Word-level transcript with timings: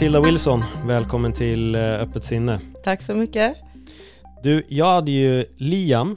Matilda 0.00 0.20
Wilson, 0.20 0.64
välkommen 0.86 1.32
till 1.32 1.74
eh, 1.74 1.82
Öppet 1.94 2.24
sinne. 2.24 2.60
Tack 2.84 3.02
så 3.02 3.14
mycket. 3.14 3.56
Du, 4.42 4.66
jag 4.68 4.86
hade 4.92 5.10
ju 5.10 5.44
Liam, 5.56 6.16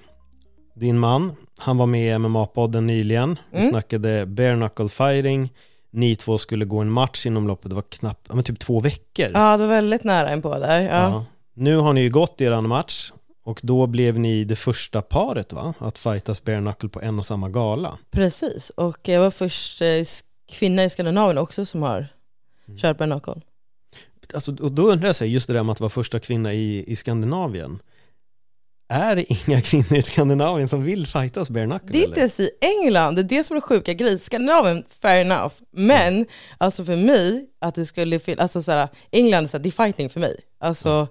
din 0.73 0.99
man, 0.99 1.35
han 1.59 1.77
var 1.77 1.85
med 1.85 2.15
i 2.15 2.17
MMA-podden 2.17 2.81
nyligen. 2.81 3.39
Vi 3.51 3.57
Mm. 3.57 3.69
snackade 3.69 4.25
bare 4.25 4.55
knuckle 4.55 4.89
fighting. 4.89 5.53
Ni 5.91 6.15
två 6.15 6.37
skulle 6.37 6.65
gå 6.65 6.79
en 6.79 6.91
match 6.91 7.25
inom 7.25 7.47
loppet, 7.47 7.69
det 7.69 7.75
var 7.75 7.81
knappt, 7.81 8.25
ja, 8.29 8.35
men 8.35 8.43
typ 8.43 8.59
två 8.59 8.79
veckor. 8.79 9.27
Ja, 9.33 9.57
det 9.57 9.67
var 9.67 9.75
väldigt 9.75 10.03
nära 10.03 10.33
in 10.33 10.41
på 10.41 10.59
där. 10.59 10.81
Ja. 10.81 10.87
Ja. 10.89 11.25
Nu 11.53 11.77
har 11.77 11.93
ni 11.93 12.01
ju 12.01 12.09
gått 12.09 12.41
er 12.41 12.61
match 12.61 13.11
och 13.43 13.59
då 13.63 13.87
blev 13.87 14.19
ni 14.19 14.43
det 14.43 14.55
första 14.55 15.01
paret 15.01 15.53
va? 15.53 15.73
Att 15.77 15.97
fightas 15.97 16.43
bare 16.43 16.57
knuckle 16.61 16.89
på 16.89 17.01
en 17.01 17.19
och 17.19 17.25
samma 17.25 17.49
gala. 17.49 17.97
Precis, 18.11 18.69
och 18.69 18.99
jag 19.07 19.19
var 19.21 19.31
först 19.31 19.81
eh, 19.81 19.87
kvinna 20.51 20.83
i 20.83 20.89
Skandinavien 20.89 21.37
också 21.37 21.65
som 21.65 21.83
har 21.83 22.07
Mm. 22.67 22.77
kört 22.77 22.97
bare 22.97 23.09
knuckle. 23.09 23.41
Alltså, 24.33 24.55
och 24.61 24.71
då 24.71 24.91
undrar 24.91 25.07
jag, 25.07 25.15
här, 25.19 25.25
just 25.25 25.47
det 25.47 25.53
där 25.53 25.63
med 25.63 25.71
att 25.71 25.79
vara 25.79 25.89
första 25.89 26.19
kvinna 26.19 26.53
i, 26.53 26.83
i 26.87 26.95
Skandinavien. 26.95 27.79
Är 28.89 29.15
det 29.15 29.25
inga 29.33 29.61
kvinnor 29.69 29.95
i 29.95 30.01
Skandinavien 30.01 30.69
som 30.69 30.83
vill 30.83 31.07
fightas 31.07 31.49
bare 31.49 31.65
knuckle? 31.65 31.89
Det 31.91 32.03
är 32.03 32.07
inte 32.07 32.19
ens 32.19 32.39
i 32.39 32.49
England, 32.61 33.15
det 33.15 33.21
är 33.21 33.23
det 33.23 33.43
som 33.43 33.57
är 33.57 33.61
sjuka 33.61 33.93
grejen. 33.93 34.19
Skandinavien, 34.19 34.83
fair 35.01 35.21
enough. 35.21 35.53
Men 35.71 36.25
alltså 36.57 36.85
för 36.85 36.95
mig, 36.95 37.45
att 37.61 37.75
det 37.75 37.85
skulle 37.85 38.19
alltså 38.37 38.61
såhär, 38.61 38.87
England, 39.11 39.49
så 39.49 39.57
här, 39.57 39.63
det 39.63 39.69
är 39.69 39.85
fighting 39.85 40.09
för 40.09 40.19
mig. 40.19 40.39
Alltså, 40.59 41.07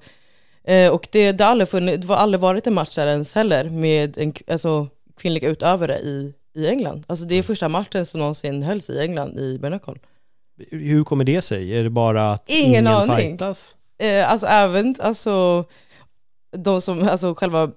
eh, 0.64 0.92
och 0.92 1.08
det, 1.12 1.32
det, 1.32 1.44
har 1.44 1.50
aldrig 1.50 1.68
funnits, 1.68 2.06
det 2.06 2.14
har 2.14 2.20
aldrig 2.20 2.40
varit 2.40 2.66
en 2.66 2.74
match 2.74 2.94
där 2.94 3.06
ens 3.06 3.34
heller 3.34 3.68
med 3.68 4.18
en 4.18 4.34
alltså, 4.50 4.88
kvinnliga 5.16 5.48
utövare 5.48 5.98
i, 5.98 6.34
i 6.54 6.68
England. 6.68 7.04
Alltså 7.06 7.24
det 7.24 7.34
är 7.34 7.42
första 7.42 7.68
matchen 7.68 8.06
som 8.06 8.20
någonsin 8.20 8.62
hölls 8.62 8.90
i 8.90 9.00
England 9.00 9.38
i 9.38 9.58
bare 9.58 9.78
knuckle. 9.78 10.02
Hur 10.70 11.04
kommer 11.04 11.24
det 11.24 11.42
sig? 11.42 11.74
Är 11.78 11.82
det 11.84 11.90
bara 11.90 12.32
att 12.32 12.50
Ingen 12.50 12.70
ingen 12.70 12.86
aning. 12.86 13.16
fightas? 13.16 13.76
Eh, 13.98 14.32
alltså 14.32 14.46
även 14.46 14.94
alltså, 15.00 15.64
de 16.56 16.80
som, 16.82 17.08
alltså 17.08 17.34
själva 17.34 17.70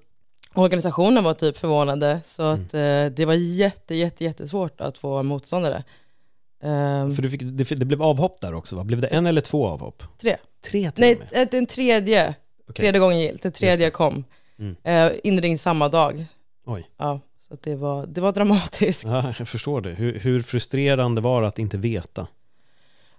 organisationen 0.54 1.24
var 1.24 1.34
typ 1.34 1.58
förvånade. 1.58 2.22
Så 2.26 2.44
att 2.44 2.74
eh, 2.74 3.06
det 3.06 3.26
var 3.26 3.34
jätte, 3.34 3.96
jätte, 3.96 4.24
jättesvårt 4.24 4.82
att 4.82 4.98
få 4.98 5.18
en 5.18 5.26
motståndare. 5.26 5.84
Ehm, 6.64 7.12
För 7.16 7.22
du 7.22 7.30
fick, 7.30 7.42
det, 7.44 7.64
det 7.76 7.86
blev 7.86 8.04
avhopp 8.04 8.42
där 8.42 8.54
också 8.56 8.76
va? 8.76 8.84
Blev 8.84 9.02
det 9.02 9.08
en 9.08 9.26
eller 9.26 9.42
två 9.42 9.68
avhopp? 9.68 10.04
tre. 10.22 10.36
Tre 10.72 10.92
till 10.92 11.02
Nej, 11.02 11.20
med? 11.32 11.48
den 11.52 11.66
tredje, 11.66 12.36
Okej. 12.70 12.84
tredje 12.84 13.00
gången 13.00 13.20
gilt. 13.20 13.42
Den 13.42 13.52
tredje 13.52 13.90
kom. 13.90 14.24
Mm. 14.60 14.76
Eh, 14.84 15.12
inring 15.24 15.58
samma 15.58 15.90
dag. 15.90 16.26
Oj. 16.66 16.90
Ja, 16.98 17.20
så 17.40 17.54
att 17.54 17.62
det 17.64 17.76
var, 17.76 18.06
det 18.06 18.22
var 18.22 18.32
dramatiskt. 18.32 19.08
Ja, 19.08 19.34
jag 19.38 19.48
förstår 19.48 19.82
det. 19.82 19.90
Hur, 19.90 20.20
hur 20.20 20.42
frustrerande 20.42 21.22
var 21.22 21.42
det 21.42 21.48
att 21.48 21.60
inte 21.60 21.78
veta? 21.78 22.28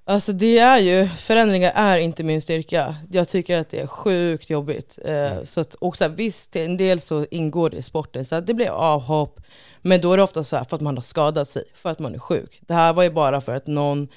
Alltså 0.08 0.32
det 0.32 0.58
är 0.58 0.78
ju, 0.78 1.06
förändringar 1.06 1.72
är 1.74 1.98
inte 1.98 2.22
min 2.22 2.42
styrka. 2.42 2.96
Jag 3.10 3.28
tycker 3.28 3.58
att 3.58 3.68
det 3.68 3.80
är 3.80 3.86
sjukt 3.86 4.50
jobbigt. 4.50 4.98
Eh, 5.04 5.44
så 5.44 5.60
att, 5.60 5.74
och 5.74 5.96
så 5.96 6.04
här, 6.04 6.08
visst, 6.10 6.50
till 6.50 6.62
en 6.62 6.76
del 6.76 7.00
så 7.00 7.26
ingår 7.30 7.70
det 7.70 7.76
i 7.76 7.82
sporten, 7.82 8.24
så 8.24 8.34
att 8.34 8.46
det 8.46 8.54
blir 8.54 8.68
avhopp. 8.68 9.40
Men 9.82 10.00
då 10.00 10.12
är 10.12 10.16
det 10.16 10.22
ofta 10.22 10.44
så 10.44 10.56
här 10.56 10.64
för 10.64 10.76
att 10.76 10.82
man 10.82 10.96
har 10.96 11.02
skadat 11.02 11.48
sig, 11.48 11.64
för 11.74 11.90
att 11.90 11.98
man 11.98 12.14
är 12.14 12.18
sjuk. 12.18 12.60
Det 12.60 12.74
här 12.74 12.92
var 12.92 13.02
ju 13.02 13.10
bara 13.10 13.40
för 13.40 13.54
att 13.54 13.66
någon 13.66 14.08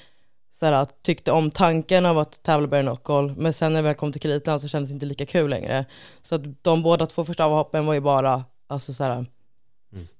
så 0.52 0.66
här, 0.66 0.86
tyckte 1.02 1.32
om 1.32 1.50
tanken 1.50 2.06
av 2.06 2.18
att 2.18 2.42
tävla 2.42 2.68
bare 2.68 2.82
knuckle, 2.82 3.34
men 3.36 3.52
sen 3.52 3.72
när 3.72 3.82
väl 3.82 3.94
kom 3.94 4.12
till 4.12 4.20
kritan 4.20 4.60
så 4.60 4.68
kändes 4.68 4.90
det 4.90 4.94
inte 4.94 5.06
lika 5.06 5.26
kul 5.26 5.50
längre. 5.50 5.84
Så 6.22 6.34
att 6.34 6.42
de 6.62 6.82
båda 6.82 7.06
två 7.06 7.24
första 7.24 7.44
avhoppen 7.44 7.86
var 7.86 7.94
ju 7.94 8.00
bara, 8.00 8.44
alltså 8.66 8.94
så 8.94 9.04
här, 9.04 9.26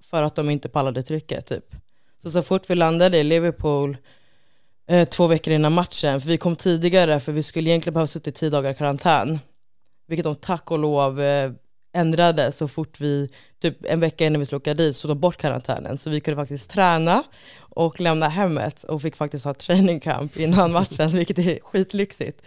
för 0.00 0.22
att 0.22 0.34
de 0.34 0.50
inte 0.50 0.68
pallade 0.68 1.02
trycket 1.02 1.46
typ. 1.46 1.64
Så 2.22 2.30
så 2.30 2.42
fort 2.42 2.70
vi 2.70 2.74
landade 2.74 3.18
i 3.18 3.24
Liverpool 3.24 3.96
eh, 4.90 5.08
två 5.08 5.26
veckor 5.26 5.54
innan 5.54 5.72
matchen, 5.72 6.20
för 6.20 6.28
vi 6.28 6.38
kom 6.38 6.56
tidigare 6.56 7.20
för 7.20 7.32
vi 7.32 7.42
skulle 7.42 7.70
egentligen 7.70 7.94
behöva 7.94 8.06
suttit 8.06 8.34
tio 8.34 8.50
dagar 8.50 8.70
i 8.70 8.74
karantän. 8.74 9.38
Vilket 10.06 10.24
de 10.24 10.34
tack 10.34 10.70
och 10.70 10.78
lov 10.78 11.20
eh, 11.20 11.52
ändrade 11.92 12.52
så 12.52 12.68
fort 12.68 13.00
vi, 13.00 13.28
typ 13.62 13.84
en 13.84 14.00
vecka 14.00 14.26
innan 14.26 14.40
vi 14.40 14.46
skulle 14.46 14.56
åka 14.56 14.74
dit, 14.74 14.96
så 14.96 15.08
de 15.08 15.20
bort 15.20 15.36
karantänen. 15.36 15.98
Så 15.98 16.10
vi 16.10 16.20
kunde 16.20 16.36
faktiskt 16.42 16.70
träna 16.70 17.22
och 17.58 18.00
lämna 18.00 18.28
hemmet 18.28 18.84
och 18.84 19.02
fick 19.02 19.16
faktiskt 19.16 19.44
ha 19.44 19.54
training 19.54 20.00
camp 20.00 20.36
innan 20.36 20.72
matchen, 20.72 21.08
vilket 21.12 21.38
är 21.38 21.60
skitlyxigt. 21.62 22.42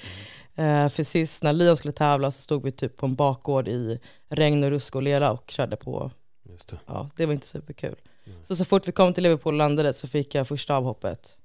Eh, 0.55 0.89
för 0.89 1.03
sist 1.03 1.43
när 1.43 1.53
Liam 1.53 1.77
skulle 1.77 1.91
tävla 1.91 2.31
så 2.31 2.41
stod 2.41 2.63
vi 2.63 2.71
typ 2.71 2.97
på 2.97 3.05
en 3.05 3.15
bakgård 3.15 3.67
i 3.67 3.99
regn 4.29 4.63
och 4.63 4.69
rusk 4.69 4.95
och 4.95 5.03
lera 5.03 5.31
och 5.31 5.51
körde 5.51 5.75
på 5.75 6.11
Just 6.49 6.67
det. 6.67 6.77
ja, 6.85 7.09
det 7.15 7.25
var 7.25 7.33
inte 7.33 7.47
superkul. 7.47 7.95
Så 8.43 8.55
så 8.55 8.65
fort 8.65 8.87
vi 8.87 8.91
kom 8.91 9.13
till 9.13 9.23
Liverpool 9.23 9.53
och 9.53 9.57
landade 9.57 9.93
så 9.93 10.07
fick 10.07 10.35
jag 10.35 10.47
första 10.47 10.75
avhoppet. 10.75 11.37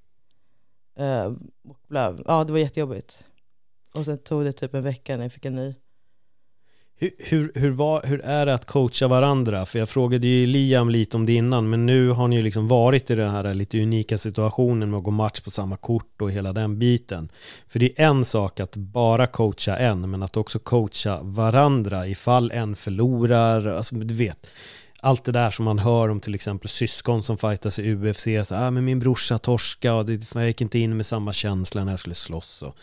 Eh, 0.99 1.25
och 1.69 1.77
blev, 1.87 2.21
ja, 2.25 2.43
det 2.43 2.51
var 2.51 2.59
jättejobbigt. 2.59 3.25
Och 3.93 4.05
sen 4.05 4.17
tog 4.17 4.43
det 4.43 4.51
typ 4.51 4.73
en 4.73 4.83
vecka 4.83 5.17
när 5.17 5.23
jag 5.23 5.31
fick 5.31 5.45
en 5.45 5.55
ny. 5.55 5.75
Hur, 7.01 7.11
hur, 7.19 7.51
hur, 7.55 7.69
var, 7.69 8.03
hur 8.03 8.21
är 8.21 8.45
det 8.45 8.53
att 8.53 8.65
coacha 8.65 9.07
varandra? 9.07 9.65
För 9.65 9.79
jag 9.79 9.89
frågade 9.89 10.27
ju 10.27 10.45
Liam 10.45 10.89
lite 10.89 11.17
om 11.17 11.25
det 11.25 11.33
innan, 11.33 11.69
men 11.69 11.85
nu 11.85 12.09
har 12.09 12.27
ni 12.27 12.35
ju 12.35 12.41
liksom 12.41 12.67
varit 12.67 13.09
i 13.09 13.15
den 13.15 13.29
här 13.29 13.53
lite 13.53 13.81
unika 13.81 14.17
situationen 14.17 14.89
med 14.89 14.97
att 14.97 15.03
gå 15.03 15.11
match 15.11 15.39
på 15.41 15.51
samma 15.51 15.77
kort 15.77 16.21
och 16.21 16.31
hela 16.31 16.53
den 16.53 16.79
biten. 16.79 17.29
För 17.67 17.79
det 17.79 17.99
är 17.99 18.05
en 18.05 18.25
sak 18.25 18.59
att 18.59 18.75
bara 18.75 19.27
coacha 19.27 19.77
en, 19.77 20.09
men 20.09 20.23
att 20.23 20.37
också 20.37 20.59
coacha 20.59 21.19
varandra 21.21 22.07
ifall 22.07 22.51
en 22.51 22.75
förlorar, 22.75 23.65
alltså 23.65 23.95
du 23.95 24.13
vet. 24.13 24.47
Allt 25.01 25.23
det 25.23 25.31
där 25.31 25.51
som 25.51 25.65
man 25.65 25.79
hör 25.79 26.09
om 26.09 26.19
till 26.19 26.35
exempel 26.35 26.69
syskon 26.69 27.23
som 27.23 27.37
fightas 27.37 27.79
i 27.79 27.95
UFC, 27.95 28.23
så, 28.47 28.55
ah, 28.55 28.71
men 28.71 28.85
min 28.85 28.99
brorsa 28.99 29.39
torska 29.39 29.93
och 29.93 30.05
det, 30.05 30.35
jag 30.35 30.47
gick 30.47 30.61
inte 30.61 30.79
in 30.79 30.97
med 30.97 31.05
samma 31.05 31.33
känsla 31.33 31.83
när 31.83 31.91
jag 31.91 31.99
skulle 31.99 32.15
slåss 32.15 32.61
och 32.61 32.75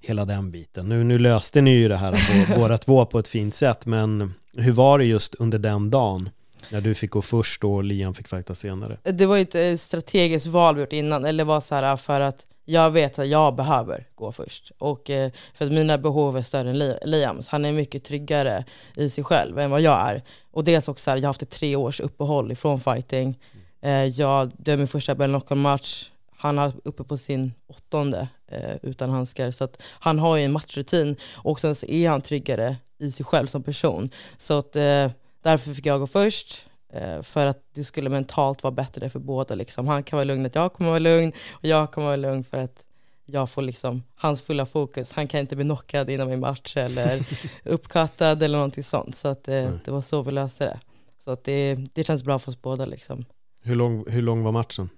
hela 0.00 0.24
den 0.24 0.50
biten. 0.50 0.88
Nu, 0.88 1.04
nu 1.04 1.18
löste 1.18 1.60
ni 1.60 1.70
ju 1.70 1.88
det 1.88 1.96
här 1.96 2.46
på, 2.46 2.54
båda 2.60 2.78
två 2.78 3.06
på 3.06 3.18
ett 3.18 3.28
fint 3.28 3.54
sätt, 3.54 3.86
men 3.86 4.34
hur 4.56 4.72
var 4.72 4.98
det 4.98 5.04
just 5.04 5.34
under 5.34 5.58
den 5.58 5.90
dagen? 5.90 6.30
När 6.70 6.80
du 6.80 6.94
fick 6.94 7.10
gå 7.10 7.22
först 7.22 7.64
och 7.64 7.84
Liam 7.84 8.14
fick 8.14 8.28
fighta 8.28 8.54
senare. 8.54 8.96
Det 9.02 9.26
var 9.26 9.36
ju 9.36 9.42
ett 9.42 9.54
eh, 9.54 9.76
strategiskt 9.76 10.46
val 10.46 10.74
vi 10.74 10.80
gjort 10.80 10.92
innan, 10.92 11.24
eller 11.24 11.44
var 11.44 11.60
så 11.60 11.74
här 11.74 11.96
för 11.96 12.20
att 12.20 12.46
jag 12.64 12.90
vet 12.90 13.18
att 13.18 13.28
jag 13.28 13.54
behöver 13.54 14.06
gå 14.14 14.32
först. 14.32 14.72
Och 14.78 15.10
eh, 15.10 15.30
för 15.54 15.64
att 15.64 15.72
mina 15.72 15.98
behov 15.98 16.38
är 16.38 16.42
större 16.42 16.70
än 16.70 16.78
Li- 16.78 16.98
Liams. 17.04 17.48
Han 17.48 17.64
är 17.64 17.72
mycket 17.72 18.04
tryggare 18.04 18.64
i 18.96 19.10
sig 19.10 19.24
själv 19.24 19.58
än 19.58 19.70
vad 19.70 19.80
jag 19.80 20.10
är. 20.10 20.22
Och 20.50 20.64
dels 20.64 20.88
också 20.88 21.02
så 21.02 21.10
här, 21.10 21.18
jag 21.18 21.22
har 21.22 21.28
haft 21.28 21.42
ett 21.42 21.50
tre 21.50 21.76
års 21.76 22.00
uppehåll 22.00 22.52
ifrån 22.52 22.80
fighting. 22.80 23.38
Eh, 23.80 24.04
jag, 24.04 24.52
dömer 24.56 24.76
min 24.76 24.86
första 24.86 25.14
Ben 25.14 25.40
match 25.50 26.10
Han 26.36 26.58
är 26.58 26.72
uppe 26.84 27.04
på 27.04 27.18
sin 27.18 27.52
åttonde 27.66 28.28
eh, 28.46 28.76
utan 28.82 29.10
handskar. 29.10 29.50
Så 29.50 29.64
att 29.64 29.82
han 29.82 30.18
har 30.18 30.36
ju 30.36 30.44
en 30.44 30.52
matchrutin 30.52 31.16
och 31.32 31.60
sen 31.60 31.74
så 31.74 31.86
är 31.86 32.08
han 32.08 32.20
tryggare 32.20 32.76
i 32.98 33.10
sig 33.10 33.26
själv 33.26 33.46
som 33.46 33.62
person. 33.62 34.10
Så 34.38 34.58
att, 34.58 34.76
eh, 34.76 35.10
därför 35.42 35.74
fick 35.74 35.86
jag 35.86 36.00
gå 36.00 36.06
först. 36.06 36.64
Eh, 36.92 37.22
för 37.22 37.46
att 37.46 37.64
det 37.74 37.84
skulle 37.84 38.10
mentalt 38.10 38.62
vara 38.62 38.72
bättre 38.72 39.10
för 39.10 39.18
båda. 39.18 39.54
Liksom. 39.54 39.88
Han 39.88 40.02
kan 40.02 40.16
vara 40.16 40.24
lugn 40.24 40.46
att 40.46 40.54
jag 40.54 40.72
kommer 40.72 40.90
vara 40.90 40.98
lugn 40.98 41.32
och 41.50 41.64
jag 41.64 41.92
kommer 41.92 42.06
vara 42.06 42.16
lugn 42.16 42.44
för 42.44 42.58
att 42.58 42.86
jag 43.32 43.50
får 43.50 43.62
liksom 43.62 44.02
hans 44.14 44.42
fulla 44.42 44.66
fokus. 44.66 45.12
Han 45.12 45.28
kan 45.28 45.40
inte 45.40 45.56
bli 45.56 45.64
knockad 45.64 46.10
innan 46.10 46.28
min 46.28 46.40
match 46.40 46.76
eller 46.76 47.26
uppkattad 47.64 48.42
eller 48.42 48.58
någonting 48.58 48.84
sånt. 48.84 49.14
Så 49.14 49.28
att, 49.28 49.48
eh, 49.48 49.72
det 49.84 49.90
var 49.90 50.00
så 50.00 50.22
vi 50.22 50.32
löste 50.32 50.64
det. 50.64 50.80
Så 51.18 51.30
att 51.30 51.44
det, 51.44 51.74
det 51.92 52.04
känns 52.04 52.24
bra 52.24 52.38
för 52.38 52.50
oss 52.50 52.62
båda. 52.62 52.86
Liksom. 52.86 53.24
Hur 53.62 53.74
lång, 53.74 54.10
hur 54.10 54.22
lång 54.22 54.42
var 54.42 54.52
matchen? 54.52 54.88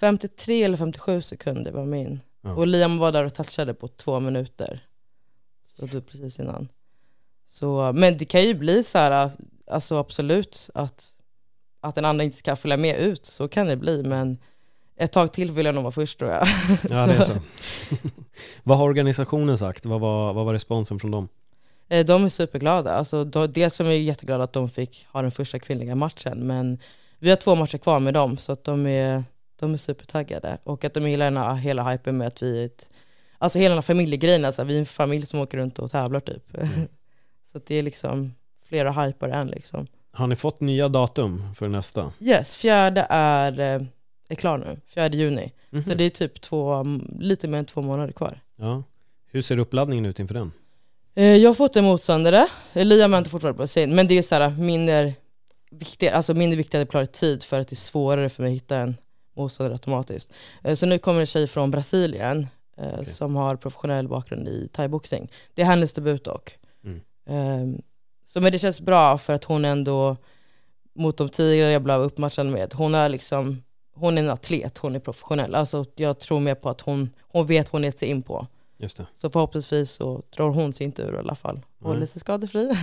53 0.00 0.62
eller 0.62 0.76
57 0.76 1.20
sekunder 1.20 1.72
var 1.72 1.84
min. 1.84 2.20
Ja. 2.40 2.54
Och 2.54 2.66
Liam 2.66 2.98
var 2.98 3.12
där 3.12 3.24
och 3.24 3.34
touchade 3.34 3.74
på 3.74 3.88
två 3.88 4.20
minuter. 4.20 4.80
Så 5.64 5.86
var 5.86 6.00
precis 6.00 6.40
innan. 6.40 6.68
Så, 7.48 7.92
men 7.94 8.18
det 8.18 8.24
kan 8.24 8.42
ju 8.42 8.54
bli 8.54 8.84
så 8.84 8.98
här, 8.98 9.30
alltså 9.66 9.96
absolut, 9.96 10.70
att, 10.74 11.14
att 11.80 11.94
den 11.94 12.04
andra 12.04 12.24
inte 12.24 12.36
ska 12.36 12.56
följa 12.56 12.76
med 12.76 12.98
ut. 12.98 13.26
Så 13.26 13.48
kan 13.48 13.66
det 13.66 13.76
bli, 13.76 14.02
men 14.02 14.38
ett 14.96 15.12
tag 15.12 15.32
till 15.32 15.50
vill 15.52 15.66
jag 15.66 15.74
nog 15.74 15.84
vara 15.84 15.92
först 15.92 16.18
tror 16.18 16.30
jag. 16.30 16.48
Ja, 16.90 17.06
det 17.06 17.14
är 17.14 17.22
så. 17.22 17.32
vad 18.62 18.78
har 18.78 18.84
organisationen 18.84 19.58
sagt? 19.58 19.86
Vad 19.86 20.00
var, 20.00 20.32
vad 20.32 20.44
var 20.44 20.52
responsen 20.52 20.98
från 20.98 21.10
dem? 21.10 21.28
Eh, 21.88 22.06
De 22.06 22.24
är 22.24 22.28
superglada. 22.28 22.92
Alltså, 22.94 23.24
dels 23.24 23.80
är 23.80 23.84
vi 23.84 23.96
jätteglada 23.96 24.44
att 24.44 24.52
de 24.52 24.68
fick 24.68 25.06
ha 25.12 25.22
den 25.22 25.30
första 25.30 25.58
kvinnliga 25.58 25.94
matchen, 25.94 26.46
men 26.46 26.78
vi 27.18 27.30
har 27.30 27.36
två 27.36 27.54
matcher 27.54 27.78
kvar 27.78 28.00
med 28.00 28.14
dem, 28.14 28.36
så 28.36 28.52
att 28.52 28.64
de 28.64 28.86
är, 28.86 29.24
de 29.60 29.72
är 29.74 29.78
supertaggade. 29.78 30.58
Och 30.64 30.84
att 30.84 30.94
de 30.94 31.10
gillar 31.10 31.26
den 31.26 31.36
här 31.36 31.54
hela 31.54 31.90
hypen 31.90 32.16
med 32.16 32.26
att 32.26 32.42
vi 32.42 32.60
är 32.62 32.66
ett, 32.66 32.88
alltså 33.38 33.58
hela 33.58 33.68
den 33.68 33.76
här 33.76 33.82
familjegrejen, 33.82 34.44
alltså 34.44 34.64
vi 34.64 34.74
är 34.74 34.78
en 34.78 34.86
familj 34.86 35.26
som 35.26 35.40
åker 35.40 35.58
runt 35.58 35.78
och 35.78 35.90
tävlar 35.90 36.20
typ. 36.20 36.44
Så 37.52 37.58
att 37.58 37.66
det 37.66 37.74
är 37.74 37.82
liksom 37.82 38.34
flera 38.64 38.92
hypar 38.92 39.28
än 39.28 39.48
liksom. 39.48 39.86
Har 40.12 40.26
ni 40.26 40.36
fått 40.36 40.60
nya 40.60 40.88
datum 40.88 41.54
för 41.54 41.68
nästa? 41.68 42.12
Yes, 42.20 42.56
fjärde 42.56 43.06
är, 43.10 43.60
eh, 43.60 43.82
är 44.32 44.36
klar 44.36 44.58
nu, 44.58 44.80
fjärde 44.86 45.16
juni. 45.16 45.52
Mhm. 45.70 45.84
Så 45.84 45.94
det 45.94 46.04
är 46.04 46.10
typ 46.10 46.40
två, 46.40 46.84
lite 47.18 47.48
mer 47.48 47.58
än 47.58 47.64
två 47.64 47.82
månader 47.82 48.12
kvar. 48.12 48.40
ja. 48.56 48.82
Hur 49.34 49.42
ser 49.42 49.58
uppladdningen 49.58 50.06
ut 50.06 50.18
inför 50.20 50.34
den? 50.34 50.52
Eh, 51.14 51.24
Jag 51.36 51.50
har 51.50 51.54
fått 51.54 51.76
en 51.76 51.84
motståndare, 51.84 52.46
Liam 52.72 53.12
har 53.12 53.18
inte 53.18 53.30
fortfarande 53.30 53.58
på 53.58 53.66
sin, 53.66 53.94
men 53.94 54.06
det 54.08 54.18
är 54.18 54.22
så 54.22 54.34
här 54.34 54.50
mindre 54.50 55.12
viktigare, 55.70 56.14
alltså 56.16 56.34
mindre 56.34 56.56
viktigt 56.56 56.80
att 56.80 56.90
klara 56.90 57.06
tid 57.06 57.42
för 57.42 57.60
att 57.60 57.68
det 57.68 57.74
är 57.74 57.76
svårare 57.76 58.28
för 58.28 58.42
mig 58.42 58.50
att 58.52 58.56
hitta 58.56 58.76
en 58.76 58.96
motståndare 59.36 59.74
automatiskt. 59.74 60.32
Eh, 60.64 60.74
Så 60.74 60.86
nu 60.86 60.98
kommer 60.98 61.20
en 61.20 61.26
tjej 61.26 61.46
från 61.46 61.70
Brasilien 61.70 62.46
eh, 62.76 62.88
Okej. 62.92 63.06
som 63.06 63.36
har 63.36 63.56
professionell 63.56 64.08
bakgrund 64.08 64.48
i 64.48 64.68
thaiboxning. 64.72 65.30
Det 65.54 65.62
är 65.62 65.66
hennes 65.66 65.92
debut 65.92 66.24
dock. 66.24 66.58
Mm. 66.84 67.00
Eh, 67.26 67.80
Så 68.24 68.40
men 68.40 68.52
det 68.52 68.58
känns 68.58 68.80
bra 68.80 69.18
för 69.18 69.32
att 69.32 69.44
hon 69.44 69.64
ändå, 69.64 70.16
mot 70.94 71.16
de 71.16 71.28
tidigare 71.28 71.72
jag 71.72 71.82
blev 71.82 72.00
uppmatchad 72.00 72.46
med, 72.46 72.74
hon 72.74 72.94
är 72.94 73.08
liksom 73.08 73.62
hon 73.94 74.18
är 74.18 74.22
en 74.22 74.30
atlet, 74.30 74.78
hon 74.78 74.94
är 74.94 74.98
professionell. 74.98 75.54
Alltså 75.54 75.84
jag 75.96 76.18
tror 76.18 76.40
mer 76.40 76.54
på 76.54 76.68
att 76.70 76.80
hon, 76.80 77.10
hon 77.28 77.46
vet 77.46 77.72
vad 77.72 77.80
hon 77.80 77.84
gett 77.84 77.98
sig 77.98 78.08
in 78.08 78.22
på. 78.22 78.46
Just 78.78 78.96
det. 78.96 79.06
Så 79.14 79.30
förhoppningsvis 79.30 79.90
så 79.92 80.22
drar 80.36 80.48
hon 80.48 80.72
sin 80.72 80.92
tur 80.92 81.14
i 81.14 81.18
alla 81.18 81.34
fall. 81.34 81.60
Och 81.78 81.84
Mm. 81.86 81.94
håller 81.94 82.06
sig 82.06 82.20
skadefri. 82.20 82.72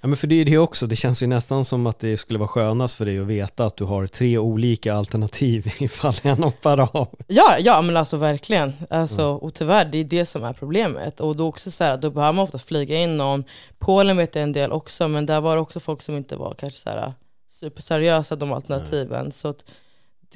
Ja, 0.00 0.08
men 0.08 0.16
för 0.16 0.26
det 0.26 0.34
är 0.34 0.44
det 0.44 0.58
också, 0.58 0.86
det 0.86 0.96
känns 0.96 1.22
ju 1.22 1.26
nästan 1.26 1.64
som 1.64 1.86
att 1.86 1.98
det 1.98 2.16
skulle 2.16 2.38
vara 2.38 2.48
skönast 2.48 2.94
för 2.96 3.04
dig 3.04 3.18
att 3.18 3.26
veta 3.26 3.66
att 3.66 3.76
du 3.76 3.84
har 3.84 4.06
tre 4.06 4.38
olika 4.38 4.94
alternativ 4.94 5.72
ifall 5.78 6.14
en 6.22 6.42
hoppar 6.42 6.80
av. 6.96 7.08
Ja, 7.26 7.56
ja 7.58 7.82
men 7.82 7.96
alltså 7.96 8.16
verkligen. 8.16 8.72
Alltså, 8.90 9.22
Mm. 9.22 9.36
Och 9.36 9.54
tyvärr, 9.54 9.84
det 9.84 9.98
är 9.98 10.04
det 10.04 10.26
som 10.26 10.44
är 10.44 10.52
problemet. 10.52 11.20
Och 11.20 11.36
då 11.36 11.46
också 11.48 11.70
så 11.70 11.84
här, 11.84 11.96
då 11.96 12.10
behöver 12.10 12.32
man 12.32 12.42
ofta 12.42 12.58
flyga 12.58 12.98
in 12.98 13.16
någon. 13.16 13.44
Polen 13.78 14.16
vet 14.16 14.34
jag 14.34 14.42
en 14.42 14.52
del 14.52 14.72
också, 14.72 15.08
men 15.08 15.26
där 15.26 15.40
var 15.40 15.54
det 15.54 15.60
också 15.62 15.80
folk 15.80 16.02
som 16.02 16.16
inte 16.16 16.36
var 16.36 16.54
kanske 16.54 16.80
så 16.80 16.90
här, 16.90 17.12
superseriösa 17.50 18.36
de 18.36 18.52
alternativen. 18.52 19.32
Så 19.32 19.48
att 19.48 19.64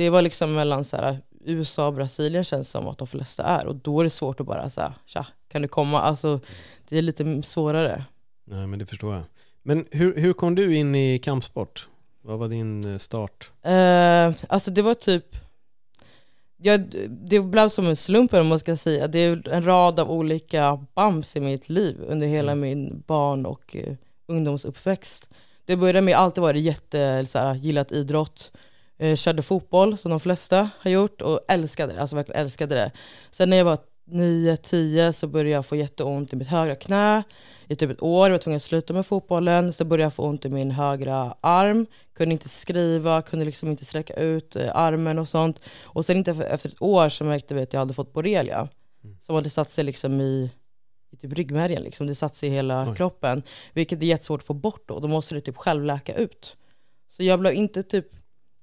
det 0.00 0.10
var 0.10 0.22
liksom 0.22 0.54
mellan 0.54 0.84
så 0.84 0.96
här, 0.96 1.18
USA 1.44 1.86
och 1.86 1.94
Brasilien 1.94 2.44
känns 2.44 2.70
som 2.70 2.88
att 2.88 2.98
de 2.98 3.06
flesta 3.06 3.42
är. 3.42 3.66
Och 3.66 3.76
då 3.76 4.00
är 4.00 4.04
det 4.04 4.10
svårt 4.10 4.40
att 4.40 4.46
bara 4.46 4.70
säga, 4.70 4.94
tja, 5.06 5.26
kan 5.48 5.62
du 5.62 5.68
komma? 5.68 6.00
Alltså, 6.00 6.40
det 6.88 6.98
är 6.98 7.02
lite 7.02 7.42
svårare. 7.42 8.04
Nej 8.44 8.66
men 8.66 8.78
det 8.78 8.86
förstår 8.86 9.14
jag. 9.14 9.22
Men 9.62 9.86
hur, 9.90 10.16
hur 10.16 10.32
kom 10.32 10.54
du 10.54 10.76
in 10.76 10.94
i 10.94 11.18
kampsport? 11.18 11.88
Vad 12.22 12.38
var 12.38 12.48
din 12.48 12.90
eh, 12.90 12.98
start? 12.98 13.50
Eh, 13.62 14.32
alltså 14.48 14.70
det 14.70 14.82
var 14.82 14.94
typ, 14.94 15.36
ja, 16.56 16.78
det 17.08 17.40
blev 17.40 17.68
som 17.68 17.86
en 17.86 17.96
slump 17.96 18.34
om 18.34 18.46
man 18.46 18.58
ska 18.58 18.76
säga. 18.76 19.08
Det 19.08 19.18
är 19.18 19.48
en 19.48 19.64
rad 19.64 20.00
av 20.00 20.10
olika 20.10 20.86
bumps 20.94 21.36
i 21.36 21.40
mitt 21.40 21.68
liv 21.68 22.00
under 22.06 22.26
hela 22.26 22.54
min 22.54 23.02
barn 23.06 23.46
och 23.46 23.76
uh, 23.78 23.94
ungdomsuppväxt. 24.28 25.28
Det 25.64 25.76
började 25.76 26.00
med 26.00 26.12
att 26.12 26.16
jag 26.16 26.24
alltid 26.24 26.42
varit 26.42 26.62
jätte, 26.62 27.26
så 27.26 27.38
här, 27.38 27.54
gillat 27.54 27.92
idrott. 27.92 28.52
Eh, 29.00 29.16
körde 29.16 29.42
fotboll 29.42 29.96
som 29.96 30.10
de 30.10 30.20
flesta 30.20 30.70
har 30.78 30.90
gjort 30.90 31.22
och 31.22 31.40
älskade 31.48 31.92
det, 31.92 32.00
alltså 32.00 32.16
verkligen 32.16 32.40
älskade 32.40 32.74
det. 32.74 32.90
Sen 33.30 33.50
när 33.50 33.56
jag 33.56 33.64
var 33.64 33.78
9-10 34.10 35.12
så 35.12 35.26
började 35.26 35.50
jag 35.50 35.66
få 35.66 35.76
jätteont 35.76 36.32
i 36.32 36.36
mitt 36.36 36.48
högra 36.48 36.74
knä 36.74 37.22
i 37.70 37.76
typ 37.76 37.90
ett 37.90 38.02
år, 38.02 38.26
jag 38.26 38.30
var 38.30 38.38
tvungen 38.38 38.56
att 38.56 38.62
sluta 38.62 38.92
med 38.92 39.06
fotbollen. 39.06 39.72
Så 39.72 39.84
började 39.84 40.02
jag 40.02 40.14
få 40.14 40.22
ont 40.22 40.44
i 40.44 40.48
min 40.48 40.70
högra 40.70 41.34
arm, 41.40 41.86
kunde 42.16 42.32
inte 42.32 42.48
skriva, 42.48 43.22
kunde 43.22 43.44
liksom 43.44 43.70
inte 43.70 43.84
sträcka 43.84 44.14
ut 44.14 44.56
eh, 44.56 44.76
armen 44.76 45.18
och 45.18 45.28
sånt. 45.28 45.62
Och 45.82 46.06
sen 46.06 46.16
inte 46.16 46.30
efter 46.30 46.68
ett 46.68 46.82
år 46.82 47.08
så 47.08 47.24
märkte 47.24 47.54
vi 47.54 47.62
att 47.62 47.72
jag 47.72 47.80
hade 47.80 47.94
fått 47.94 48.12
borrelia. 48.12 48.68
Mm. 49.04 49.16
Som 49.20 49.34
hade 49.34 49.50
satt 49.50 49.70
sig 49.70 49.84
liksom 49.84 50.20
i, 50.20 50.50
i 51.12 51.16
typ 51.16 51.32
ryggmärgen, 51.32 51.82
liksom. 51.82 52.06
det 52.06 52.14
satt 52.14 52.34
sig 52.34 52.48
i 52.48 52.52
hela 52.52 52.88
Oj. 52.90 52.96
kroppen. 52.96 53.42
Vilket 53.72 54.02
är 54.02 54.06
jättesvårt 54.06 54.40
att 54.40 54.46
få 54.46 54.54
bort 54.54 54.82
då, 54.86 55.00
då 55.00 55.08
måste 55.08 55.34
det 55.34 55.40
typ 55.40 55.56
själv 55.56 55.84
läka 55.84 56.14
ut. 56.14 56.56
Så 57.16 57.22
jag 57.22 57.40
blev 57.40 57.54
inte 57.54 57.82
typ, 57.82 58.06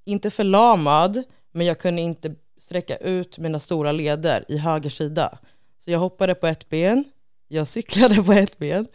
inte 0.07 0.30
förlamad, 0.30 1.24
men 1.51 1.68
jag 1.68 1.80
kunde 1.80 2.01
inte 2.01 2.36
sträcka 2.59 2.95
ut 2.98 3.38
mina 3.38 3.59
stora 3.59 3.92
leder 3.92 4.45
i 4.48 4.57
höger 4.57 4.89
sida. 4.89 5.38
Så 5.80 5.92
jag 5.92 6.00
hoppade 6.00 6.36
på 6.36 6.48
ett 6.48 6.69
ben, 6.69 7.04
jag 7.48 7.68
cyklade 7.68 8.15
på 8.24 8.33
ett 8.33 8.57
ben. 8.57 8.88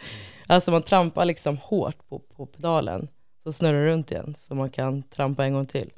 Alltså 0.47 0.70
man 0.70 0.82
trampar 0.82 1.25
liksom 1.25 1.56
hårt 1.59 2.09
på, 2.09 2.19
på 2.19 2.47
pedalen. 2.47 3.09
Så 3.43 3.53
snurrar 3.53 3.81
det 3.85 3.87
runt 3.93 4.11
igen 4.11 4.35
så 4.38 4.55
man 4.55 4.70
kan 4.70 5.03
trampa 5.03 5.44
en 5.44 5.53
gång 5.55 5.67
till. 5.67 5.91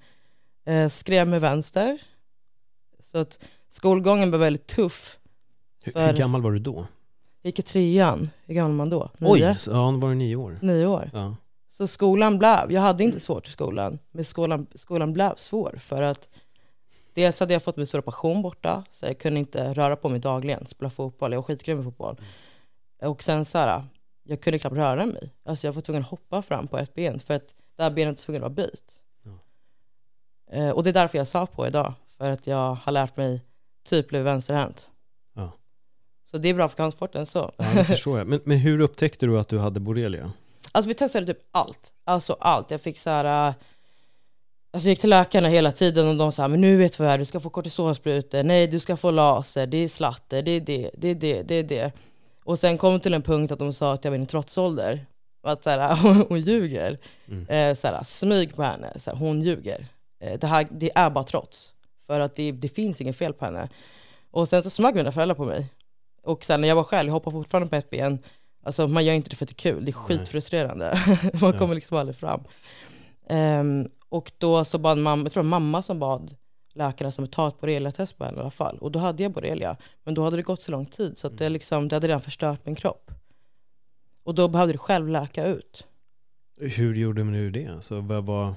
Eh, 0.66 0.88
skrev 0.88 1.28
med 1.28 1.40
vänster. 1.40 1.98
Så 3.00 3.18
att 3.18 3.38
skolgången 3.68 4.30
blev 4.30 4.40
väldigt 4.40 4.66
tuff. 4.66 5.18
Hur, 5.84 5.92
hur 6.06 6.12
gammal 6.12 6.42
var 6.42 6.52
du 6.52 6.58
då? 6.58 6.86
Jag 7.42 7.48
gick 7.48 7.58
i 7.58 7.62
trean. 7.62 8.30
Hur 8.46 8.54
gammal 8.54 8.70
är 8.70 8.74
man 8.76 8.90
då? 8.90 9.10
Oj, 9.20 9.40
Nio? 9.40 9.54
så- 9.56 9.70
ja, 9.70 9.76
då 9.76 9.96
var 9.98 10.08
du 10.08 10.14
nio 10.14 10.36
år. 10.36 10.58
Nio 10.62 10.86
år. 10.86 11.10
Ja. 11.12 11.36
Så 11.76 11.86
skolan 11.86 12.38
blev, 12.38 12.72
jag 12.72 12.80
hade 12.80 13.04
inte 13.04 13.20
svårt 13.20 13.48
i 13.48 13.50
skolan, 13.50 13.98
men 14.10 14.24
skolan, 14.24 14.66
skolan 14.74 15.12
blev 15.12 15.34
svår 15.36 15.76
för 15.78 16.02
att 16.02 16.28
dels 17.12 17.40
hade 17.40 17.52
jag 17.52 17.62
fått 17.62 17.76
min 17.76 17.86
stora 17.86 18.02
passion 18.02 18.42
borta, 18.42 18.84
så 18.90 19.06
jag 19.06 19.18
kunde 19.18 19.40
inte 19.40 19.72
röra 19.72 19.96
på 19.96 20.08
mig 20.08 20.20
dagligen, 20.20 20.66
spela 20.66 20.90
fotboll, 20.90 21.32
jag 21.32 21.38
var 21.38 21.42
skitgrym 21.42 21.80
i 21.80 21.84
fotboll. 21.84 22.20
Och 23.02 23.22
sen 23.22 23.44
så 23.44 23.58
här, 23.58 23.84
jag 24.22 24.40
kunde 24.40 24.58
knappt 24.58 24.76
röra 24.76 25.06
mig. 25.06 25.32
Alltså 25.44 25.66
jag 25.66 25.72
var 25.72 25.82
tvungen 25.82 26.02
att 26.02 26.08
hoppa 26.08 26.42
fram 26.42 26.68
på 26.68 26.78
ett 26.78 26.94
ben 26.94 27.18
för 27.18 27.34
att 27.34 27.54
det 27.76 27.82
här 27.82 27.90
benet 27.90 28.16
var 28.16 28.24
tvungen 28.24 28.44
att 28.44 28.56
vara 28.56 28.66
böjt. 28.66 28.94
Ja. 29.22 29.38
Eh, 30.56 30.70
och 30.70 30.84
det 30.84 30.90
är 30.90 30.94
därför 30.94 31.18
jag 31.18 31.26
sa 31.26 31.46
på 31.46 31.66
idag, 31.66 31.94
för 32.18 32.30
att 32.30 32.46
jag 32.46 32.74
har 32.74 32.92
lärt 32.92 33.16
mig 33.16 33.40
typ 33.84 34.08
bli 34.08 34.18
vänsterhänt. 34.18 34.90
Ja. 35.32 35.52
Så 36.24 36.38
det 36.38 36.48
är 36.48 36.54
bra 36.54 36.68
för 36.68 36.76
kampsporten 36.76 37.26
så. 37.26 37.52
ja, 37.56 37.64
det 37.74 37.84
förstår 37.84 38.18
jag. 38.18 38.26
Men, 38.26 38.40
men 38.44 38.58
hur 38.58 38.80
upptäckte 38.80 39.26
du 39.26 39.38
att 39.38 39.48
du 39.48 39.58
hade 39.58 39.80
borrelia? 39.80 40.32
Alltså 40.74 40.88
vi 40.88 40.94
testade 40.94 41.26
typ 41.26 41.42
allt. 41.50 41.92
Alltså 42.04 42.36
allt. 42.40 42.70
Jag 42.70 42.80
fick 42.80 42.98
så 42.98 43.10
här... 43.10 43.48
äh, 43.48 43.54
Alltså 44.72 44.88
jag 44.88 44.92
gick 44.92 45.00
till 45.00 45.10
läkarna 45.10 45.48
hela 45.48 45.72
tiden 45.72 46.08
och 46.08 46.16
de 46.16 46.32
sa 46.32 46.48
men 46.48 46.60
nu 46.60 46.76
vet 46.76 46.98
du 46.98 47.02
vad 47.02 47.10
det 47.10 47.14
är, 47.14 47.18
du 47.18 47.24
ska 47.24 47.40
få 47.40 47.50
kortisonsprutor, 47.50 48.42
nej 48.42 48.66
du 48.66 48.80
ska 48.80 48.96
få 48.96 49.10
laser, 49.10 49.66
det 49.66 49.76
är 49.76 49.88
slatter, 49.88 50.42
det 50.42 50.50
är 50.50 50.60
det, 50.60 50.90
det 50.94 51.08
är 51.08 51.14
det, 51.14 51.42
det 51.42 51.54
är 51.54 51.62
det. 51.62 51.92
Och 52.44 52.58
sen 52.58 52.78
kom 52.78 53.00
till 53.00 53.14
en 53.14 53.22
punkt 53.22 53.52
att 53.52 53.58
de 53.58 53.72
sa 53.72 53.92
att 53.92 54.04
jag 54.04 54.10
var 54.10 54.18
i 54.18 54.26
trotsålder. 54.26 55.06
Att 55.42 55.62
så 55.64 55.70
här, 55.70 55.96
hon 56.28 56.40
ljuger. 56.40 56.98
Mm. 57.28 57.46
Eh, 57.48 57.74
så 57.74 57.88
här, 57.88 58.02
smyg 58.02 58.56
på 58.56 58.62
henne, 58.62 58.92
så 58.96 59.10
här, 59.10 59.18
hon 59.18 59.42
ljuger. 59.42 59.86
Eh, 60.20 60.38
det, 60.38 60.46
här, 60.46 60.66
det 60.70 60.90
är 60.94 61.10
bara 61.10 61.24
trots. 61.24 61.72
För 62.06 62.20
att 62.20 62.36
det, 62.36 62.52
det 62.52 62.68
finns 62.68 63.00
inget 63.00 63.16
fel 63.16 63.32
på 63.32 63.44
henne. 63.44 63.68
Och 64.30 64.48
sen 64.48 64.62
så 64.62 64.70
smög 64.70 64.94
mina 64.94 65.12
föräldrar 65.12 65.34
på 65.34 65.44
mig. 65.44 65.66
Och 66.22 66.44
sen 66.44 66.60
när 66.60 66.68
jag 66.68 66.76
var 66.76 66.84
själv, 66.84 67.08
jag 67.08 67.14
hoppar 67.14 67.30
fortfarande 67.30 67.68
på 67.68 67.76
ett 67.76 67.90
ben. 67.90 68.18
Alltså 68.64 68.86
man 68.88 69.04
gör 69.04 69.14
inte 69.14 69.30
det 69.30 69.36
för 69.36 69.44
att 69.44 69.48
det 69.48 69.52
är 69.68 69.72
kul, 69.72 69.84
det 69.84 69.90
är 69.90 69.92
skitfrustrerande. 69.92 70.98
man 71.40 71.52
Ja. 71.52 71.58
kommer 71.58 71.74
liksom 71.74 71.98
aldrig 71.98 72.16
fram. 72.16 72.40
Ehm, 73.28 73.88
och 74.08 74.32
då 74.38 74.64
så 74.64 74.78
bad 74.78 74.98
mamma, 74.98 75.22
jag 75.22 75.32
tror 75.32 75.42
det 75.42 75.48
var 75.50 75.60
mamma 75.60 75.82
som 75.82 75.98
bad 75.98 76.36
läkarna 76.74 77.10
som 77.10 77.26
ta 77.28 77.48
ett 77.48 77.60
borrelia-test 77.60 78.18
på 78.18 78.24
henne 78.24 78.36
i 78.36 78.40
alla 78.40 78.50
fall. 78.50 78.78
Och 78.78 78.92
då 78.92 78.98
hade 78.98 79.22
jag 79.22 79.32
borrelia. 79.32 79.76
Men 80.04 80.14
då 80.14 80.24
hade 80.24 80.36
det 80.36 80.42
gått 80.42 80.62
så 80.62 80.72
lång 80.72 80.86
tid 80.86 81.18
så 81.18 81.26
att 81.26 81.38
det, 81.38 81.48
liksom, 81.48 81.88
det 81.88 81.96
hade 81.96 82.06
redan 82.08 82.20
förstört 82.20 82.66
min 82.66 82.74
kropp. 82.74 83.10
Och 84.24 84.34
då 84.34 84.48
behövde 84.48 84.72
det 84.74 84.78
själv 84.78 85.08
läka 85.08 85.46
ut. 85.46 85.86
Hur 86.58 86.94
gjorde 86.94 87.22
du 87.22 87.50
det? 87.50 87.84
Så 87.84 88.00
vad 88.00 88.24
var... 88.24 88.54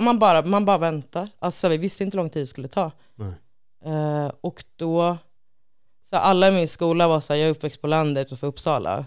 Man 0.00 0.18
bara, 0.18 0.42
man 0.42 0.64
bara 0.64 0.78
väntar. 0.78 1.28
Alltså 1.38 1.68
vi 1.68 1.76
visste 1.76 2.04
inte 2.04 2.16
hur 2.16 2.22
lång 2.22 2.30
tid 2.30 2.42
det 2.42 2.46
skulle 2.46 2.68
ta. 2.68 2.90
Eh, 3.84 4.32
och 4.40 4.64
då, 4.76 5.16
så 6.02 6.16
alla 6.16 6.48
i 6.48 6.50
min 6.52 6.68
skola 6.68 7.08
var 7.08 7.20
så 7.20 7.32
här, 7.32 7.40
jag 7.40 7.46
är 7.48 7.50
uppväxt 7.50 7.80
på 7.80 7.86
landet 7.86 8.26
utanför 8.26 8.46
Uppsala. 8.46 9.04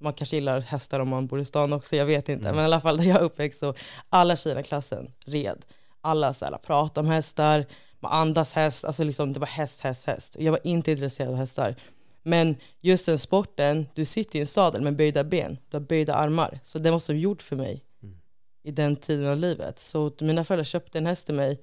Man 0.00 0.12
kanske 0.12 0.36
gillar 0.36 0.60
hästar 0.60 1.00
om 1.00 1.08
man 1.08 1.26
bor 1.26 1.40
i 1.40 1.44
stan 1.44 1.72
också, 1.72 1.96
jag 1.96 2.06
vet 2.06 2.28
inte. 2.28 2.44
Mm. 2.44 2.56
Men 2.56 2.62
i 2.62 2.64
alla 2.64 2.80
fall 2.80 2.96
där 2.96 3.04
jag 3.04 3.16
är 3.16 3.22
uppväxt 3.22 3.58
så, 3.60 3.74
alla 4.08 4.36
tjejerna 4.36 4.60
i 4.60 4.64
klassen 4.64 5.12
red. 5.24 5.64
Alla 6.00 6.32
så 6.34 6.44
här, 6.44 6.58
pratade 6.58 7.06
om 7.06 7.12
hästar, 7.12 7.66
man 8.00 8.12
andas 8.12 8.52
häst, 8.52 8.84
alltså 8.84 9.04
liksom 9.04 9.32
det 9.32 9.40
var 9.40 9.46
häst, 9.46 9.80
häst, 9.80 10.06
häst. 10.06 10.36
Jag 10.38 10.52
var 10.52 10.60
inte 10.64 10.90
intresserad 10.92 11.28
av 11.30 11.36
hästar. 11.36 11.74
Men 12.22 12.56
just 12.80 13.06
den 13.06 13.18
sporten, 13.18 13.88
du 13.94 14.04
sitter 14.04 14.38
i 14.38 14.40
en 14.40 14.46
sadel 14.46 14.82
med 14.82 14.96
böjda 14.96 15.24
ben, 15.24 15.58
du 15.68 15.76
har 15.76 15.80
böjda 15.84 16.14
armar. 16.14 16.58
Så 16.64 16.78
det 16.78 16.90
var 16.90 16.98
som 17.00 17.18
gjort 17.18 17.42
för 17.42 17.56
mig 17.56 17.84
Mm. 18.02 18.18
i 18.62 18.70
den 18.70 18.96
tiden 18.96 19.26
av 19.26 19.36
livet. 19.36 19.78
Så 19.78 20.12
mina 20.20 20.44
föräldrar 20.44 20.64
köpte 20.64 20.98
en 20.98 21.06
häst 21.06 21.26
till 21.26 21.34
mig 21.34 21.60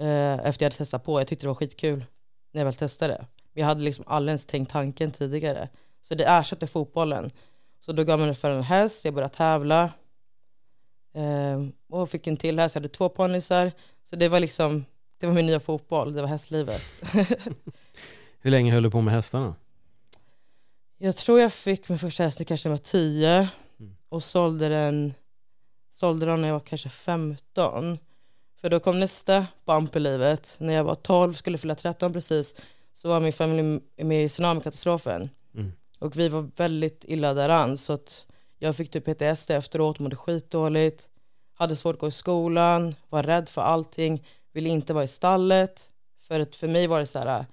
eh, 0.00 0.32
efter 0.32 0.64
jag 0.64 0.66
hade 0.70 0.76
testat 0.76 1.04
på. 1.04 1.20
Jag 1.20 1.26
tyckte 1.26 1.44
det 1.44 1.48
var 1.48 1.54
skitkul 1.54 2.04
när 2.52 2.60
jag 2.60 2.64
väl 2.64 2.74
testade. 2.74 3.26
Men 3.52 3.60
jag 3.60 3.66
hade 3.66 3.80
liksom 3.80 4.04
aldrig 4.08 4.30
ens 4.30 4.46
tänkt 4.46 4.70
tanken 4.72 5.10
tidigare. 5.10 5.68
Så 6.08 6.14
det 6.14 6.24
ersatte 6.24 6.66
fotbollen. 6.66 7.30
Så 7.80 7.92
då 7.92 8.04
gav 8.04 8.18
man 8.18 8.28
mig 8.28 8.36
för 8.36 8.50
en 8.50 8.62
häst, 8.62 9.04
jag 9.04 9.14
började 9.14 9.34
tävla. 9.34 9.90
Eh, 11.14 11.66
och 11.88 12.10
fick 12.10 12.26
en 12.26 12.36
till 12.36 12.58
häst, 12.58 12.74
jag 12.74 12.80
hade 12.80 12.88
två 12.94 13.08
ponnyer. 13.08 13.72
Så 14.10 14.16
det 14.16 14.28
var 14.28 14.40
liksom, 14.40 14.84
det 15.18 15.26
var 15.26 15.34
min 15.34 15.46
nya 15.46 15.60
fotboll, 15.60 16.12
det 16.12 16.20
var 16.22 16.28
hästlivet. 16.28 16.82
Hur 18.40 18.50
länge 18.50 18.72
höll 18.72 18.82
du 18.82 18.90
på 18.90 19.00
med 19.00 19.14
hästarna? 19.14 19.54
Jag 20.98 21.16
tror 21.16 21.40
jag 21.40 21.52
fick 21.52 21.88
min 21.88 21.98
första 21.98 22.22
häst 22.22 22.38
när 22.38 22.42
jag 22.44 22.48
kanske 22.48 22.68
var 22.68 22.76
10 22.76 23.48
Mm. 23.80 23.96
och 24.08 24.24
sålde 24.24 24.68
den, 24.68 25.14
sålde 25.90 26.26
den 26.26 26.40
när 26.40 26.48
jag 26.48 26.54
var 26.54 26.60
kanske 26.60 26.88
15. 26.88 27.98
För 28.60 28.70
då 28.70 28.80
kom 28.80 29.00
nästa 29.00 29.46
bump 29.64 29.96
i 29.96 30.00
livet. 30.00 30.56
När 30.60 30.74
jag 30.74 30.84
var 30.84 30.94
12, 30.94 31.34
skulle 31.34 31.58
fylla 31.58 31.74
13 31.74 32.12
precis, 32.12 32.54
så 32.92 33.08
var 33.08 33.20
min 33.20 33.32
familj 33.32 33.80
med 33.96 34.24
i 34.24 34.28
tsunamikatastrofen. 34.28 35.30
Mm. 35.54 35.72
Och 35.98 36.16
vi 36.16 36.28
var 36.28 36.50
väldigt 36.56 37.04
illa 37.04 37.34
däran 37.34 37.78
så 37.78 37.92
att 37.92 38.26
Jag 38.58 38.76
fick 38.76 38.90
typ 38.90 39.04
PTSD 39.04 39.50
efteråt, 39.50 39.98
mådde 39.98 40.16
skitdåligt. 40.16 41.08
Hade 41.54 41.76
svårt 41.76 41.94
att 41.94 42.00
gå 42.00 42.08
i 42.08 42.12
skolan, 42.12 42.94
var 43.08 43.22
rädd 43.22 43.48
för 43.48 43.62
allting, 43.62 44.24
ville 44.52 44.68
inte 44.68 44.92
vara 44.92 45.04
i 45.04 45.08
stallet. 45.08 45.90
För, 46.20 46.40
att 46.40 46.56
för 46.56 46.68
mig 46.68 46.86
var 46.86 47.00
det 47.00 47.06
så 47.06 47.18
här, 47.18 47.46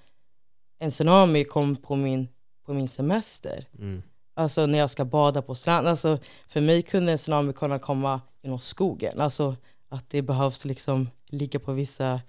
en 0.79 0.91
tsunami 0.91 1.43
kom 1.43 1.75
på 1.75 1.95
min, 1.95 2.27
på 2.65 2.73
min 2.73 2.87
semester. 2.87 3.65
Mm. 3.79 4.03
Alltså 4.33 4.65
när 4.65 4.79
jag 4.79 4.89
ska 4.89 5.05
bada 5.05 5.41
på 5.41 5.55
stranden. 5.55 5.91
Alltså, 5.91 6.17
för 6.47 6.61
mig 6.61 6.81
kunde 6.81 7.11
en 7.11 7.17
tsunami 7.17 7.53
kunna 7.53 7.79
komma 7.79 8.21
genom 8.41 8.59
skogen. 8.59 9.21
Alltså 9.21 9.55
att 9.89 10.09
det 10.09 10.21
behövs 10.21 10.65
liksom 10.65 11.09
ligga 11.25 11.59
på 11.59 11.73
vissa 11.73 12.21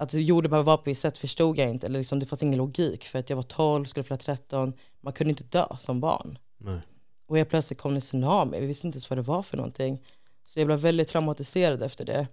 att 0.00 0.14
jorden 0.14 0.50
behöver 0.50 0.66
vara 0.66 0.76
på 0.76 0.90
ett 0.90 0.98
sätt 0.98 1.18
förstod 1.18 1.58
jag 1.58 1.68
inte. 1.68 1.86
Eller 1.86 1.98
liksom, 1.98 2.18
det 2.18 2.26
fanns 2.26 2.42
ingen 2.42 2.58
logik 2.58 3.04
för 3.04 3.18
att 3.18 3.30
jag 3.30 3.36
var 3.36 3.42
12, 3.42 3.84
skulle 3.84 4.04
fylla 4.04 4.16
13. 4.16 4.72
Man 5.00 5.12
kunde 5.12 5.30
inte 5.30 5.44
dö 5.44 5.66
som 5.78 6.00
barn. 6.00 6.38
Nej. 6.58 6.80
Och 7.26 7.36
helt 7.36 7.48
plötsligt 7.48 7.78
kom 7.78 7.92
det 7.92 7.96
en 7.96 8.00
tsunami. 8.00 8.60
Vi 8.60 8.66
visste 8.66 8.86
inte 8.86 8.96
ens 8.96 9.10
vad 9.10 9.18
det 9.18 9.22
var 9.22 9.42
för 9.42 9.56
någonting. 9.56 10.04
Så 10.44 10.60
jag 10.60 10.66
blev 10.66 10.78
väldigt 10.78 11.08
traumatiserad 11.08 11.82
efter 11.82 12.04
det. 12.04 12.26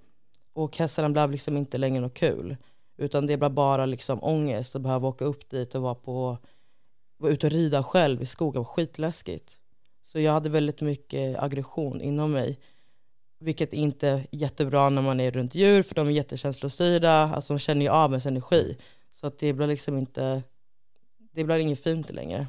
Och 0.54 0.78
hästarna 0.78 1.10
blev 1.10 1.32
liksom 1.32 1.58
inte 1.58 1.78
längre 1.78 2.02
något 2.02 2.14
kul. 2.14 2.58
Utan 2.98 3.28
det 3.28 3.38
blev 3.38 3.52
bara 3.52 3.86
liksom 3.86 4.24
ångest 4.24 4.76
att 4.76 4.82
behöva 4.82 5.08
åka 5.08 5.26
upp 5.26 5.50
dit 5.50 5.76
och 5.76 5.82
vara 5.82 5.96
på 5.96 6.38
vara 7.18 7.32
ute 7.32 7.48
och 7.48 7.54
rida 7.54 7.84
själv 7.84 8.22
i 8.22 8.26
skogen. 8.26 8.60
var 8.60 8.66
skitläskigt. 8.66 9.60
Så 10.04 10.20
jag 10.20 10.32
hade 10.32 10.50
väldigt 10.50 10.82
mycket 10.82 11.40
aggression 11.40 12.02
inom 12.02 12.32
mig. 12.32 12.60
Vilket 13.46 13.74
inte 13.74 14.08
är 14.08 14.28
jättebra 14.32 14.90
när 14.90 15.02
man 15.02 15.20
är 15.20 15.32
runt 15.32 15.56
djur 15.56 15.84
för 15.84 15.96
de 15.96 16.08
är 16.08 16.12
jättekänslostyrda. 16.12 17.32
Alltså 17.36 17.54
de 17.54 17.60
känner 17.60 17.82
ju 17.82 17.92
av 17.92 18.12
ens 18.12 18.26
energi. 18.26 18.78
Så 19.12 19.28
att 19.28 19.40
det 19.40 19.54
blir 19.54 19.68
liksom 19.68 19.98
inte, 19.98 20.44
det 21.34 21.44
blir 21.44 21.58
inget 21.58 21.84
fint 21.84 22.12
längre. 22.12 22.48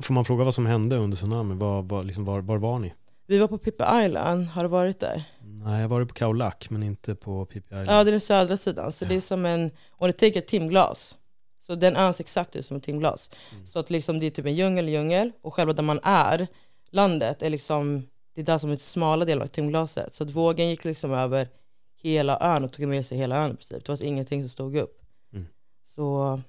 Får 0.00 0.14
man 0.14 0.24
fråga 0.24 0.44
vad 0.44 0.54
som 0.54 0.66
hände 0.66 0.96
under 0.96 1.16
tsunamin? 1.16 1.58
Var, 1.58 1.82
var, 1.82 2.04
liksom, 2.04 2.24
var, 2.24 2.40
var 2.40 2.56
var 2.58 2.78
ni? 2.78 2.94
Vi 3.26 3.38
var 3.38 3.48
på 3.48 3.58
Pippi 3.58 3.84
Island, 4.04 4.46
har 4.46 4.62
du 4.62 4.68
varit 4.68 5.00
där? 5.00 5.24
Nej, 5.40 5.80
jag 5.80 5.88
var 5.88 6.04
på 6.04 6.14
Khao 6.14 6.32
Lak 6.32 6.70
men 6.70 6.82
inte 6.82 7.14
på 7.14 7.46
Phi 7.46 7.58
Island. 7.58 7.88
Ja, 7.88 8.04
det 8.04 8.10
är 8.10 8.12
den 8.12 8.20
södra 8.20 8.56
sidan. 8.56 8.92
Så 8.92 9.04
det 9.04 9.14
är 9.14 9.20
som 9.20 9.46
en, 9.46 9.70
om 9.90 10.06
du 10.06 10.12
tänker 10.12 10.38
ett 10.38 10.46
timglas. 10.46 11.16
Så 11.60 11.74
den 11.74 11.96
ön 11.96 12.14
ser 12.14 12.24
exakt 12.24 12.56
ut 12.56 12.66
som 12.66 12.76
ett 12.76 12.84
timglas. 12.84 13.30
Så 13.64 13.78
att 13.78 13.90
liksom 13.90 14.20
det 14.20 14.26
är 14.26 14.30
typ 14.30 14.46
en 14.46 14.54
djungel, 14.54 14.88
djungel. 14.88 15.32
Och 15.40 15.54
själva 15.54 15.72
där 15.72 15.82
man 15.82 16.00
är, 16.02 16.46
landet, 16.90 17.42
är 17.42 17.50
liksom, 17.50 18.06
det 18.38 18.42
är 18.42 18.46
där 18.46 18.58
som 18.58 18.70
är 18.70 18.76
smala 18.76 19.24
delen 19.24 19.42
av 19.42 19.46
timglaset. 19.46 20.14
Så 20.14 20.24
att 20.24 20.30
vågen 20.30 20.68
gick 20.68 20.84
liksom 20.84 21.12
över 21.12 21.48
hela 21.94 22.38
ön 22.40 22.64
och 22.64 22.72
tog 22.72 22.88
med 22.88 23.06
sig 23.06 23.18
hela 23.18 23.36
ön 23.36 23.50
i 23.50 23.54
princip. 23.54 23.84
Det 23.84 23.88
var 23.88 24.04
ingenting 24.04 24.42
som 24.42 24.48
stod 24.48 24.76
upp. 24.76 25.02
Mm. 25.32 25.46
Så, 25.86 26.40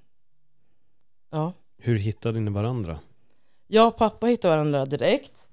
ja. 1.29 1.53
Hur 1.77 1.97
hittade 1.97 2.39
ni 2.39 2.51
varandra? 2.51 2.99
Jag 3.67 3.87
och 3.87 3.97
pappa 3.97 4.27
hittade 4.27 4.55
varandra 4.55 4.85
direkt. 4.85 5.45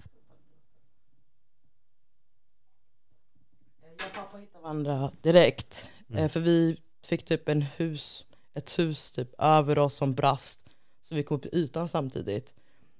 Jag 3.81 4.07
och 4.07 4.14
pappa 4.14 4.38
hittade 4.38 4.62
varandra 4.62 5.11
direkt. 5.23 5.88
Mm. 6.09 6.25
Eh, 6.25 6.28
För 6.28 6.40
vi 6.40 6.81
fick 7.05 7.25
typ 7.25 7.49
en 7.49 7.62
hus, 7.62 8.26
ett 8.55 8.78
hus 8.78 9.12
typ 9.12 9.35
över 9.38 9.78
oss 9.78 9.95
som 9.95 10.14
brast. 10.14 10.61
Så 11.02 11.14
vi 11.14 11.23
kom 11.23 11.37
upp 11.37 11.47
i 11.47 11.49
ytan 11.52 11.88
samtidigt. 11.88 12.55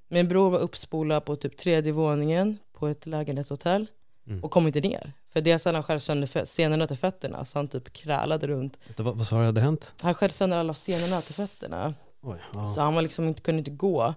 Min 0.09 0.28
bror 0.28 0.50
var 0.50 0.59
uppspolad 0.59 1.25
på 1.25 1.37
typ 1.37 1.57
tredje 1.57 1.93
våningen 1.93 2.59
på 2.76 2.88
ett 2.88 3.06
lägenhetshotell. 3.06 3.87
Mm. 4.26 4.45
Och 4.45 4.50
kom 4.50 4.66
inte 4.66 4.80
ner. 4.80 5.12
För 5.33 5.40
dels 5.40 5.64
hade 5.64 5.76
han 5.76 5.83
skär 5.83 5.99
sönder 5.99 6.45
senorna 6.45 6.87
till 6.87 6.97
fötterna. 6.97 7.45
Så 7.45 7.59
han 7.59 7.68
typ 7.68 7.92
krälade 7.92 8.47
runt. 8.47 8.78
Vänta, 8.87 9.02
vad, 9.02 9.16
vad 9.16 9.26
sa 9.26 9.38
du 9.38 9.45
hade 9.45 9.61
hänt? 9.61 9.95
Han 10.00 10.14
skär 10.14 10.28
sönder 10.28 10.59
alla 10.59 10.75
senorna 10.75 11.21
till 11.21 11.35
fötterna. 11.35 11.95
Oj, 12.23 12.38
ja. 12.54 12.68
Så 12.68 12.80
han 12.80 12.95
var 12.95 13.02
liksom 13.02 13.28
inte, 13.28 13.40
kunde 13.40 13.59
inte 13.59 13.71
gå. 13.71 14.14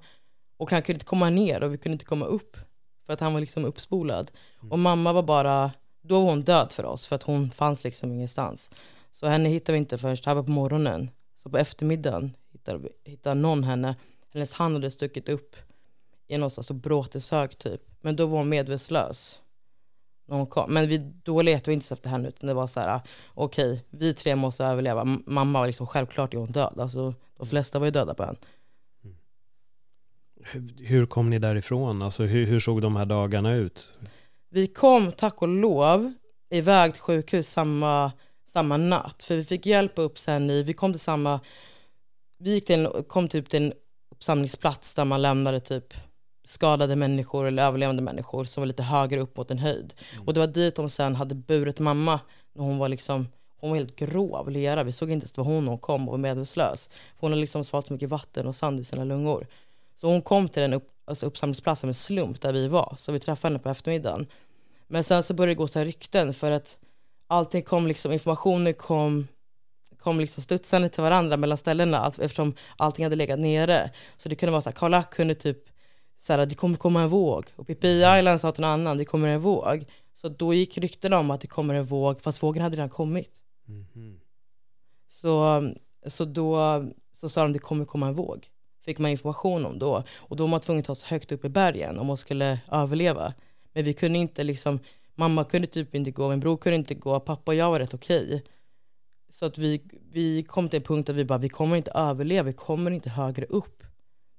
Och 0.57 0.71
han 0.71 0.81
kunde 0.81 0.95
inte 0.95 1.05
komma 1.05 1.29
ner 1.29 1.63
och 1.63 1.73
vi 1.73 1.77
kunde 1.77 1.93
inte 1.93 2.05
komma 2.05 2.25
upp. 2.25 2.57
För 3.05 3.13
att 3.13 3.19
han 3.19 3.33
var 3.33 3.39
liksom 3.39 3.65
uppspolad. 3.65 4.31
Och 4.69 4.79
mamma 4.79 5.13
var 5.13 5.23
bara, 5.23 5.71
då 6.01 6.19
var 6.19 6.29
hon 6.29 6.41
död 6.41 6.71
för 6.71 6.85
oss. 6.85 7.07
För 7.07 7.15
att 7.15 7.23
hon 7.23 7.51
fanns 7.51 7.83
liksom 7.83 8.11
ingenstans. 8.11 8.69
Så 9.11 9.27
henne 9.27 9.49
hittade 9.49 9.71
vi 9.71 9.77
inte 9.77 9.97
först, 9.97 10.23
det 10.23 10.29
här 10.29 10.35
var 10.35 10.43
på 10.43 10.51
morgonen. 10.51 11.09
Så 11.43 11.49
på 11.49 11.57
eftermiddagen 11.57 12.35
hittade, 12.51 12.79
vi, 12.79 13.11
hittade 13.11 13.35
någon 13.35 13.63
henne. 13.63 13.95
Hennes 14.33 14.53
hand 14.53 14.75
hade 14.75 14.91
stuckit 14.91 15.29
upp 15.29 15.55
i 16.29 16.37
någonstans 16.37 16.67
på 16.67 16.73
bråteshög 16.73 17.57
typ. 17.57 17.81
Men 18.01 18.15
då 18.15 18.25
var 18.25 18.37
hon 18.37 18.49
medvetslös. 18.49 19.39
När 20.27 20.37
hon 20.37 20.47
kom. 20.47 20.73
Men 20.73 20.87
vi, 20.87 20.97
då 21.23 21.41
letade 21.41 21.71
vi 21.71 21.73
inte 21.73 21.93
efter 21.93 22.09
henne 22.09 22.27
utan 22.27 22.47
det 22.47 22.53
var 22.53 22.67
så 22.67 22.79
här, 22.79 23.01
okej, 23.33 23.85
vi 23.89 24.13
tre 24.13 24.35
måste 24.35 24.65
överleva. 24.65 25.01
M- 25.01 25.23
mamma 25.25 25.59
var 25.59 25.65
liksom 25.65 25.87
självklart 25.87 26.33
är 26.33 26.37
hon 26.37 26.51
död. 26.51 26.79
Alltså, 26.79 27.13
de 27.37 27.47
flesta 27.47 27.79
var 27.79 27.85
ju 27.85 27.91
döda 27.91 28.13
på 28.13 28.23
ön. 28.23 28.37
Hur, 30.43 30.73
hur 30.85 31.05
kom 31.05 31.29
ni 31.29 31.39
därifrån? 31.39 32.01
Alltså 32.01 32.23
hur, 32.23 32.45
hur 32.45 32.59
såg 32.59 32.81
de 32.81 32.95
här 32.95 33.05
dagarna 33.05 33.53
ut? 33.53 33.93
Vi 34.49 34.67
kom 34.67 35.11
tack 35.11 35.41
och 35.41 35.47
lov 35.47 36.13
iväg 36.49 36.93
till 36.93 37.01
sjukhus 37.01 37.49
samma, 37.49 38.11
samma 38.45 38.77
natt. 38.77 39.23
För 39.23 39.35
vi 39.35 39.43
fick 39.43 39.65
hjälp 39.65 39.91
upp 39.95 40.19
sen 40.19 40.49
i, 40.49 40.63
vi 40.63 40.73
kom 40.73 40.93
till 40.93 40.99
samma, 40.99 41.39
vi 42.37 42.51
gick 42.53 42.65
till 42.65 42.85
en, 42.85 43.03
kom 43.03 43.27
typ 43.27 43.49
till 43.49 43.63
en 43.63 43.73
uppsamlingsplats 44.11 44.95
där 44.95 45.05
man 45.05 45.21
lämnade 45.21 45.59
typ 45.59 45.93
skadade 46.49 46.95
människor 46.95 47.47
eller 47.47 47.63
överlevande 47.63 48.01
människor 48.01 48.45
som 48.45 48.61
var 48.61 48.65
lite 48.65 48.83
högre 48.83 49.19
upp 49.19 49.37
mot 49.37 49.51
en 49.51 49.57
höjd. 49.57 49.93
Och 50.25 50.33
det 50.33 50.39
var 50.39 50.47
dit 50.47 50.75
de 50.75 50.89
sen 50.89 51.15
hade 51.15 51.35
burit 51.35 51.79
mamma 51.79 52.19
när 52.53 52.63
hon 52.63 52.77
var 52.77 52.89
liksom 52.89 53.27
hon 53.59 53.69
var 53.69 53.77
helt 53.77 53.95
grå 53.95 54.35
av 54.35 54.51
lera. 54.51 54.83
Vi 54.83 54.91
såg 54.91 55.11
inte 55.11 55.23
ens 55.23 55.31
det 55.31 55.41
var 55.41 55.53
hon 55.53 55.67
hon 55.67 55.77
kom 55.77 56.07
och 56.07 56.11
var 56.11 56.17
medvetslös. 56.17 56.87
För 56.87 57.21
hon 57.21 57.31
hade 57.31 57.41
liksom 57.41 57.63
svalt 57.63 57.87
så 57.87 57.93
mycket 57.93 58.09
vatten 58.09 58.47
och 58.47 58.55
sand 58.55 58.79
i 58.79 58.83
sina 58.83 59.03
lungor. 59.03 59.47
Så 59.95 60.07
hon 60.07 60.21
kom 60.21 60.49
till 60.49 60.61
den 60.61 60.73
upp, 60.73 60.89
alltså 61.05 61.25
uppsamlingsplatsen 61.25 61.87
med 61.87 61.95
slump 61.95 62.41
där 62.41 62.53
vi 62.53 62.67
var. 62.67 62.95
Så 62.97 63.11
vi 63.11 63.19
träffade 63.19 63.51
henne 63.53 63.63
på 63.63 63.69
eftermiddagen. 63.69 64.27
Men 64.87 65.03
sen 65.03 65.23
så 65.23 65.33
började 65.33 65.51
det 65.51 65.57
gå 65.57 65.67
så 65.67 65.79
här 65.79 65.85
rykten 65.85 66.33
för 66.33 66.51
att 66.51 66.77
allting 67.27 67.63
kom 67.63 67.87
liksom, 67.87 68.11
informationen 68.11 68.73
kom, 68.73 69.27
kom 69.99 70.19
liksom 70.19 70.43
studsande 70.43 70.89
till 70.89 71.03
varandra 71.03 71.37
mellan 71.37 71.57
ställena 71.57 72.07
eftersom 72.07 72.55
allting 72.77 73.05
hade 73.05 73.15
legat 73.15 73.39
nere. 73.39 73.91
Så 74.17 74.29
det 74.29 74.35
kunde 74.35 74.51
vara 74.51 74.61
så 74.61 74.69
här, 74.69 74.75
Karl 74.75 74.91
Lack 74.91 75.13
kunde 75.13 75.35
typ 75.35 75.68
så 76.19 76.33
här, 76.33 76.45
det 76.45 76.55
kommer 76.55 76.77
komma 76.77 77.01
en 77.01 77.09
våg. 77.09 77.45
Och 77.55 77.67
Pippi 77.67 77.87
Island 77.87 78.41
sa 78.41 78.51
till 78.51 78.61
någon 78.61 78.69
annan, 78.69 78.97
det 78.97 79.05
kommer 79.05 79.27
en 79.27 79.41
våg. 79.41 79.85
Så 80.13 80.29
då 80.29 80.53
gick 80.53 80.77
rykten 80.77 81.13
om 81.13 81.31
att 81.31 81.41
det 81.41 81.47
kommer 81.47 81.73
en 81.73 81.85
våg, 81.85 82.21
fast 82.21 82.43
vågen 82.43 82.63
hade 82.63 82.75
redan 82.75 82.89
kommit. 82.89 83.37
Mhm. 83.65 84.19
Så, 85.07 85.61
så 86.07 86.25
då 86.25 86.83
så 87.13 87.29
sa 87.29 87.43
de 87.43 87.53
det 87.53 87.59
kommer 87.59 87.85
komma 87.85 88.07
en 88.07 88.13
våg. 88.13 88.47
Fick 88.85 88.99
man 88.99 89.11
information 89.11 89.65
om 89.65 89.79
då. 89.79 90.03
Och 90.15 90.35
då 90.35 90.43
var 90.43 90.49
man 90.49 90.59
tvungen 90.59 90.79
att 90.79 90.85
ta 90.85 90.95
sig 90.95 91.07
högt 91.09 91.31
upp 91.31 91.45
i 91.45 91.49
bergen 91.49 91.99
om 91.99 92.07
man 92.07 92.17
skulle 92.17 92.59
överleva. 92.71 93.33
Men 93.73 93.83
vi 93.83 93.93
kunde 93.93 94.19
inte 94.19 94.43
liksom, 94.43 94.79
mamma 95.15 95.43
kunde 95.43 95.67
typ 95.67 95.95
inte 95.95 96.11
gå, 96.11 96.29
min 96.29 96.39
bror 96.39 96.57
kunde 96.57 96.75
inte 96.75 96.93
gå, 96.93 97.19
pappa 97.19 97.51
och 97.51 97.55
jag 97.55 97.69
var 97.69 97.79
rätt 97.79 97.93
okej. 97.93 98.43
Så 99.29 99.45
att 99.45 99.57
vi, 99.57 99.81
vi 100.11 100.43
kom 100.43 100.69
till 100.69 100.77
en 100.77 100.83
punkt 100.83 101.07
där 101.07 101.13
vi 101.13 101.25
bara, 101.25 101.37
vi 101.39 101.49
kommer 101.49 101.77
inte 101.77 101.91
överleva, 101.91 102.43
vi 102.43 102.53
kommer 102.53 102.91
inte 102.91 103.09
högre 103.09 103.45
upp. 103.45 103.83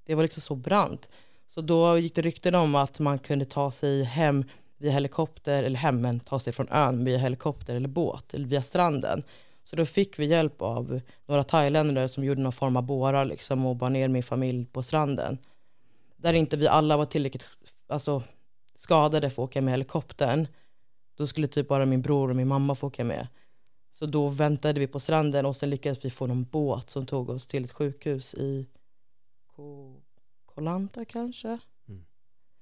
Det 0.04 0.14
var 0.14 0.22
liksom 0.22 0.40
så 0.40 0.54
brant. 0.54 1.08
Så 1.54 1.60
då 1.60 1.98
gick 1.98 2.14
det 2.14 2.22
rykten 2.22 2.54
om 2.54 2.74
att 2.74 3.00
man 3.00 3.18
kunde 3.18 3.44
ta 3.44 3.70
sig 3.70 4.02
hem 4.02 4.44
via 4.78 4.92
helikopter, 4.92 5.62
eller 5.62 5.78
hem, 5.78 6.00
men 6.00 6.20
ta 6.20 6.38
sig 6.38 6.52
från 6.52 6.68
ön 6.68 7.04
via 7.04 7.18
helikopter 7.18 7.76
eller 7.76 7.88
båt, 7.88 8.34
eller 8.34 8.46
via 8.46 8.62
stranden. 8.62 9.22
Så 9.64 9.76
då 9.76 9.84
fick 9.84 10.18
vi 10.18 10.26
hjälp 10.26 10.62
av 10.62 11.00
några 11.26 11.44
thailändare 11.44 12.08
som 12.08 12.24
gjorde 12.24 12.40
någon 12.40 12.52
form 12.52 12.76
av 12.76 12.82
bårar 12.82 13.24
liksom 13.24 13.66
och 13.66 13.76
bar 13.76 13.90
ner 13.90 14.08
min 14.08 14.22
familj 14.22 14.66
på 14.66 14.82
stranden. 14.82 15.38
Där 16.16 16.32
inte 16.32 16.56
vi 16.56 16.68
alla 16.68 16.96
var 16.96 17.06
tillräckligt 17.06 17.44
alltså, 17.88 18.22
skadade 18.76 19.30
för 19.30 19.42
att 19.42 19.48
åka 19.48 19.62
med 19.62 19.72
helikoptern. 19.72 20.46
Då 21.16 21.26
skulle 21.26 21.48
typ 21.48 21.68
bara 21.68 21.86
min 21.86 22.02
bror 22.02 22.30
och 22.30 22.36
min 22.36 22.48
mamma 22.48 22.74
få 22.74 22.86
åka 22.86 23.04
med. 23.04 23.28
Så 23.92 24.06
då 24.06 24.28
väntade 24.28 24.80
vi 24.80 24.86
på 24.86 25.00
stranden 25.00 25.46
och 25.46 25.56
sen 25.56 25.70
lyckades 25.70 26.04
vi 26.04 26.10
få 26.10 26.26
någon 26.26 26.44
båt 26.44 26.90
som 26.90 27.06
tog 27.06 27.30
oss 27.30 27.46
till 27.46 27.64
ett 27.64 27.72
sjukhus 27.72 28.34
i 28.34 28.66
Ko- 30.54 30.60
Koh-Lanta 30.60 31.04
kanske. 31.04 31.58
Mm. 31.88 32.04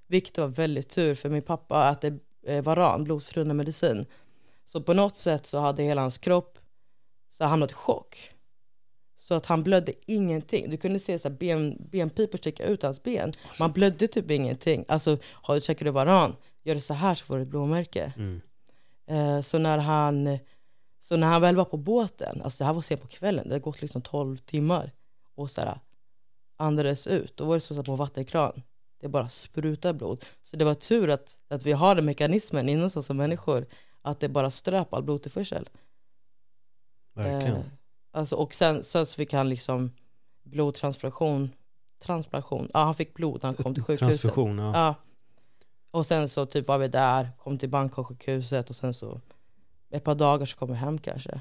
Vilket 0.07 0.38
var 0.38 0.47
väldigt 0.49 0.88
tur 0.88 1.14
för 1.14 1.28
min 1.30 1.42
pappa 1.42 1.90
äter 1.90 2.18
eh, 2.47 2.62
varan, 2.64 3.04
blodförtunnande 3.04 3.54
medicin. 3.54 4.07
Så 4.66 4.83
på 4.83 4.95
något 4.95 5.16
sätt 5.16 5.47
så 5.47 5.59
hade 5.59 5.83
hela 5.83 6.00
hans 6.00 6.18
kropp 6.18 6.59
så 7.30 7.45
hamnat 7.45 7.71
i 7.71 7.75
chock. 7.75 8.33
Så 9.18 9.35
att 9.35 9.47
han 9.47 9.62
blödde 9.62 9.92
ingenting. 10.07 10.71
Du 10.71 10.76
kunde 10.76 10.99
se 10.99 11.18
så 11.18 11.30
ben, 11.30 11.76
benpipor 11.90 12.38
sticka 12.38 12.64
ut 12.64 12.83
hans 12.83 13.02
ben. 13.02 13.33
Man 13.61 13.73
blödde 13.73 14.09
typ 14.09 14.30
ingenting. 14.30 14.85
Alltså, 14.88 15.18
har 15.25 15.54
du 15.54 15.61
käkat 15.61 15.85
du 15.85 15.90
varan, 15.90 16.37
gör 16.62 16.75
det 16.75 16.80
så 16.80 16.95
här 16.95 17.14
så 17.14 17.25
får 17.25 17.37
du 17.37 17.42
ett 17.42 17.49
blåmärke. 17.49 18.12
Mm. 18.16 18.40
Eh, 19.07 19.40
så, 19.40 19.59
när 19.59 19.78
han, 19.78 20.38
så 21.00 21.16
när 21.16 21.26
han 21.26 21.40
väl 21.40 21.57
var 21.57 21.64
på 21.64 21.76
båten, 21.76 22.42
alltså 22.42 22.64
det 22.64 22.66
här 22.66 22.75
var 22.75 22.83
sent 22.83 23.02
på 23.02 23.09
kvällen, 23.09 23.45
det 23.45 23.50
hade 23.54 23.61
gått 23.61 23.83
liksom 23.83 24.02
12 24.02 24.37
timmar. 24.37 24.92
Och 25.35 25.50
så 25.50 25.61
här, 25.61 25.80
andades 26.59 27.07
ut, 27.07 27.37
då 27.37 27.45
var 27.45 27.55
det 27.55 27.61
så 27.61 27.81
att 27.81 27.87
på 27.87 27.97
vattenkran. 27.97 28.62
Det 29.00 29.09
bara 29.09 29.29
sprutade 29.29 29.95
blod. 29.95 30.25
Så 30.43 30.57
det 30.57 30.65
var 30.65 30.75
tur 30.75 31.11
att, 31.11 31.37
att 31.49 31.62
vi 31.62 31.73
har 31.73 31.95
den 31.95 32.05
mekanismen 32.05 32.69
inom 32.69 32.87
oss 32.87 33.07
som 33.07 33.17
människor. 33.17 33.67
Att 34.03 34.21
det 34.21 34.29
bara 34.29 34.50
ströp 34.50 34.95
all 34.95 35.03
blodtillförsel. 35.03 35.69
Verkligen. 37.15 37.57
Eh, 37.57 37.62
alltså, 38.11 38.37
och 38.37 38.55
sen, 38.55 38.83
sen 38.83 39.07
så 39.07 39.15
fick 39.15 39.33
han 39.33 39.49
liksom 39.49 39.93
blodtransfusion, 40.43 41.50
transplantation. 42.03 42.71
Ja, 42.75 42.85
han 42.85 42.95
fick 42.95 43.15
blod 43.15 43.43
när 43.43 43.49
han 43.49 43.55
kom 43.55 43.75
till 43.75 43.83
sjukhuset. 43.83 44.21
Transfusion, 44.21 44.59
ja. 44.59 44.73
Ja. 44.75 44.95
Och 45.91 46.07
sen 46.07 46.29
så 46.29 46.47
typ 46.47 46.69
var 46.69 46.79
vi 46.79 46.88
där, 46.88 47.31
kom 47.38 47.59
till 47.59 47.69
Bangkok-sjukhuset 47.69 48.71
och 48.71 48.77
sen 48.77 48.95
så 48.95 49.21
ett 49.91 50.05
par 50.05 50.15
dagar 50.15 50.47
så 50.47 50.57
kom 50.57 50.69
vi 50.69 50.75
hem 50.75 50.99
kanske. 50.99 51.41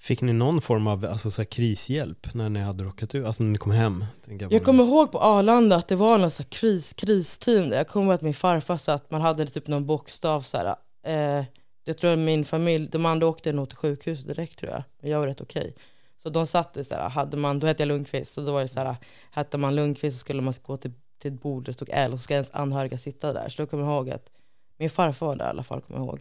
Fick 0.00 0.22
ni 0.22 0.32
någon 0.32 0.60
form 0.60 0.86
av 0.86 1.04
alltså, 1.04 1.30
så 1.30 1.44
krishjälp 1.44 2.34
när 2.34 2.48
ni 2.48 2.60
hade 2.60 2.84
råkat 2.84 3.14
ut, 3.14 3.26
alltså 3.26 3.42
när 3.42 3.50
ni 3.50 3.58
kom 3.58 3.72
hem? 3.72 4.04
Jag 4.26 4.50
på. 4.50 4.58
kommer 4.58 4.84
ihåg 4.84 5.12
på 5.12 5.20
Arlanda 5.20 5.76
att 5.76 5.88
det 5.88 5.96
var 5.96 6.18
någon 6.18 6.30
så 6.30 6.44
kris, 6.44 6.92
kristeam 6.92 7.68
där. 7.68 7.76
Jag 7.76 7.88
kommer 7.88 8.06
ihåg 8.06 8.14
att 8.14 8.22
min 8.22 8.34
farfar 8.34 8.76
sa 8.76 8.92
att 8.92 9.10
man 9.10 9.20
hade 9.20 9.46
typ 9.46 9.68
någon 9.68 9.86
bokstav 9.86 10.42
så 10.42 10.56
här. 10.56 10.76
Eh, 11.02 11.44
jag 11.84 11.98
tror 11.98 12.16
min 12.16 12.44
familj, 12.44 12.88
de 12.92 13.06
andra 13.06 13.26
åkte 13.26 13.52
nog 13.52 13.68
till 13.68 13.78
sjukhuset 13.78 14.26
direkt 14.26 14.58
tror 14.58 14.72
jag. 14.72 14.82
Men 15.00 15.10
jag 15.10 15.20
var 15.20 15.26
rätt 15.26 15.40
okej. 15.40 15.74
Så 16.22 16.30
de 16.30 16.46
satt 16.46 16.86
så 16.86 16.94
här, 16.94 17.08
hade 17.08 17.36
man, 17.36 17.58
då 17.58 17.66
hette 17.66 17.82
jag 17.82 17.88
Lundqvist, 17.88 18.32
så 18.32 18.40
då 18.40 18.52
var 18.52 18.60
det 18.60 18.68
så 18.68 18.80
här, 18.80 18.96
hette 19.30 19.58
man 19.58 19.74
Lundqvist 19.74 20.16
så 20.16 20.20
skulle 20.20 20.42
man 20.42 20.54
gå 20.62 20.76
till, 20.76 20.92
till 21.18 21.34
ett 21.34 21.42
bord 21.42 21.62
där 21.62 21.66
det 21.66 21.74
stod 21.74 21.90
L 21.92 22.12
och 22.12 22.18
så 22.18 22.22
ska 22.22 22.34
ens 22.34 22.50
anhöriga 22.50 22.98
sitta 22.98 23.32
där. 23.32 23.48
Så 23.48 23.62
då 23.62 23.66
kommer 23.66 23.84
jag 23.84 23.92
ihåg 23.92 24.10
att 24.10 24.30
min 24.76 24.90
farfar 24.90 25.26
var 25.26 25.36
där 25.36 25.46
i 25.46 25.48
alla 25.48 25.62
fall, 25.62 25.80
kommer 25.80 26.00
jag 26.00 26.06
ihåg. 26.06 26.20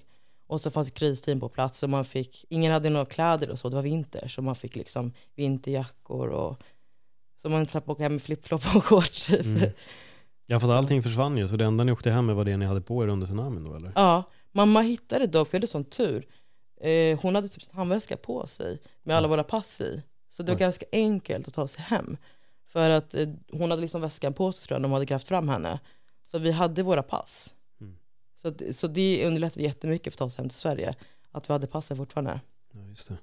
Och 0.49 0.61
så 0.61 0.71
fanns 0.71 0.91
kristeam 0.91 1.39
på 1.39 1.49
plats 1.49 1.83
och 1.83 1.89
man 1.89 2.05
fick, 2.05 2.45
ingen 2.49 2.71
hade 2.71 2.89
några 2.89 3.05
kläder 3.05 3.49
och 3.49 3.59
så, 3.59 3.69
det 3.69 3.75
var 3.75 3.83
vinter, 3.83 4.27
så 4.27 4.41
man 4.41 4.55
fick 4.55 4.75
liksom 4.75 5.13
vinterjackor 5.35 6.27
och 6.27 6.63
så 7.41 7.49
man 7.49 7.65
slapp 7.65 7.89
åka 7.89 8.03
hem 8.03 8.11
med 8.11 8.21
flipflop 8.21 8.61
och 8.75 8.85
shorts 8.85 9.25
typ. 9.25 9.45
Mm. 9.45 9.71
Ja 10.45 10.59
för 10.59 10.73
allting 10.73 11.03
försvann 11.03 11.37
ju, 11.37 11.47
så 11.47 11.55
det 11.55 11.65
enda 11.65 11.83
ni 11.83 11.91
åkte 11.91 12.11
hem 12.11 12.25
med 12.25 12.35
var 12.35 12.45
det 12.45 12.57
ni 12.57 12.65
hade 12.65 12.81
på 12.81 13.03
er 13.03 13.07
under 13.07 13.27
tsunamin 13.27 13.65
då 13.65 13.75
eller? 13.75 13.91
Ja, 13.95 14.23
mamma 14.51 14.81
hittade 14.81 15.27
dock, 15.27 15.47
för 15.47 15.55
jag 15.55 15.59
hade 15.59 15.67
sån 15.67 15.83
tur. 15.83 16.27
Eh, 16.81 17.19
hon 17.21 17.35
hade 17.35 17.47
typ 17.47 17.63
en 17.69 17.77
handväska 17.77 18.17
på 18.17 18.47
sig 18.47 18.79
med 19.03 19.17
alla 19.17 19.27
våra 19.27 19.43
pass 19.43 19.81
i. 19.81 20.01
Så 20.29 20.43
det 20.43 20.51
var 20.51 20.57
Oj. 20.57 20.59
ganska 20.59 20.85
enkelt 20.91 21.47
att 21.47 21.53
ta 21.53 21.67
sig 21.67 21.81
hem. 21.83 22.17
För 22.67 22.89
att 22.89 23.15
eh, 23.15 23.29
hon 23.51 23.71
hade 23.71 23.81
liksom 23.81 24.01
väskan 24.01 24.33
på 24.33 24.51
sig 24.51 24.67
tror 24.67 24.75
jag, 24.75 24.81
de 24.81 24.91
hade 24.91 25.05
grävt 25.05 25.27
fram 25.27 25.49
henne. 25.49 25.79
Så 26.23 26.37
vi 26.39 26.51
hade 26.51 26.83
våra 26.83 27.03
pass. 27.03 27.53
Så, 28.41 28.53
så 28.73 28.87
det 28.87 29.25
underlättade 29.27 29.63
jättemycket 29.65 30.15
för 30.15 30.29
sig 30.29 30.41
hem 30.43 30.49
till 30.49 30.57
Sverige. 30.57 30.95
Att 31.31 31.49
vi 31.49 31.53
hade 31.53 31.67
passen 31.67 31.97
fortfarande. 31.97 32.39
Ja, 32.73 32.79
just 32.89 33.07
det. 33.07 33.17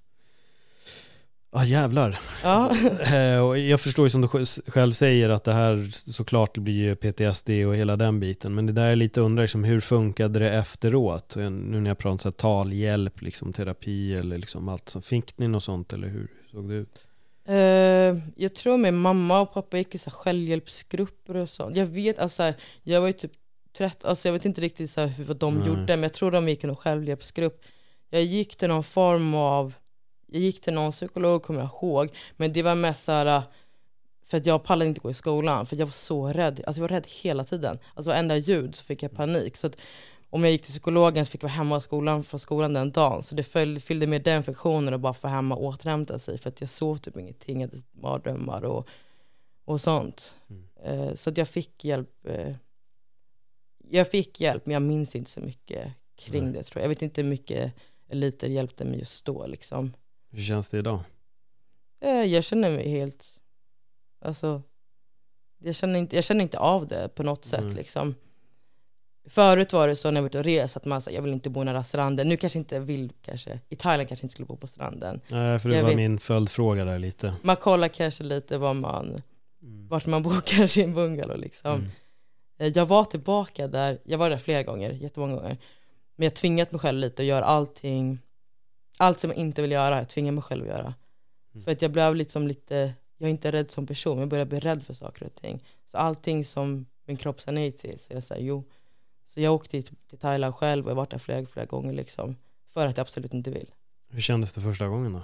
Ja 1.52 1.64
jävlar. 1.64 2.18
Ja, 2.42 2.76
Eh, 3.14 3.38
och 3.46 3.58
jag 3.58 3.80
förstår 3.80 4.06
ju 4.06 4.10
som 4.10 4.20
du 4.20 4.26
sj- 4.26 4.70
själv 4.70 4.92
säger 4.92 5.28
att 5.28 5.44
det 5.44 5.52
här 5.52 5.88
såklart 5.92 6.58
blir 6.58 6.74
ju 6.74 6.94
PTSD 6.96 7.50
och 7.50 7.76
hela 7.76 7.96
den 7.96 8.20
biten. 8.20 8.54
Men 8.54 8.66
det 8.66 8.72
där 8.72 8.86
är 8.90 8.96
lite 8.96 9.20
undrar 9.20 9.44
liksom, 9.44 9.64
hur 9.64 9.80
funkade 9.80 10.38
det 10.38 10.50
efteråt? 10.50 11.36
Nu 11.36 11.50
när 11.80 11.90
jag 11.90 11.98
pratar 11.98 12.10
om 12.10 12.18
så 12.18 12.28
här, 12.28 12.32
talhjälp, 12.32 13.22
liksom, 13.22 13.52
terapi 13.52 14.14
eller 14.14 14.38
liksom 14.38 14.68
allt. 14.68 14.88
Så 14.88 15.00
fick 15.00 15.38
ni 15.38 15.48
något 15.48 15.64
sånt 15.64 15.92
eller 15.92 16.08
hur 16.08 16.28
såg 16.50 16.68
det 16.68 16.74
ut? 16.74 17.06
Eh, 17.48 17.54
jag 18.42 18.54
tror 18.54 18.76
min 18.78 18.96
mamma 18.96 19.40
och 19.40 19.54
pappa 19.54 19.78
gick 19.78 19.94
i 19.94 19.98
så 19.98 20.10
här 20.10 20.16
självhjälpsgrupper 20.16 21.36
och 21.36 21.50
sånt. 21.50 21.76
Jag 21.76 21.86
vet, 21.86 22.18
alltså, 22.18 22.52
jag 22.82 23.00
var 23.00 23.06
ju 23.06 23.12
typ 23.12 23.32
13, 23.76 24.08
alltså 24.08 24.28
jag 24.28 24.32
vet 24.32 24.44
inte 24.44 24.60
riktigt 24.60 24.90
så 24.90 25.00
här 25.00 25.24
vad 25.24 25.36
de 25.36 25.54
Nej. 25.54 25.68
gjorde, 25.68 25.86
men 25.86 26.02
jag 26.02 26.12
tror 26.12 26.30
de 26.30 26.48
gick 26.48 26.64
i 26.64 26.66
någon 26.66 26.76
självhjälpsgrupp. 26.76 27.62
Jag 28.10 28.22
gick 28.24 28.56
till 28.56 28.68
någon 28.68 28.84
form 28.84 29.34
av, 29.34 29.74
jag 30.26 30.42
gick 30.42 30.60
till 30.60 30.74
någon 30.74 30.92
psykolog 30.92 31.42
kommer 31.42 31.60
jag 31.60 31.68
ihåg, 31.68 32.10
men 32.36 32.52
det 32.52 32.62
var 32.62 32.74
mest 32.74 33.04
så 33.04 33.12
här, 33.12 33.42
för 34.26 34.36
att 34.36 34.46
jag 34.46 34.64
pallade 34.64 34.88
inte 34.88 35.00
gå 35.00 35.10
i 35.10 35.14
skolan, 35.14 35.66
för 35.66 35.76
jag 35.76 35.86
var 35.86 35.92
så 35.92 36.28
rädd. 36.28 36.62
Alltså 36.66 36.80
jag 36.80 36.88
var 36.88 36.96
rädd 36.96 37.06
hela 37.22 37.44
tiden. 37.44 37.78
Alltså 37.94 38.10
varenda 38.10 38.36
ljud 38.36 38.76
så 38.76 38.84
fick 38.84 39.02
jag 39.02 39.12
panik. 39.12 39.56
Så 39.56 39.66
att 39.66 39.76
om 40.30 40.44
jag 40.44 40.52
gick 40.52 40.62
till 40.62 40.72
psykologen 40.72 41.26
så 41.26 41.30
fick 41.30 41.42
jag 41.42 41.48
vara 41.48 41.56
hemma 41.56 41.78
i 41.78 41.80
skolan 41.80 42.22
från 42.22 42.40
skolan 42.40 42.72
den 42.72 42.92
dagen. 42.92 43.22
Så 43.22 43.34
det 43.34 43.42
följde, 43.42 43.80
fyllde 43.80 44.06
med 44.06 44.22
den 44.22 44.42
funktionen 44.42 44.94
att 44.94 45.00
bara 45.00 45.14
få 45.14 45.28
hemma 45.28 45.54
och 45.54 45.64
återhämta 45.64 46.18
sig. 46.18 46.38
För 46.38 46.48
att 46.48 46.60
jag 46.60 46.70
sov 46.70 46.96
typ 46.96 47.16
ingenting, 47.16 47.60
jag 47.60 47.68
hade 47.68 47.82
mardrömmar 48.02 48.64
och, 48.64 48.88
och 49.64 49.80
sånt. 49.80 50.34
Mm. 50.50 50.64
Eh, 50.84 51.14
så 51.14 51.30
att 51.30 51.38
jag 51.38 51.48
fick 51.48 51.84
hjälp. 51.84 52.26
Jag 53.90 54.10
fick 54.10 54.40
hjälp 54.40 54.66
men 54.66 54.72
jag 54.72 54.82
minns 54.82 55.16
inte 55.16 55.30
så 55.30 55.40
mycket 55.40 55.92
kring 56.16 56.44
Nej. 56.44 56.52
det 56.52 56.62
tror 56.62 56.80
jag. 56.80 56.84
Jag 56.84 56.88
vet 56.88 57.02
inte 57.02 57.22
hur 57.22 57.28
mycket 57.28 57.72
eliter 58.08 58.48
hjälpte 58.48 58.84
mig 58.84 58.98
just 58.98 59.24
då 59.24 59.46
liksom. 59.46 59.92
Hur 60.30 60.42
känns 60.42 60.68
det 60.68 60.78
idag? 60.78 61.00
Eh, 62.00 62.10
jag 62.10 62.44
känner 62.44 62.70
mig 62.70 62.88
helt, 62.88 63.26
alltså, 64.20 64.62
jag 65.58 65.74
känner 65.74 65.98
inte, 65.98 66.16
jag 66.16 66.24
känner 66.24 66.42
inte 66.42 66.58
av 66.58 66.86
det 66.86 67.08
på 67.14 67.22
något 67.22 67.44
sätt 67.44 67.74
liksom. 67.74 68.14
Förut 69.28 69.72
var 69.72 69.88
det 69.88 69.96
så 69.96 70.10
när 70.10 70.16
jag 70.16 70.22
var 70.22 70.28
ute 70.28 70.38
och 70.38 70.44
reste 70.44 70.76
att 70.78 70.84
man 70.84 71.02
sa 71.02 71.10
jag 71.10 71.22
vill 71.22 71.32
inte 71.32 71.50
bo 71.50 71.64
nära 71.64 71.82
stranden. 71.84 72.28
Nu 72.28 72.36
kanske 72.36 72.58
inte 72.58 72.78
vill 72.78 73.12
kanske, 73.22 73.60
i 73.68 73.76
Thailand 73.76 74.08
kanske 74.08 74.24
inte 74.26 74.32
skulle 74.32 74.46
bo 74.46 74.56
på 74.56 74.66
stranden. 74.66 75.20
Nej, 75.28 75.58
för 75.58 75.68
det 75.68 75.74
Jag 75.76 75.82
var 75.82 75.90
vet. 75.90 75.96
min 75.96 76.18
följdfråga 76.18 76.84
där 76.84 76.98
lite. 76.98 77.34
Man 77.42 77.56
kollar 77.56 77.88
kanske 77.88 78.24
lite 78.24 78.58
vad 78.58 78.76
man, 78.76 79.22
Mm. 79.62 79.88
vart 79.88 80.06
man 80.06 80.22
bor 80.22 80.40
kanske 80.46 80.80
i 80.80 80.84
en 80.84 80.94
bungalow 80.94 81.38
liksom. 81.38 81.70
Mm. 81.74 81.90
Eh, 82.58 82.72
Jag 82.74 82.86
var 82.86 83.04
tillbaka 83.04 83.68
där, 83.68 83.98
jag 84.04 84.18
var 84.18 84.30
där 84.30 84.38
flera 84.38 84.62
gånger, 84.62 84.90
jättemånga 84.90 85.34
gånger. 85.34 85.56
Men 86.16 86.24
jag 86.24 86.34
tvingat 86.34 86.72
mig 86.72 86.78
själv 86.78 86.98
lite 86.98 87.22
att 87.22 87.26
göra 87.26 87.44
allting, 87.44 88.18
allt 88.98 89.20
som 89.20 89.30
jag 89.30 89.38
inte 89.38 89.62
vill 89.62 89.72
göra, 89.72 89.96
jag 89.98 90.08
tvingar 90.08 90.32
mig 90.32 90.42
själv 90.42 90.62
att 90.64 90.68
göra. 90.70 90.94
Mm. 91.54 91.64
För 91.64 91.72
att 91.72 91.82
jag 91.82 91.90
blev 91.90 92.14
liksom 92.14 92.48
lite, 92.48 92.94
jag 93.16 93.26
är 93.26 93.30
inte 93.30 93.52
rädd 93.52 93.70
som 93.70 93.86
person, 93.86 94.18
jag 94.18 94.28
börjar 94.28 94.44
bli 94.44 94.60
rädd 94.60 94.84
för 94.84 94.94
saker 94.94 95.26
och 95.26 95.34
ting. 95.34 95.64
Så 95.90 95.98
allting 95.98 96.44
som 96.44 96.86
min 97.04 97.16
kropp 97.16 97.40
sa 97.40 97.50
nej 97.50 97.72
till, 97.72 97.98
så 97.98 98.12
jag 98.12 98.22
säger 98.24 98.44
jo. 98.46 98.64
Så 99.26 99.40
jag 99.40 99.54
åkte 99.54 99.82
till, 99.82 100.18
Thailand 100.18 100.54
själv 100.54 100.84
och 100.84 100.90
jag 100.90 100.96
varit 100.96 101.10
där 101.10 101.18
flera, 101.18 101.46
flera 101.46 101.66
gånger 101.66 101.92
liksom. 101.92 102.36
För 102.68 102.86
att 102.86 102.96
jag 102.96 103.02
absolut 103.04 103.34
inte 103.34 103.50
vill. 103.50 103.70
Hur 104.10 104.20
kändes 104.20 104.52
det 104.52 104.60
första 104.60 104.88
gången 104.88 105.12
då? 105.12 105.22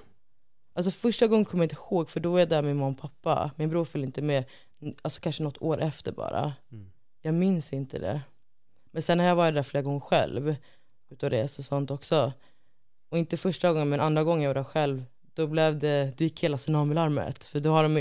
Alltså 0.74 0.90
första 0.90 1.26
gången 1.26 1.44
kommer 1.44 1.64
jag 1.64 1.72
inte 1.72 1.82
ihåg 1.82 2.10
för 2.10 2.20
då 2.20 2.36
är 2.36 2.38
jag 2.38 2.48
där 2.48 2.62
med 2.62 2.76
mamma 2.76 2.88
och 2.90 2.98
pappa. 2.98 3.50
Min 3.56 3.68
bror 3.68 3.84
följde 3.84 4.06
inte 4.06 4.22
med, 4.22 4.44
alltså 5.02 5.20
kanske 5.20 5.42
något 5.42 5.62
år 5.62 5.80
efter 5.80 6.12
bara. 6.12 6.52
Mm. 6.72 6.91
Jag 7.22 7.34
minns 7.34 7.72
inte 7.72 7.98
det. 7.98 8.20
Men 8.90 9.02
sen 9.02 9.18
har 9.18 9.26
jag 9.26 9.36
varit 9.36 9.54
där 9.54 9.62
flera 9.62 9.82
gånger 9.82 10.00
själv. 10.00 10.56
Ute 11.10 11.26
och 11.26 11.32
rest 11.32 11.58
och 11.58 11.64
sånt 11.64 11.90
också. 11.90 12.32
Och 13.08 13.18
inte 13.18 13.36
första 13.36 13.72
gången 13.72 13.88
men 13.88 14.00
andra 14.00 14.24
gången 14.24 14.42
jag 14.42 14.50
var 14.50 14.54
där 14.54 14.64
själv. 14.64 15.04
Då 15.34 15.46
blev 15.46 15.78
det, 15.78 16.12
då 16.16 16.24
gick 16.24 16.44
hela 16.44 16.58
tsunamilarmet. 16.58 17.44
För 17.44 17.60
då 17.60 17.70
har 17.70 17.82
de, 17.82 17.94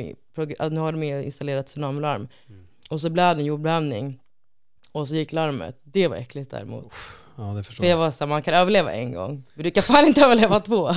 nu 0.75 0.79
har 0.79 0.91
de 0.91 1.03
installerat 1.03 1.67
tsunamilarm. 1.67 2.27
Mm. 2.49 2.67
Och 2.89 3.01
så 3.01 3.09
blev 3.09 3.35
det 3.35 3.41
en 3.41 3.45
jordbävning. 3.45 4.19
Och 4.91 5.07
så 5.07 5.15
gick 5.15 5.31
larmet. 5.31 5.79
Det 5.83 6.07
var 6.07 6.15
äckligt 6.15 6.51
däremot. 6.51 6.93
Ja, 7.35 7.43
det 7.43 7.63
förstår 7.63 7.83
För 7.83 7.89
jag 7.89 7.97
var 7.97 8.11
så 8.11 8.23
här, 8.23 8.29
man 8.29 8.41
kan 8.41 8.53
överleva 8.53 8.91
en 8.91 9.13
gång. 9.13 9.43
Vi 9.53 9.63
brukar 9.63 9.81
fan 9.81 10.07
inte 10.07 10.25
överleva 10.25 10.59
två. 10.59 10.91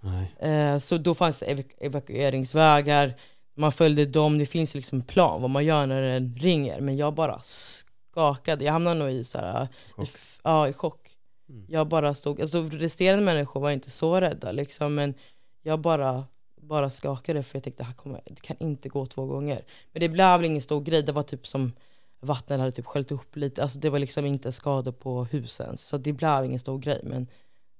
Nej. 0.00 0.34
Eh, 0.50 0.78
så 0.78 0.98
då 0.98 1.14
fanns 1.14 1.42
evakueringsvägar, 1.78 3.14
man 3.60 3.72
följde 3.72 4.06
dem, 4.06 4.38
det 4.38 4.46
finns 4.46 4.74
liksom 4.74 4.98
en 4.98 5.04
plan 5.04 5.40
vad 5.42 5.50
man 5.50 5.64
gör 5.64 5.86
när 5.86 6.02
den 6.02 6.36
ringer. 6.36 6.80
Men 6.80 6.96
jag 6.96 7.14
bara 7.14 7.40
skakade, 7.42 8.64
jag 8.64 8.72
hamnade 8.72 8.98
nog 9.00 9.10
i 9.10 9.24
så 9.24 9.38
här, 9.38 9.64
i, 9.64 9.92
Chock. 9.92 10.08
f- 10.14 10.40
ja, 10.44 10.68
i 10.68 10.72
chock. 10.72 11.16
Mm. 11.48 11.64
Jag 11.68 11.88
bara 11.88 12.14
stod, 12.14 12.40
alltså 12.40 12.62
resterande 12.62 13.24
människor 13.24 13.60
var 13.60 13.70
inte 13.70 13.90
så 13.90 14.20
rädda 14.20 14.52
liksom, 14.52 14.94
men 14.94 15.14
jag 15.62 15.80
bara, 15.80 16.24
bara 16.60 16.90
skakade 16.90 17.42
för 17.42 17.56
jag 17.56 17.64
tänkte 17.64 17.82
det 17.82 17.86
här 17.86 17.94
kommer, 17.94 18.20
det 18.26 18.40
kan 18.40 18.56
inte 18.60 18.88
gå 18.88 19.06
två 19.06 19.26
gånger. 19.26 19.62
Men 19.92 20.00
det 20.00 20.08
blev 20.08 20.26
väl 20.38 20.44
ingen 20.44 20.62
stor 20.62 20.80
grej, 20.80 21.02
det 21.02 21.12
var 21.12 21.22
typ 21.22 21.46
som 21.46 21.72
vattnet 22.20 22.58
hade 22.60 22.72
typ 22.72 22.86
sköljt 22.86 23.12
upp 23.12 23.36
lite, 23.36 23.62
alltså 23.62 23.78
det 23.78 23.90
var 23.90 23.98
liksom 23.98 24.26
inte 24.26 24.52
skador 24.52 24.92
på 24.92 25.24
husen. 25.24 25.76
Så 25.76 25.98
det 25.98 26.12
blev 26.12 26.44
ingen 26.44 26.60
stor 26.60 26.78
grej, 26.78 27.00
men 27.04 27.26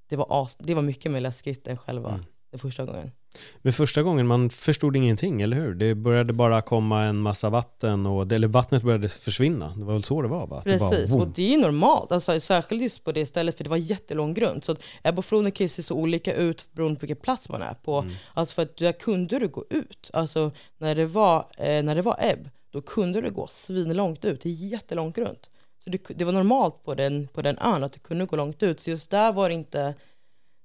det 0.09 0.17
var, 0.17 0.27
as, 0.31 0.57
det 0.57 0.75
var 0.75 0.83
mycket 0.83 1.13
mer 1.13 1.21
läskigt 1.21 1.67
än 1.69 1.77
själva 1.77 2.09
Mm. 2.09 2.25
Den 2.51 2.61
första 2.61 2.85
gången. 2.85 3.11
Men 3.59 3.73
första 3.73 4.03
gången, 4.03 4.27
man 4.27 4.51
förstod 4.51 4.97
ingenting, 4.97 5.43
eller 5.43 5.57
hur? 5.57 5.75
Det 5.75 5.95
började 5.95 6.33
bara 6.33 6.63
komma 6.63 7.03
en 7.03 7.21
massa 7.21 7.51
vatten, 7.51 8.07
och, 8.07 8.33
eller 8.33 8.49
vattnet 8.49 8.83
började 8.83 9.09
försvinna. 9.09 9.75
Det 9.77 9.85
var 9.85 9.93
väl 9.93 10.05
så 10.05 10.23
det 10.23 10.29
var 10.29 10.47
va? 10.47 10.59
Att 10.59 10.65
det 10.65 10.79
bara, 10.79 10.91
Precis, 10.91 11.15
och 11.15 11.29
det 11.29 11.55
är 11.55 11.59
normalt, 11.59 12.13
alltså, 12.13 12.41
särskilt 12.41 12.83
just 12.83 13.05
på 13.05 13.13
det 13.13 13.27
stället 13.27 13.57
för 13.57 13.65
det 13.65 13.71
var 13.71 13.77
jättelång 13.77 14.35
grund. 14.35 14.65
Så 14.65 14.73
att 14.73 14.83
Ebba 15.03 15.19
och 15.19 15.25
floden 15.25 15.53
kan 15.53 15.65
ju 15.65 15.69
se 15.69 15.83
så 15.83 15.95
olika 15.95 16.35
ut 16.35 16.69
beroende 16.73 17.01
på 17.01 17.07
vilken 17.07 17.23
plats 17.23 17.49
man 17.49 17.63
är 17.63 17.75
på. 17.75 17.99
Mm. 17.99 18.15
Alltså 18.35 18.55
för 18.55 18.63
att 18.63 18.77
där 18.77 18.93
kunde 18.93 19.39
du 19.39 19.49
gå 19.49 19.65
ut, 19.71 20.11
alltså 20.13 20.51
när 20.79 20.95
det 20.95 21.07
var, 21.07 21.47
eh, 21.59 21.83
när 21.83 21.95
det 21.95 22.03
var 22.03 22.17
ebb, 22.21 22.51
då 22.71 22.81
kunde 22.81 23.21
du 23.21 23.31
gå 23.31 23.47
svinlångt 23.51 24.25
ut, 24.25 24.41
det 24.41 24.49
är 24.49 24.53
jättelångt 24.53 25.19
runt. 25.19 25.51
Så 25.85 25.91
det, 25.91 26.09
det 26.09 26.25
var 26.25 26.33
normalt 26.33 26.85
på 26.85 26.95
den, 26.95 27.29
på 27.29 27.43
den 27.43 27.59
ön 27.59 27.85
att 27.85 27.93
du 27.93 27.99
kunde 27.99 28.25
gå 28.27 28.37
långt 28.37 28.63
ut, 28.63 28.81
så 28.81 28.91
just 28.91 29.11
där 29.11 29.33
var 29.33 29.49
det 29.49 29.55
inte, 29.55 29.95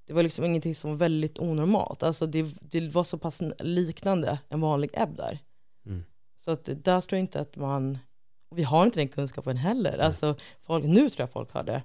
det 0.06 0.14
var 0.14 0.24
liksom 0.24 0.46
ingenting 0.46 0.76
som 0.76 0.90
var 0.90 0.98
väldigt 0.98 1.40
onormalt. 1.40 2.04
Alltså 2.04 2.28
det, 2.28 2.56
det 2.62 2.90
var 2.90 3.04
så 3.04 3.18
pass 3.18 3.42
liknande 3.60 4.40
en 4.50 4.62
vanlig 4.62 4.90
ebb 4.94 5.18
där. 5.18 5.40
Mm. 5.86 6.04
Så 6.38 6.52
att 6.52 6.66
där 6.66 7.02
tror 7.02 7.18
jag 7.18 7.20
inte 7.20 7.40
att 7.40 7.56
man, 7.56 7.98
vi 8.50 8.64
har 8.64 8.86
inte 8.86 9.00
den 9.00 9.08
kunskapen 9.08 9.58
heller. 9.58 9.98
Alltså 9.98 10.36
folk, 10.64 10.86
nu 10.86 11.10
tror 11.10 11.22
jag 11.22 11.32
folk 11.32 11.52
har 11.52 11.64
det. 11.64 11.84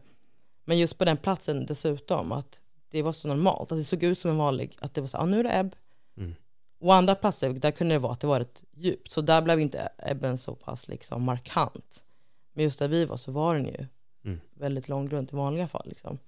Men 0.65 0.79
just 0.79 0.99
på 0.99 1.05
den 1.05 1.17
platsen 1.17 1.67
dessutom, 1.67 2.33
att 2.33 2.61
det 2.91 3.03
var 3.03 3.13
så 3.13 3.29
normalt. 3.29 3.73
Att 3.73 3.79
det 3.79 3.85
såg 3.85 4.03
ut 4.03 4.19
som 4.19 4.31
en 4.31 4.37
vanlig, 4.37 4.77
att 4.81 4.95
det 4.95 5.01
var 5.01 5.09
så, 5.09 5.19
ah, 5.19 5.25
nu 5.27 5.39
är 5.41 5.45
det 5.45 5.51
ebb. 5.51 5.77
Mm. 6.17 6.35
Och 6.81 6.95
andra 6.95 7.15
platser, 7.15 7.51
där 7.51 7.71
kunde 7.71 7.95
det 7.95 7.99
vara 7.99 8.13
att 8.13 8.21
det 8.21 8.27
var 8.27 8.41
ett 8.41 8.65
djupt. 8.73 9.13
Så 9.13 9.21
där 9.21 9.43
blev 9.43 9.61
inte 9.61 9.89
ebben 9.99 10.39
så 10.39 10.55
pass 10.55 10.89
liksom 10.89 11.23
markant. 11.23 12.05
Men 12.53 12.65
just 12.65 12.79
där 12.79 12.89
vi 12.89 13.05
var 13.05 13.17
så 13.17 13.33
var 13.33 13.55
den 13.55 13.67
ju 13.67 13.87
Mm. 14.25 14.41
väldigt 14.55 14.89
långrunt 14.89 15.33
i 15.33 15.37
vanliga 15.37 15.69
fall. 15.69 15.87
Liksom. 15.89 16.19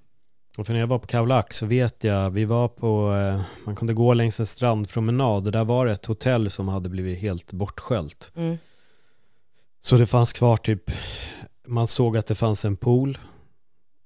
Och 0.59 0.67
för 0.67 0.73
när 0.73 0.81
jag 0.81 0.87
var 0.87 0.99
på 0.99 1.07
Kaulak 1.07 1.53
så 1.53 1.67
vet 1.67 2.05
jag, 2.05 2.31
vi 2.31 2.45
var 2.45 2.69
på, 2.69 3.13
eh, 3.17 3.41
man 3.65 3.77
kunde 3.77 3.95
gå 3.95 4.15
längs 4.15 4.41
en 4.41 4.47
strandpromenad 4.47 5.47
och 5.47 5.53
där 5.53 5.65
var 5.65 5.87
det 5.87 5.93
ett 5.93 6.07
hotell 6.07 6.51
som 6.51 6.69
hade 6.69 6.89
blivit 6.89 7.19
helt 7.19 7.53
bortsköljt. 7.53 8.33
Mm. 8.37 8.59
Så 9.81 9.97
det 9.97 10.07
fanns 10.07 10.33
kvar 10.33 10.57
typ 10.57 10.91
man 11.67 11.87
såg 11.87 12.17
att 12.17 12.27
det 12.27 12.35
fanns 12.35 12.65
en 12.65 12.77
pool 12.77 13.19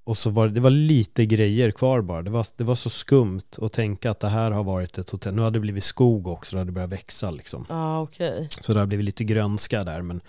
och 0.06 0.16
så 0.16 0.30
var 0.30 0.46
det, 0.46 0.52
det 0.52 0.60
var 0.60 0.70
lite 0.70 1.26
grejer 1.26 1.70
kvar 1.70 2.00
bara. 2.00 2.22
Det 2.22 2.30
var, 2.30 2.46
det 2.56 2.64
var 2.64 2.74
så 2.74 2.90
skumt 2.90 3.42
att 3.58 3.72
tänka 3.72 4.10
att 4.10 4.20
det 4.20 4.28
här 4.28 4.50
har 4.50 4.64
varit 4.64 4.98
ett 4.98 5.10
hotell. 5.10 5.34
Nu 5.34 5.42
hade 5.42 5.56
det 5.56 5.60
blivit 5.60 5.84
skog 5.84 6.28
också, 6.28 6.56
det 6.56 6.60
hade 6.60 6.72
börjat 6.72 6.90
växa 6.90 7.30
liksom. 7.30 7.66
Ah. 7.68 8.00
Okay. 8.00 8.48
Så 8.60 8.72
det 8.72 8.78
har 8.78 8.86
blivit 8.86 9.06
lite 9.06 9.24
grönska 9.24 9.84
där, 9.84 10.02
men 10.02 10.20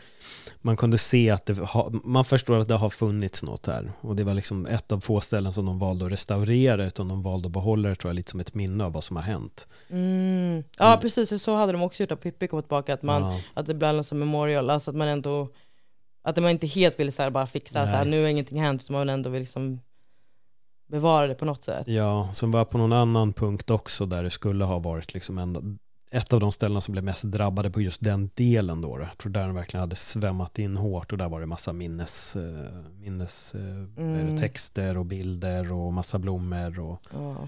man 0.62 0.78
kunde 0.78 0.98
se 0.98 1.30
att 1.30 1.46
det 1.46 1.54
ha, 1.54 1.90
man 2.04 2.26
förstår 2.26 2.60
att 2.60 2.68
det 2.68 2.74
har 2.74 2.90
funnits 2.90 3.44
något 3.44 3.66
här. 3.66 3.92
Och 4.02 4.16
det 4.16 4.24
var 4.24 4.34
liksom 4.34 4.66
ett 4.66 4.92
av 4.92 5.00
få 5.00 5.22
ställen 5.22 5.54
som 5.54 5.66
de 5.66 5.80
valde 5.80 6.06
att 6.06 6.12
restaurera, 6.12 6.86
utan 6.86 7.08
de 7.08 7.24
valde 7.24 7.48
att 7.48 7.54
behålla 7.54 7.90
det 7.90 7.96
tror 7.96 8.10
jag 8.10 8.16
lite 8.16 8.32
som 8.32 8.40
ett 8.40 8.54
minne 8.54 8.84
av 8.84 8.94
vad 8.94 9.04
som 9.04 9.16
har 9.16 9.24
hänt. 9.24 9.68
Mm. 9.90 10.64
Ja, 10.78 10.88
mm. 10.88 11.00
precis. 11.00 11.44
Så 11.44 11.56
hade 11.56 11.72
de 11.72 11.82
också 11.82 12.04
gjort 12.04 12.12
att 12.12 12.22
Pippi 12.22 12.48
kom 12.48 12.62
tillbaka, 12.62 12.94
att, 12.94 13.04
man, 13.04 13.22
ja. 13.22 13.40
att 13.54 13.66
det 13.66 13.74
blev 13.74 14.04
som 14.04 14.20
memorial, 14.20 14.70
alltså 14.70 14.92
att 14.92 14.98
man 14.98 15.08
ändå 15.08 15.48
att 16.30 16.38
man 16.38 16.52
inte 16.52 16.68
helt 16.68 17.00
vill 17.00 17.12
så 17.12 17.24
här, 17.24 17.30
bara 17.30 17.48
fixa, 17.48 17.88
så 17.88 17.96
här, 17.96 18.06
nu 18.06 18.22
har 18.22 18.30
ingenting 18.30 18.62
hänt, 18.62 18.84
utan 18.84 18.96
man 18.96 19.10
ändå 19.10 19.30
vill 19.30 19.42
liksom 19.42 19.80
bevara 20.88 21.28
det 21.28 21.36
på 21.36 21.46
något 21.46 21.64
sätt. 21.64 21.88
Ja, 21.88 22.30
som 22.34 22.52
var 22.52 22.66
på 22.66 22.78
någon 22.78 22.94
annan 22.94 23.34
punkt 23.34 23.70
också 23.70 24.06
där 24.06 24.24
det 24.24 24.30
skulle 24.30 24.66
ha 24.66 24.80
varit 24.80 25.14
liksom 25.14 25.38
en, 25.38 25.80
ett 26.12 26.34
av 26.34 26.40
de 26.40 26.52
ställena 26.52 26.82
som 26.82 26.92
blev 26.92 27.04
mest 27.04 27.24
drabbade 27.24 27.72
på 27.72 27.82
just 27.82 28.04
den 28.04 28.30
delen 28.34 28.82
då. 28.82 29.00
Jag 29.00 29.18
tror 29.18 29.32
där 29.32 29.46
den 29.46 29.56
verkligen 29.56 29.82
hade 29.82 29.96
svämmat 29.96 30.60
in 30.60 30.78
hårt 30.78 31.12
och 31.12 31.18
där 31.18 31.30
var 31.30 31.40
det 31.40 31.46
massa 31.46 31.74
minnes, 31.74 32.36
eh, 32.36 32.84
minnes 33.00 33.56
eh, 33.56 34.04
mm. 34.04 34.38
texter 34.38 34.98
och 34.98 35.06
bilder 35.06 35.72
och 35.72 35.94
massa 35.94 36.20
blommor. 36.20 36.80
Och, 36.80 37.02
oh, 37.14 37.46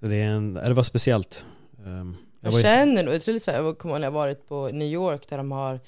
det, 0.00 0.16
är 0.16 0.28
en, 0.28 0.54
det 0.54 0.74
var 0.74 0.82
speciellt. 0.82 1.46
Um, 1.84 2.16
jag, 2.40 2.52
jag 2.52 2.62
känner 2.62 3.02
nog, 3.02 3.14
jag 3.14 3.22
tror 3.22 3.38
så 3.38 3.50
här, 3.50 3.62
jag 3.62 3.78
kommer 3.78 3.94
ihåg 3.94 4.00
när 4.00 4.06
jag 4.06 4.12
varit 4.12 4.48
på 4.48 4.68
New 4.68 4.88
York 4.88 5.28
där 5.28 5.36
de 5.36 5.52
har 5.52 5.80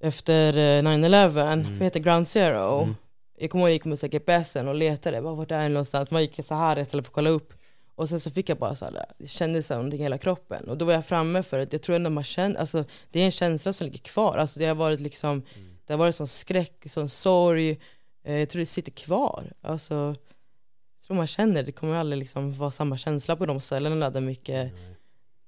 efter 0.00 0.52
9-11, 0.82 1.38
eh, 1.38 1.52
mm. 1.52 1.72
vad 1.78 1.82
heter 1.82 2.00
Ground 2.00 2.28
Zero? 2.28 2.82
Mm. 2.82 2.94
Jag 3.38 3.50
kommer 3.50 3.62
ihåg 3.62 3.68
jag 3.68 3.74
gick 3.74 3.84
med 3.84 4.10
GPSen 4.10 4.68
och 4.68 4.74
letade, 4.74 5.22
bara, 5.22 5.34
vart 5.34 5.50
är 5.50 5.62
det 5.62 5.68
någonstans? 5.68 6.12
Man 6.12 6.22
gick 6.22 6.44
så 6.44 6.54
här 6.54 6.78
istället 6.78 7.04
för 7.04 7.10
att 7.10 7.14
kolla 7.14 7.30
upp. 7.30 7.52
Och 7.94 8.08
sen 8.08 8.20
så 8.20 8.30
fick 8.30 8.48
jag 8.48 8.58
bara 8.58 8.74
så 8.74 8.84
här, 8.84 9.04
det 9.18 9.26
kändes 9.26 9.70
någonting 9.70 10.00
i 10.00 10.02
hela 10.02 10.18
kroppen. 10.18 10.68
Och 10.68 10.78
då 10.78 10.84
var 10.84 10.92
jag 10.92 11.06
framme 11.06 11.42
för 11.42 11.58
att 11.58 11.72
jag 11.72 11.82
tror 11.82 11.96
ändå 11.96 12.10
man 12.10 12.24
känner, 12.24 12.60
alltså 12.60 12.84
det 13.10 13.20
är 13.20 13.24
en 13.24 13.30
känsla 13.30 13.72
som 13.72 13.84
ligger 13.84 13.98
kvar. 13.98 14.36
Alltså 14.36 14.58
det 14.58 14.66
har 14.66 14.74
varit 14.74 15.00
liksom, 15.00 15.30
mm. 15.30 15.76
det 15.86 15.92
har 15.92 15.98
varit 15.98 16.14
sån 16.14 16.28
skräck, 16.28 16.84
sån 16.86 17.08
sorg. 17.08 17.80
Eh, 18.24 18.38
jag 18.38 18.48
tror 18.48 18.60
det 18.60 18.66
sitter 18.66 18.92
kvar. 18.92 19.52
Alltså, 19.60 19.94
jag 19.94 21.06
tror 21.06 21.16
man 21.16 21.26
känner, 21.26 21.62
det 21.62 21.72
kommer 21.72 21.96
aldrig 21.96 22.18
liksom 22.18 22.52
vara 22.58 22.70
samma 22.70 22.96
känsla 22.96 23.36
på 23.36 23.46
de 23.46 23.60
ställena 23.60 24.10
där 24.10 24.20
mycket 24.20 24.72
mm 24.72 24.95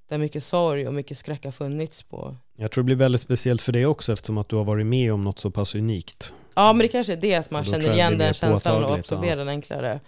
där 0.09 0.19
mycket 0.19 0.45
sorg 0.45 0.89
och 0.89 0.95
mycket 0.95 1.19
skräck 1.19 1.45
har 1.45 1.53
funnits 1.53 2.03
på. 2.03 2.37
Jag 2.57 2.71
tror 2.71 2.83
det 2.83 2.87
blir 2.87 2.97
väldigt 2.97 3.21
speciellt 3.21 3.63
för 3.63 3.73
dig 3.73 3.87
också 3.87 4.13
eftersom 4.13 4.39
att 4.39 4.49
du 4.49 4.57
har 4.57 4.65
varit 4.65 4.87
med 4.87 5.13
om 5.13 5.23
något 5.23 5.39
så 5.39 5.51
pass 5.51 5.75
unikt. 5.75 6.35
Ja 6.55 6.73
men 6.73 6.79
det 6.79 6.89
kanske 6.89 7.13
är 7.13 7.17
det 7.17 7.35
att 7.35 7.51
man 7.51 7.65
känner 7.65 7.93
igen 7.93 8.19
den 8.19 8.35
känslan 8.35 8.85
och 8.85 8.95
absorberar 8.95 9.31
ja. 9.31 9.37
den 9.37 9.49
enklare. 9.49 10.01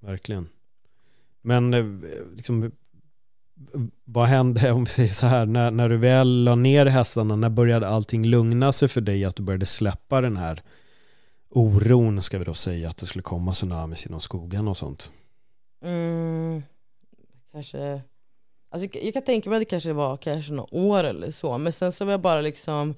Verkligen. 0.00 0.48
Men 1.42 1.74
eh, 1.74 1.84
liksom, 2.36 2.72
vad 4.04 4.28
hände, 4.28 4.72
om 4.72 4.84
vi 4.84 4.90
säger 4.90 5.12
så 5.12 5.26
här, 5.26 5.46
när, 5.46 5.70
när 5.70 5.88
du 5.88 5.96
väl 5.96 6.44
la 6.44 6.54
ner 6.54 6.86
hästarna, 6.86 7.36
när 7.36 7.48
började 7.48 7.88
allting 7.88 8.26
lugna 8.26 8.72
sig 8.72 8.88
för 8.88 9.00
dig? 9.00 9.24
Att 9.24 9.36
du 9.36 9.42
började 9.42 9.66
släppa 9.66 10.20
den 10.20 10.36
här 10.36 10.62
oron, 11.50 12.22
ska 12.22 12.38
vi 12.38 12.44
då 12.44 12.54
säga, 12.54 12.90
att 12.90 12.96
det 12.96 13.06
skulle 13.06 13.22
komma 13.22 13.52
tsunamis 13.52 14.06
inom 14.06 14.20
skogen 14.20 14.68
och 14.68 14.76
sånt? 14.76 15.12
Mm, 15.84 16.62
kanske 17.52 18.02
Alltså, 18.76 18.98
jag 18.98 19.14
kan 19.14 19.22
tänka 19.22 19.50
mig 19.50 19.56
att 19.56 19.60
det 19.60 19.70
kanske 19.70 19.92
var 19.92 20.16
kanske 20.16 20.52
några 20.52 20.74
år 20.74 21.04
eller 21.04 21.30
så, 21.30 21.58
men 21.58 21.72
sen 21.72 21.92
så 21.92 22.04
var 22.04 22.12
jag 22.12 22.20
bara 22.20 22.40
liksom 22.40 22.94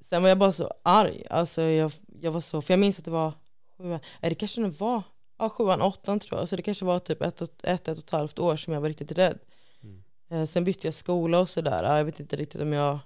Sen 0.00 0.22
var 0.22 0.28
jag 0.28 0.38
bara 0.38 0.52
så 0.52 0.72
arg, 0.82 1.24
alltså 1.30 1.62
jag, 1.62 1.92
jag 2.20 2.32
var 2.32 2.40
så, 2.40 2.62
för 2.62 2.72
jag 2.72 2.78
minns 2.78 2.98
att 2.98 3.04
det 3.04 3.10
var 3.10 3.32
sjuan, 3.76 4.00
det 4.20 4.34
kanske 4.34 4.60
det 4.60 4.80
var, 4.80 5.02
ja 5.38 5.48
sjuan, 5.48 5.82
åttan 5.82 6.20
tror 6.20 6.40
jag, 6.40 6.48
så 6.48 6.56
det 6.56 6.62
kanske 6.62 6.84
var 6.84 6.98
typ 6.98 7.22
ett, 7.22 7.42
ett, 7.42 7.64
ett, 7.64 7.88
ett 7.88 7.98
och 7.98 8.04
ett 8.04 8.10
halvt 8.10 8.38
år 8.38 8.56
som 8.56 8.72
jag 8.72 8.80
var 8.80 8.88
riktigt 8.88 9.12
rädd. 9.12 9.38
Mm. 9.82 10.02
Eh, 10.30 10.44
sen 10.44 10.64
bytte 10.64 10.86
jag 10.86 10.94
skola 10.94 11.40
och 11.40 11.48
sådär, 11.48 11.96
jag 11.96 12.04
vet 12.04 12.20
inte 12.20 12.36
riktigt 12.36 12.60
om 12.60 12.72
jag 12.72 12.98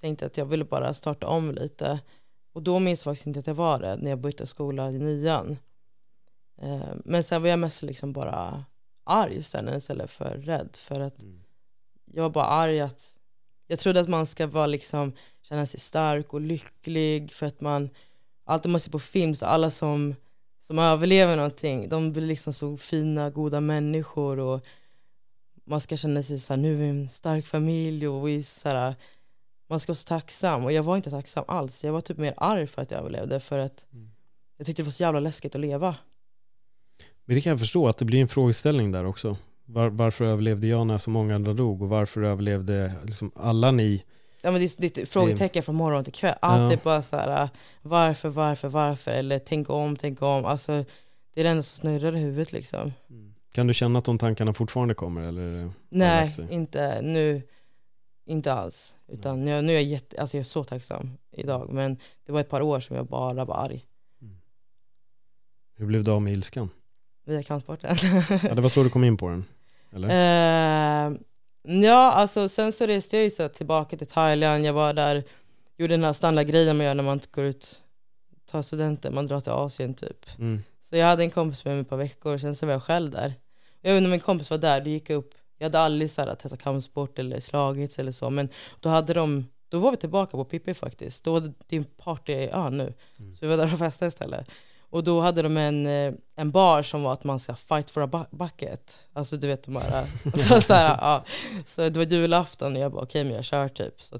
tänkte 0.00 0.26
att 0.26 0.36
jag 0.36 0.46
ville 0.46 0.64
bara 0.64 0.94
starta 0.94 1.26
om 1.26 1.52
lite. 1.52 2.00
Och 2.52 2.62
då 2.62 2.78
minns 2.78 3.00
jag 3.00 3.04
faktiskt 3.04 3.26
inte 3.26 3.40
att 3.40 3.46
jag 3.46 3.54
var 3.54 3.78
rädd 3.78 4.02
när 4.02 4.10
jag 4.10 4.18
bytte 4.18 4.46
skola 4.46 4.90
i 4.90 4.98
nian. 4.98 5.58
Eh, 6.62 6.94
men 7.04 7.24
sen 7.24 7.42
var 7.42 7.48
jag 7.48 7.58
mest 7.58 7.82
liksom 7.82 8.12
bara 8.12 8.64
arg 9.04 9.42
sen 9.42 9.68
istället 9.68 10.10
för 10.10 10.36
rädd. 10.36 10.76
För 10.76 11.00
att 11.00 11.22
mm. 11.22 11.40
jag 12.04 12.22
var 12.22 12.30
bara 12.30 12.46
arg 12.46 12.80
att 12.80 13.14
jag 13.66 13.78
trodde 13.78 14.00
att 14.00 14.08
man 14.08 14.26
ska 14.26 14.46
vara 14.46 14.66
liksom, 14.66 15.12
känna 15.42 15.66
sig 15.66 15.80
stark 15.80 16.34
och 16.34 16.40
lycklig 16.40 17.32
för 17.32 17.46
att 17.46 17.60
man, 17.60 17.90
alltid 18.44 18.70
man 18.70 18.80
ser 18.80 18.90
på 18.90 18.98
film 18.98 19.36
så 19.36 19.46
alla 19.46 19.70
som, 19.70 20.14
som 20.60 20.78
överlever 20.78 21.36
någonting, 21.36 21.88
de 21.88 22.12
blir 22.12 22.26
liksom 22.26 22.52
så 22.52 22.76
fina, 22.76 23.30
goda 23.30 23.60
människor 23.60 24.38
och 24.38 24.64
man 25.64 25.80
ska 25.80 25.96
känna 25.96 26.22
sig 26.22 26.38
såhär, 26.38 26.58
nu 26.60 26.74
är 26.74 26.78
vi 26.78 26.88
en 26.88 27.08
stark 27.08 27.46
familj 27.46 28.08
och 28.08 28.28
vi 28.28 28.42
såhär, 28.42 28.94
man 29.66 29.80
ska 29.80 29.90
vara 29.90 29.96
så 29.96 30.04
tacksam 30.04 30.64
och 30.64 30.72
jag 30.72 30.82
var 30.82 30.96
inte 30.96 31.10
tacksam 31.10 31.44
alls. 31.48 31.84
Jag 31.84 31.92
var 31.92 32.00
typ 32.00 32.18
mer 32.18 32.34
arg 32.36 32.66
för 32.66 32.82
att 32.82 32.90
jag 32.90 33.00
överlevde 33.00 33.40
för 33.40 33.58
att 33.58 33.86
mm. 33.92 34.10
jag 34.56 34.66
tyckte 34.66 34.82
det 34.82 34.86
var 34.86 34.92
så 34.92 35.02
jävla 35.02 35.20
läskigt 35.20 35.54
att 35.54 35.60
leva. 35.60 35.96
Men 37.24 37.34
det 37.34 37.40
kan 37.40 37.50
jag 37.50 37.58
förstå 37.58 37.88
att 37.88 37.98
det 37.98 38.04
blir 38.04 38.20
en 38.20 38.28
frågeställning 38.28 38.92
där 38.92 39.06
också. 39.06 39.36
Var, 39.64 39.88
varför 39.88 40.24
överlevde 40.24 40.66
jag 40.66 40.86
när 40.86 40.96
så 40.96 41.10
många 41.10 41.34
andra 41.34 41.52
dog 41.52 41.82
och 41.82 41.88
varför 41.88 42.22
överlevde 42.22 42.92
liksom 43.02 43.30
alla 43.34 43.70
ni? 43.70 44.04
Ja 44.42 44.50
men 44.50 44.60
det 44.60 44.78
är 44.78 44.82
lite 44.82 45.06
frågetecken 45.06 45.62
från 45.62 45.74
morgon 45.74 46.04
till 46.04 46.12
kväll. 46.12 46.34
Allt 46.40 46.72
ja. 46.72 46.72
är 46.72 46.84
bara 46.84 47.02
så 47.02 47.16
här, 47.16 47.48
varför, 47.82 48.28
varför, 48.28 48.68
varför? 48.68 49.10
Eller 49.10 49.38
tänk 49.38 49.70
om, 49.70 49.96
tänk 49.96 50.22
om. 50.22 50.44
Alltså, 50.44 50.84
det 51.34 51.40
är 51.40 51.44
det 51.44 51.50
enda 51.50 51.62
som 51.62 51.80
snurrar 51.80 52.16
i 52.16 52.20
huvudet 52.20 52.52
liksom. 52.52 52.92
Mm. 53.10 53.34
Kan 53.54 53.66
du 53.66 53.74
känna 53.74 53.98
att 53.98 54.04
de 54.04 54.18
tankarna 54.18 54.52
fortfarande 54.52 54.94
kommer? 54.94 55.20
Eller 55.20 55.70
Nej, 55.88 56.32
inte 56.50 57.02
nu. 57.02 57.42
Inte 58.26 58.52
alls. 58.52 58.94
Utan 59.08 59.46
jag, 59.46 59.64
nu 59.64 59.72
är 59.72 59.76
jag, 59.76 59.84
jätte, 59.84 60.20
alltså 60.20 60.36
jag 60.36 60.40
är 60.40 60.44
så 60.44 60.64
tacksam 60.64 61.10
idag. 61.30 61.72
Men 61.72 61.96
det 62.26 62.32
var 62.32 62.40
ett 62.40 62.48
par 62.48 62.60
år 62.60 62.80
som 62.80 62.96
jag 62.96 63.06
bara 63.06 63.44
var 63.44 63.56
arg. 63.56 63.84
Mm. 64.22 64.36
Hur 65.76 65.86
blev 65.86 66.04
du 66.04 66.10
av 66.10 66.22
med 66.22 66.32
ilskan? 66.32 66.70
Via 67.24 67.42
kampsporten. 67.42 67.96
ja, 68.42 68.54
det 68.54 68.60
var 68.60 68.68
så 68.68 68.82
du 68.82 68.90
kom 68.90 69.04
in 69.04 69.16
på 69.16 69.28
den? 69.28 69.44
Eller? 69.92 70.08
Uh, 70.08 71.18
ja, 71.62 72.12
alltså 72.12 72.48
sen 72.48 72.72
så 72.72 72.86
reste 72.86 73.16
jag 73.16 73.24
ju 73.24 73.30
så 73.30 73.48
tillbaka 73.48 73.96
till 73.96 74.06
Thailand. 74.06 74.64
Jag 74.64 74.72
var 74.72 74.92
där, 74.92 75.24
gjorde 75.76 75.94
den 75.94 76.04
här 76.04 76.12
standardgrejen 76.12 76.76
man 76.76 76.86
gör 76.86 76.94
när 76.94 77.04
man 77.04 77.20
går 77.30 77.44
ut, 77.44 77.82
tar 78.50 78.62
studenten, 78.62 79.14
man 79.14 79.26
drar 79.26 79.40
till 79.40 79.52
Asien 79.52 79.94
typ. 79.94 80.38
Mm. 80.38 80.62
Så 80.82 80.96
jag 80.96 81.06
hade 81.06 81.22
en 81.22 81.30
kompis 81.30 81.64
med 81.64 81.74
mig 81.74 81.82
ett 81.82 81.88
par 81.88 81.96
veckor, 81.96 82.38
sen 82.38 82.54
så 82.54 82.66
var 82.66 82.72
jag 82.72 82.82
själv 82.82 83.10
där. 83.10 83.32
Jag 83.80 83.96
inte 83.96 84.04
om 84.04 84.10
min 84.10 84.20
kompis 84.20 84.50
var 84.50 84.58
där, 84.58 84.80
det 84.80 84.90
gick 84.90 85.10
upp, 85.10 85.34
jag 85.58 85.64
hade 85.64 85.80
aldrig 85.80 86.10
så 86.10 86.22
här, 86.22 86.34
testat 86.34 86.62
kampsport 86.62 87.18
eller 87.18 87.40
slagits 87.40 87.98
eller 87.98 88.12
så, 88.12 88.30
men 88.30 88.48
då 88.80 88.88
hade 88.88 89.14
de 89.14 89.46
då 89.74 89.78
var 89.78 89.90
vi 89.90 89.96
tillbaka 89.96 90.30
på 90.30 90.44
Pippi 90.44 90.74
faktiskt. 90.74 91.24
Då 91.24 91.32
var 91.32 91.40
det 91.40 91.52
din 91.66 91.84
partyö 91.84 92.70
nu. 92.70 92.92
Mm. 93.18 93.32
Så 93.34 93.38
vi 93.40 93.46
var 93.46 93.56
där 93.56 93.72
och 93.72 93.78
festade 93.78 94.08
istället. 94.08 94.48
Och 94.94 95.04
då 95.04 95.20
hade 95.20 95.42
de 95.42 95.56
en, 95.56 95.86
eh, 95.86 96.12
en 96.36 96.50
bar 96.50 96.82
som 96.82 97.02
var 97.02 97.12
att 97.12 97.24
man 97.24 97.40
ska 97.40 97.54
fight 97.54 97.90
for 97.90 98.02
a 98.02 98.26
bucket. 98.30 99.08
Alltså 99.12 99.36
du 99.36 99.46
vet 99.46 99.64
de 99.64 99.76
här, 99.76 100.06
så, 100.34 100.60
så, 100.60 100.74
här, 100.74 100.98
ja. 101.00 101.24
så 101.66 101.88
det 101.88 101.96
var 101.96 102.04
julafton 102.04 102.76
och 102.76 102.82
jag 102.82 102.92
bara 102.92 103.02
okej 103.02 103.20
okay, 103.20 103.24
men 103.24 103.34
jag 103.34 103.44
kör 103.44 103.68
typ. 103.68 104.02
Så 104.02 104.18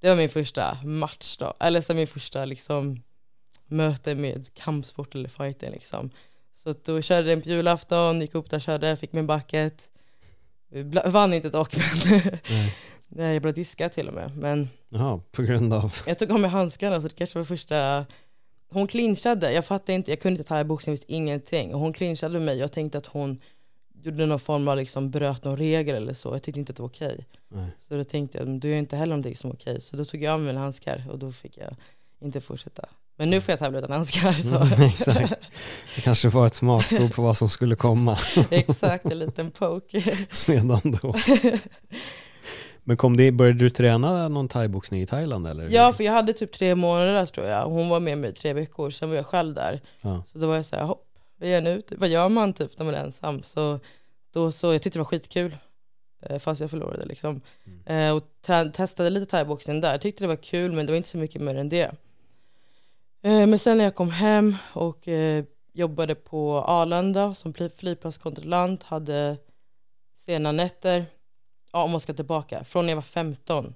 det 0.00 0.08
var 0.08 0.16
min 0.16 0.28
första 0.28 0.78
match 0.84 1.36
då, 1.36 1.54
eller 1.60 1.80
så 1.80 1.94
min 1.94 2.06
första 2.06 2.44
liksom 2.44 3.02
möte 3.66 4.14
med 4.14 4.54
kampsport 4.54 5.14
eller 5.14 5.28
fighting 5.28 5.70
liksom. 5.70 6.10
Så 6.54 6.74
då 6.84 7.02
körde 7.02 7.30
jag 7.30 7.42
på 7.42 7.48
julafton, 7.48 8.20
gick 8.20 8.34
upp 8.34 8.50
där, 8.50 8.58
körde, 8.58 8.96
fick 8.96 9.12
min 9.12 9.26
bucket. 9.26 9.88
Vann 11.04 11.34
inte 11.34 11.50
dock 11.50 11.76
men 13.08 13.32
jag 13.32 13.42
blev 13.42 13.54
diskad 13.54 13.92
till 13.92 14.08
och 14.08 14.14
med. 14.14 14.36
Men 14.36 14.68
Jaha, 14.88 15.20
på 15.32 15.42
grund 15.42 15.74
av? 15.74 15.96
Jag 16.06 16.18
tog 16.18 16.30
av 16.30 16.40
mig 16.40 16.50
handskarna 16.50 17.00
så 17.00 17.08
det 17.08 17.14
kanske 17.14 17.38
var 17.38 17.44
första 17.44 18.06
hon 18.68 18.86
clinchade, 18.86 19.52
jag 19.52 19.64
fattade 19.64 19.92
inte, 19.92 20.10
jag 20.10 20.20
kunde 20.20 20.38
inte 20.38 20.48
thaiboxning, 20.48 20.92
visste 20.92 21.12
ingenting. 21.12 21.74
Och 21.74 21.80
hon 21.80 21.92
clinchade 21.92 22.32
med 22.32 22.42
mig, 22.42 22.58
jag 22.58 22.72
tänkte 22.72 22.98
att 22.98 23.06
hon 23.06 23.40
gjorde 24.02 24.26
någon 24.26 24.40
form 24.40 24.68
av, 24.68 24.76
liksom, 24.76 25.10
bröt 25.10 25.44
någon 25.44 25.56
regel 25.56 25.96
eller 25.96 26.14
så. 26.14 26.34
Jag 26.34 26.42
tyckte 26.42 26.60
inte 26.60 26.70
att 26.70 26.76
det 26.76 26.82
var 26.82 26.88
okej. 26.88 27.26
Okay. 27.50 27.66
Så 27.88 27.96
då 27.96 28.04
tänkte 28.04 28.38
jag, 28.38 28.48
du 28.48 28.68
gör 28.68 28.78
inte 28.78 28.96
heller 28.96 29.10
någonting 29.10 29.36
som 29.36 29.50
är 29.50 29.54
okej. 29.54 29.80
Så 29.80 29.96
då 29.96 30.04
tog 30.04 30.22
jag 30.22 30.32
av 30.32 30.40
mig 30.40 30.46
mina 30.46 30.60
handskar 30.60 31.04
och 31.10 31.18
då 31.18 31.32
fick 31.32 31.58
jag 31.58 31.76
inte 32.20 32.40
fortsätta. 32.40 32.88
Men 33.16 33.30
nu 33.30 33.40
får 33.40 33.52
jag 33.52 33.58
tävla 33.58 33.78
utan 33.78 33.90
handskar. 33.90 34.32
Så. 34.32 34.56
Mm, 34.56 34.82
exakt. 34.98 35.34
Det 35.94 36.00
kanske 36.00 36.28
var 36.28 36.46
ett 36.46 36.54
smakprov 36.54 37.10
på 37.10 37.22
vad 37.22 37.36
som 37.36 37.48
skulle 37.48 37.76
komma. 37.76 38.18
exakt, 38.50 39.04
en 39.04 39.18
liten 39.18 39.50
poke. 39.50 40.26
Redan 40.46 40.80
då. 41.02 41.14
Men 42.88 42.96
kom 42.96 43.16
det, 43.16 43.32
började 43.32 43.58
du 43.58 43.70
träna 43.70 44.28
någon 44.28 44.48
thaiboxning 44.48 45.02
i 45.02 45.06
Thailand 45.06 45.46
eller? 45.46 45.68
Ja, 45.70 45.92
för 45.92 46.04
jag 46.04 46.12
hade 46.12 46.32
typ 46.32 46.52
tre 46.52 46.74
månader 46.74 47.26
tror 47.26 47.46
jag. 47.46 47.64
Hon 47.64 47.88
var 47.88 48.00
med 48.00 48.18
mig 48.18 48.30
i 48.30 48.32
tre 48.32 48.52
veckor, 48.52 48.90
sen 48.90 49.08
var 49.08 49.16
jag 49.16 49.26
själv 49.26 49.54
där. 49.54 49.80
Ja. 50.00 50.22
Så 50.32 50.38
då 50.38 50.46
var 50.46 50.56
jag 50.56 50.64
såhär, 50.64 50.84
hopp, 50.84 51.06
vad 51.36 51.48
gör 51.48 51.60
nu? 51.60 51.82
Vad 51.90 52.08
gör 52.08 52.28
man 52.28 52.52
typ 52.52 52.78
när 52.78 52.84
man 52.86 52.94
är 52.94 53.04
ensam? 53.04 53.42
Så, 53.42 53.80
då, 54.32 54.52
så 54.52 54.72
jag 54.72 54.82
tyckte 54.82 54.98
det 54.98 55.00
var 55.00 55.04
skitkul, 55.04 55.56
eh, 56.22 56.38
fast 56.38 56.60
jag 56.60 56.70
förlorade 56.70 57.04
liksom. 57.04 57.40
Mm. 57.86 58.08
Eh, 58.08 58.16
och 58.16 58.22
testade 58.72 59.10
lite 59.10 59.30
thaiboxning 59.30 59.80
där, 59.80 59.90
jag 59.90 60.00
tyckte 60.00 60.24
det 60.24 60.28
var 60.28 60.36
kul 60.36 60.72
men 60.72 60.86
det 60.86 60.92
var 60.92 60.96
inte 60.96 61.08
så 61.08 61.18
mycket 61.18 61.42
mer 61.42 61.54
än 61.54 61.68
det. 61.68 61.90
Eh, 63.22 63.46
men 63.46 63.58
sen 63.58 63.76
när 63.76 63.84
jag 63.84 63.94
kom 63.94 64.10
hem 64.10 64.56
och 64.72 65.08
eh, 65.08 65.44
jobbade 65.72 66.14
på 66.14 66.58
Arlanda 66.58 67.34
som 67.34 67.54
flygplatskontrollant, 67.54 68.82
hade 68.82 69.36
sena 70.16 70.52
nätter. 70.52 71.04
Ja, 71.76 71.82
om 71.82 71.90
man 71.90 72.00
ska 72.00 72.14
tillbaka, 72.14 72.64
från 72.64 72.86
när 72.86 72.90
jag 72.90 72.96
var 72.96 73.02
15, 73.02 73.74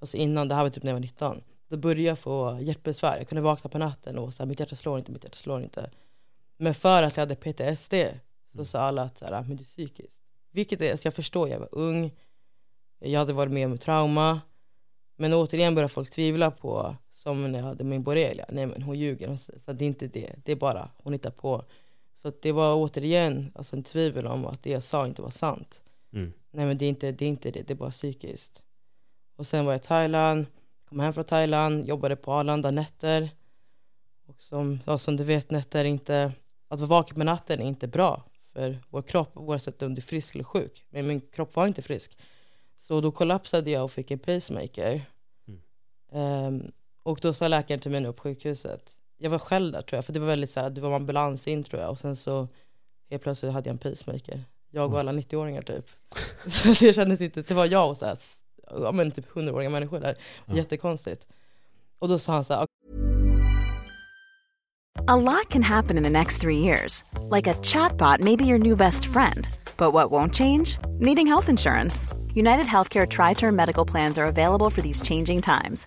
alltså 0.00 0.16
innan, 0.16 0.48
det 0.48 0.54
här 0.54 0.62
var 0.62 0.70
typ 0.70 0.82
när 0.82 0.90
jag 0.90 0.96
var 0.96 1.00
19. 1.00 1.42
Då 1.68 1.76
började 1.76 2.02
jag 2.02 2.18
få 2.18 2.58
hjärtbesvär. 2.60 3.18
Jag 3.18 3.28
kunde 3.28 3.42
vakna 3.42 3.70
på 3.70 3.78
natten 3.78 4.18
och 4.18 4.34
säga 4.34 4.46
mitt 4.46 4.60
hjärta 4.60 4.76
slår 4.76 4.98
inte, 4.98 5.12
mitt 5.12 5.24
hjärta 5.24 5.36
slår 5.36 5.62
inte. 5.62 5.90
Men 6.56 6.74
för 6.74 7.02
att 7.02 7.16
jag 7.16 7.22
hade 7.22 7.36
PTSD 7.36 7.94
så 8.52 8.64
sa 8.64 8.80
alla 8.80 9.02
att 9.02 9.18
så 9.18 9.24
men 9.30 9.56
det 9.56 9.62
är 9.62 9.64
psykiskt. 9.64 10.20
Vilket 10.52 10.80
är, 10.80 10.96
så 10.96 11.06
jag 11.06 11.14
förstår, 11.14 11.48
jag 11.48 11.58
var 11.58 11.68
ung, 11.72 12.14
jag 12.98 13.20
hade 13.20 13.32
varit 13.32 13.52
med 13.52 13.66
om 13.66 13.78
trauma. 13.78 14.40
Men 15.16 15.34
återigen 15.34 15.74
börjar 15.74 15.88
folk 15.88 16.10
tvivla 16.10 16.50
på, 16.50 16.96
som 17.10 17.52
när 17.52 17.58
jag 17.58 17.66
hade 17.66 17.84
min 17.84 18.02
borrelia, 18.02 18.46
nej 18.48 18.66
men 18.66 18.82
hon 18.82 18.98
ljuger, 18.98 19.36
så 19.36 19.72
det 19.72 19.84
är 19.84 19.86
inte 19.86 20.06
det, 20.06 20.34
det 20.44 20.52
är 20.52 20.56
bara, 20.56 20.88
hon 21.02 21.12
hittar 21.12 21.30
på. 21.30 21.64
Så 22.14 22.32
det 22.42 22.52
var 22.52 22.74
återigen 22.74 23.52
alltså 23.54 23.76
en 23.76 23.82
tvivel 23.82 24.26
om 24.26 24.46
att 24.46 24.62
det 24.62 24.70
jag 24.70 24.82
sa 24.82 25.06
inte 25.06 25.22
var 25.22 25.30
sant. 25.30 25.82
Mm. 26.12 26.32
Nej 26.56 26.66
men 26.66 26.78
det 26.78 26.84
är, 26.84 26.88
inte, 26.88 27.12
det 27.12 27.24
är 27.24 27.28
inte 27.28 27.50
det, 27.50 27.62
det 27.62 27.72
är 27.72 27.76
bara 27.76 27.90
psykiskt. 27.90 28.62
Och 29.36 29.46
sen 29.46 29.64
var 29.64 29.72
jag 29.72 29.80
i 29.80 29.84
Thailand, 29.84 30.46
kom 30.88 31.00
hem 31.00 31.12
från 31.12 31.24
Thailand, 31.24 31.88
jobbade 31.88 32.16
på 32.16 32.32
Arlanda 32.32 32.70
nätter. 32.70 33.30
Och 34.26 34.42
som, 34.42 34.80
ja, 34.84 34.98
som 34.98 35.16
du 35.16 35.24
vet, 35.24 35.50
nätter 35.50 35.84
inte, 35.84 36.32
att 36.68 36.80
vara 36.80 36.88
vaken 36.88 37.16
på 37.16 37.24
natten 37.24 37.60
är 37.60 37.64
inte 37.64 37.86
bra 37.88 38.22
för 38.52 38.78
vår 38.90 39.02
kropp 39.02 39.36
oavsett 39.36 39.82
om 39.82 39.94
du 39.94 40.00
är 40.00 40.02
frisk 40.02 40.34
eller 40.34 40.44
sjuk. 40.44 40.84
Men 40.90 41.06
min 41.06 41.20
kropp 41.20 41.56
var 41.56 41.66
inte 41.66 41.82
frisk. 41.82 42.18
Så 42.76 43.00
då 43.00 43.12
kollapsade 43.12 43.70
jag 43.70 43.84
och 43.84 43.92
fick 43.92 44.10
en 44.10 44.18
pacemaker. 44.18 45.02
Mm. 45.48 46.46
Um, 46.54 46.72
och 47.02 47.18
då 47.22 47.32
sa 47.32 47.48
läkaren 47.48 47.80
till 47.80 47.90
mig 47.90 48.06
upp 48.06 48.16
på 48.16 48.22
sjukhuset. 48.22 48.96
Jag 49.16 49.30
var 49.30 49.38
själv 49.38 49.72
där 49.72 49.82
tror 49.82 49.96
jag, 49.96 50.04
för 50.04 50.12
det 50.12 50.20
var 50.20 50.26
väldigt 50.26 50.50
så 50.50 50.60
här, 50.60 50.70
det 50.70 50.80
var 50.80 50.96
ambulans 50.96 51.48
in 51.48 51.64
tror 51.64 51.82
jag. 51.82 51.90
Och 51.90 51.98
sen 51.98 52.16
så 52.16 52.48
helt 53.10 53.22
plötsligt 53.22 53.52
hade 53.52 53.68
jag 53.68 53.74
en 53.74 53.78
pacemaker. 53.78 54.44
Jag 54.76 54.84
och 54.84 55.00
mm. 55.00 55.08
alla 55.08 55.20
90-åringar 55.20 55.62
typ. 55.62 55.86
så 56.46 56.68
det 56.68 56.94
kändes 56.94 57.20
inte, 57.20 57.42
det 57.42 57.54
var 57.54 57.66
jag 57.66 57.90
och 57.90 57.96
så 57.96 58.06
här, 58.06 58.18
ja 58.70 58.92
men 58.92 59.10
typ 59.10 59.32
100-åriga 59.32 59.70
människor 59.70 60.00
där. 60.00 60.16
Jättekonstigt. 60.46 61.26
Och 61.98 62.08
då 62.08 62.18
sa 62.18 62.32
han 62.32 62.44
så 62.44 62.54
här, 62.54 62.66
A 65.08 65.16
lot 65.16 65.48
can 65.48 65.62
happen 65.62 65.96
in 65.96 66.02
the 66.02 66.10
next 66.10 66.40
three 66.40 66.58
years. 66.58 67.04
Like 67.30 67.46
a 67.46 67.54
chatbot 67.54 68.20
may 68.20 68.36
be 68.36 68.44
your 68.44 68.58
new 68.58 68.76
best 68.76 69.06
friend. 69.06 69.48
But 69.76 69.92
what 69.92 70.10
won't 70.10 70.34
change? 70.34 70.78
Needing 70.98 71.26
health 71.26 71.48
insurance. 71.48 72.08
United 72.34 72.66
Healthcare 72.66 73.06
Tri 73.06 73.34
Term 73.34 73.56
Medical 73.56 73.86
Plans 73.86 74.18
are 74.18 74.26
available 74.26 74.70
for 74.70 74.82
these 74.82 75.00
changing 75.02 75.42
times. 75.42 75.86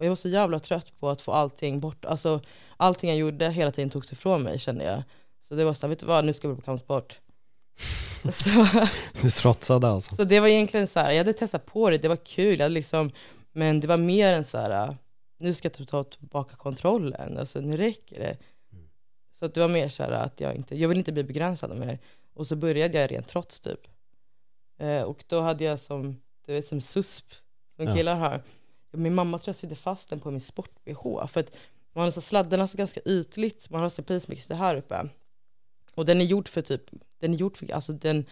Och 0.00 0.06
jag 0.06 0.10
var 0.10 0.16
så 0.16 0.28
jävla 0.28 0.60
trött 0.60 1.00
på 1.00 1.08
att 1.08 1.22
få 1.22 1.32
allting 1.32 1.80
bort. 1.80 2.04
Alltså 2.04 2.40
allting 2.76 3.10
jag 3.10 3.18
gjorde 3.18 3.50
hela 3.50 3.70
tiden 3.70 3.90
togs 3.90 4.12
ifrån 4.12 4.42
mig 4.42 4.58
kände 4.58 4.84
jag. 4.84 5.02
Så 5.40 5.54
det 5.54 5.64
var 5.64 5.74
så 5.74 5.88
vet 5.88 5.98
du 5.98 6.06
vad, 6.06 6.24
nu 6.24 6.32
ska 6.32 6.48
jag 6.48 6.56
bli 6.56 6.60
på 6.60 6.64
kampsport. 6.64 7.20
så, 8.32 8.66
du 9.22 9.30
trotsade 9.30 9.88
alltså? 9.88 10.14
Så 10.14 10.24
det 10.24 10.40
var 10.40 10.48
egentligen 10.48 10.86
så 10.86 11.00
här, 11.00 11.10
jag 11.10 11.18
hade 11.18 11.32
testat 11.32 11.66
på 11.66 11.90
det, 11.90 11.98
det 11.98 12.08
var 12.08 12.16
kul, 12.16 12.60
jag 12.60 12.72
liksom, 12.72 13.10
men 13.52 13.80
det 13.80 13.86
var 13.86 13.96
mer 13.96 14.32
än 14.32 14.44
så 14.44 14.58
här, 14.58 14.96
nu 15.38 15.54
ska 15.54 15.70
jag 15.76 15.88
ta 15.88 16.04
tillbaka 16.04 16.56
kontrollen, 16.56 17.38
alltså 17.38 17.60
nu 17.60 17.76
räcker 17.76 18.18
det. 18.18 18.36
Så 19.38 19.48
det 19.48 19.60
var 19.60 19.68
mer 19.68 19.88
så 19.88 20.02
här 20.02 20.10
att 20.10 20.40
jag 20.40 20.54
inte, 20.54 20.76
jag 20.76 20.88
vill 20.88 20.98
inte 20.98 21.12
bli 21.12 21.24
begränsad 21.24 21.78
mer. 21.78 21.98
Och 22.34 22.46
så 22.46 22.56
började 22.56 23.00
jag 23.00 23.10
rent 23.10 23.28
trots 23.28 23.60
typ. 23.60 23.80
Eh, 24.78 25.02
och 25.02 25.24
då 25.26 25.40
hade 25.40 25.64
jag 25.64 25.80
som, 25.80 26.20
du 26.46 26.52
vet 26.52 26.66
som 26.66 26.80
susp, 26.80 27.32
som 27.76 27.86
ja. 27.86 27.94
killar 27.94 28.14
har. 28.14 28.42
Min 28.90 29.14
mamma 29.14 29.38
tror 29.38 29.48
jag 29.48 29.56
sydde 29.56 29.74
fast 29.74 30.10
den 30.10 30.20
på 30.20 30.30
min 30.30 30.40
sport-bh. 30.40 31.26
För 31.26 31.40
att 31.40 31.56
man 31.92 32.04
har 32.04 32.10
så 32.10 32.20
sladdarna 32.20 32.66
så 32.66 32.78
ganska 32.78 33.00
ytligt, 33.00 33.70
man 33.70 33.80
har 33.80 33.88
så 33.88 34.02
pacemaker 34.02 34.54
här 34.54 34.76
uppe. 34.76 35.08
Och 35.94 36.06
den 36.06 36.20
är 36.20 36.24
gjord 36.24 36.48
för 36.48 36.62
typ, 36.62 36.90
den 37.18 37.34
är 37.34 37.38
gjord 37.38 37.56
för, 37.56 37.72
alltså 37.72 37.92
den, 37.92 38.26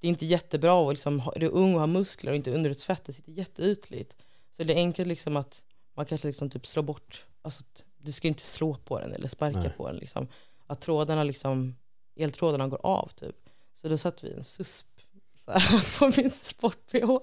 det 0.00 0.06
är 0.06 0.08
inte 0.08 0.26
jättebra 0.26 0.88
att 0.88 0.94
liksom, 0.94 1.22
är 1.34 1.40
du 1.40 1.48
ung 1.48 1.74
och 1.74 1.80
har 1.80 1.86
muskler 1.86 2.30
och 2.30 2.36
inte 2.36 2.54
underutsfett, 2.54 3.04
det 3.04 3.12
sitter 3.12 3.32
jätteytligt. 3.32 4.16
Så 4.50 4.64
det 4.64 4.72
är 4.72 4.76
enkelt 4.76 5.08
liksom 5.08 5.36
att 5.36 5.62
man 5.94 6.06
kanske 6.06 6.28
liksom 6.28 6.50
typ 6.50 6.66
slår 6.66 6.82
bort, 6.82 7.24
alltså 7.42 7.62
du 7.98 8.12
ska 8.12 8.28
inte 8.28 8.42
slå 8.42 8.74
på 8.74 9.00
den 9.00 9.12
eller 9.12 9.28
sparka 9.28 9.58
Nej. 9.58 9.72
på 9.76 9.86
den 9.86 9.96
liksom. 9.96 10.28
Att 10.66 10.80
trådarna 10.80 11.24
liksom, 11.24 11.76
eltrådarna 12.16 12.68
går 12.68 12.80
av 12.82 13.08
typ. 13.08 13.36
Så 13.74 13.88
då 13.88 13.98
satte 13.98 14.26
vi 14.26 14.32
en 14.32 14.44
susp 14.44 14.86
här, 15.46 15.98
på 15.98 16.20
min 16.20 16.30
sport-bh. 16.30 17.18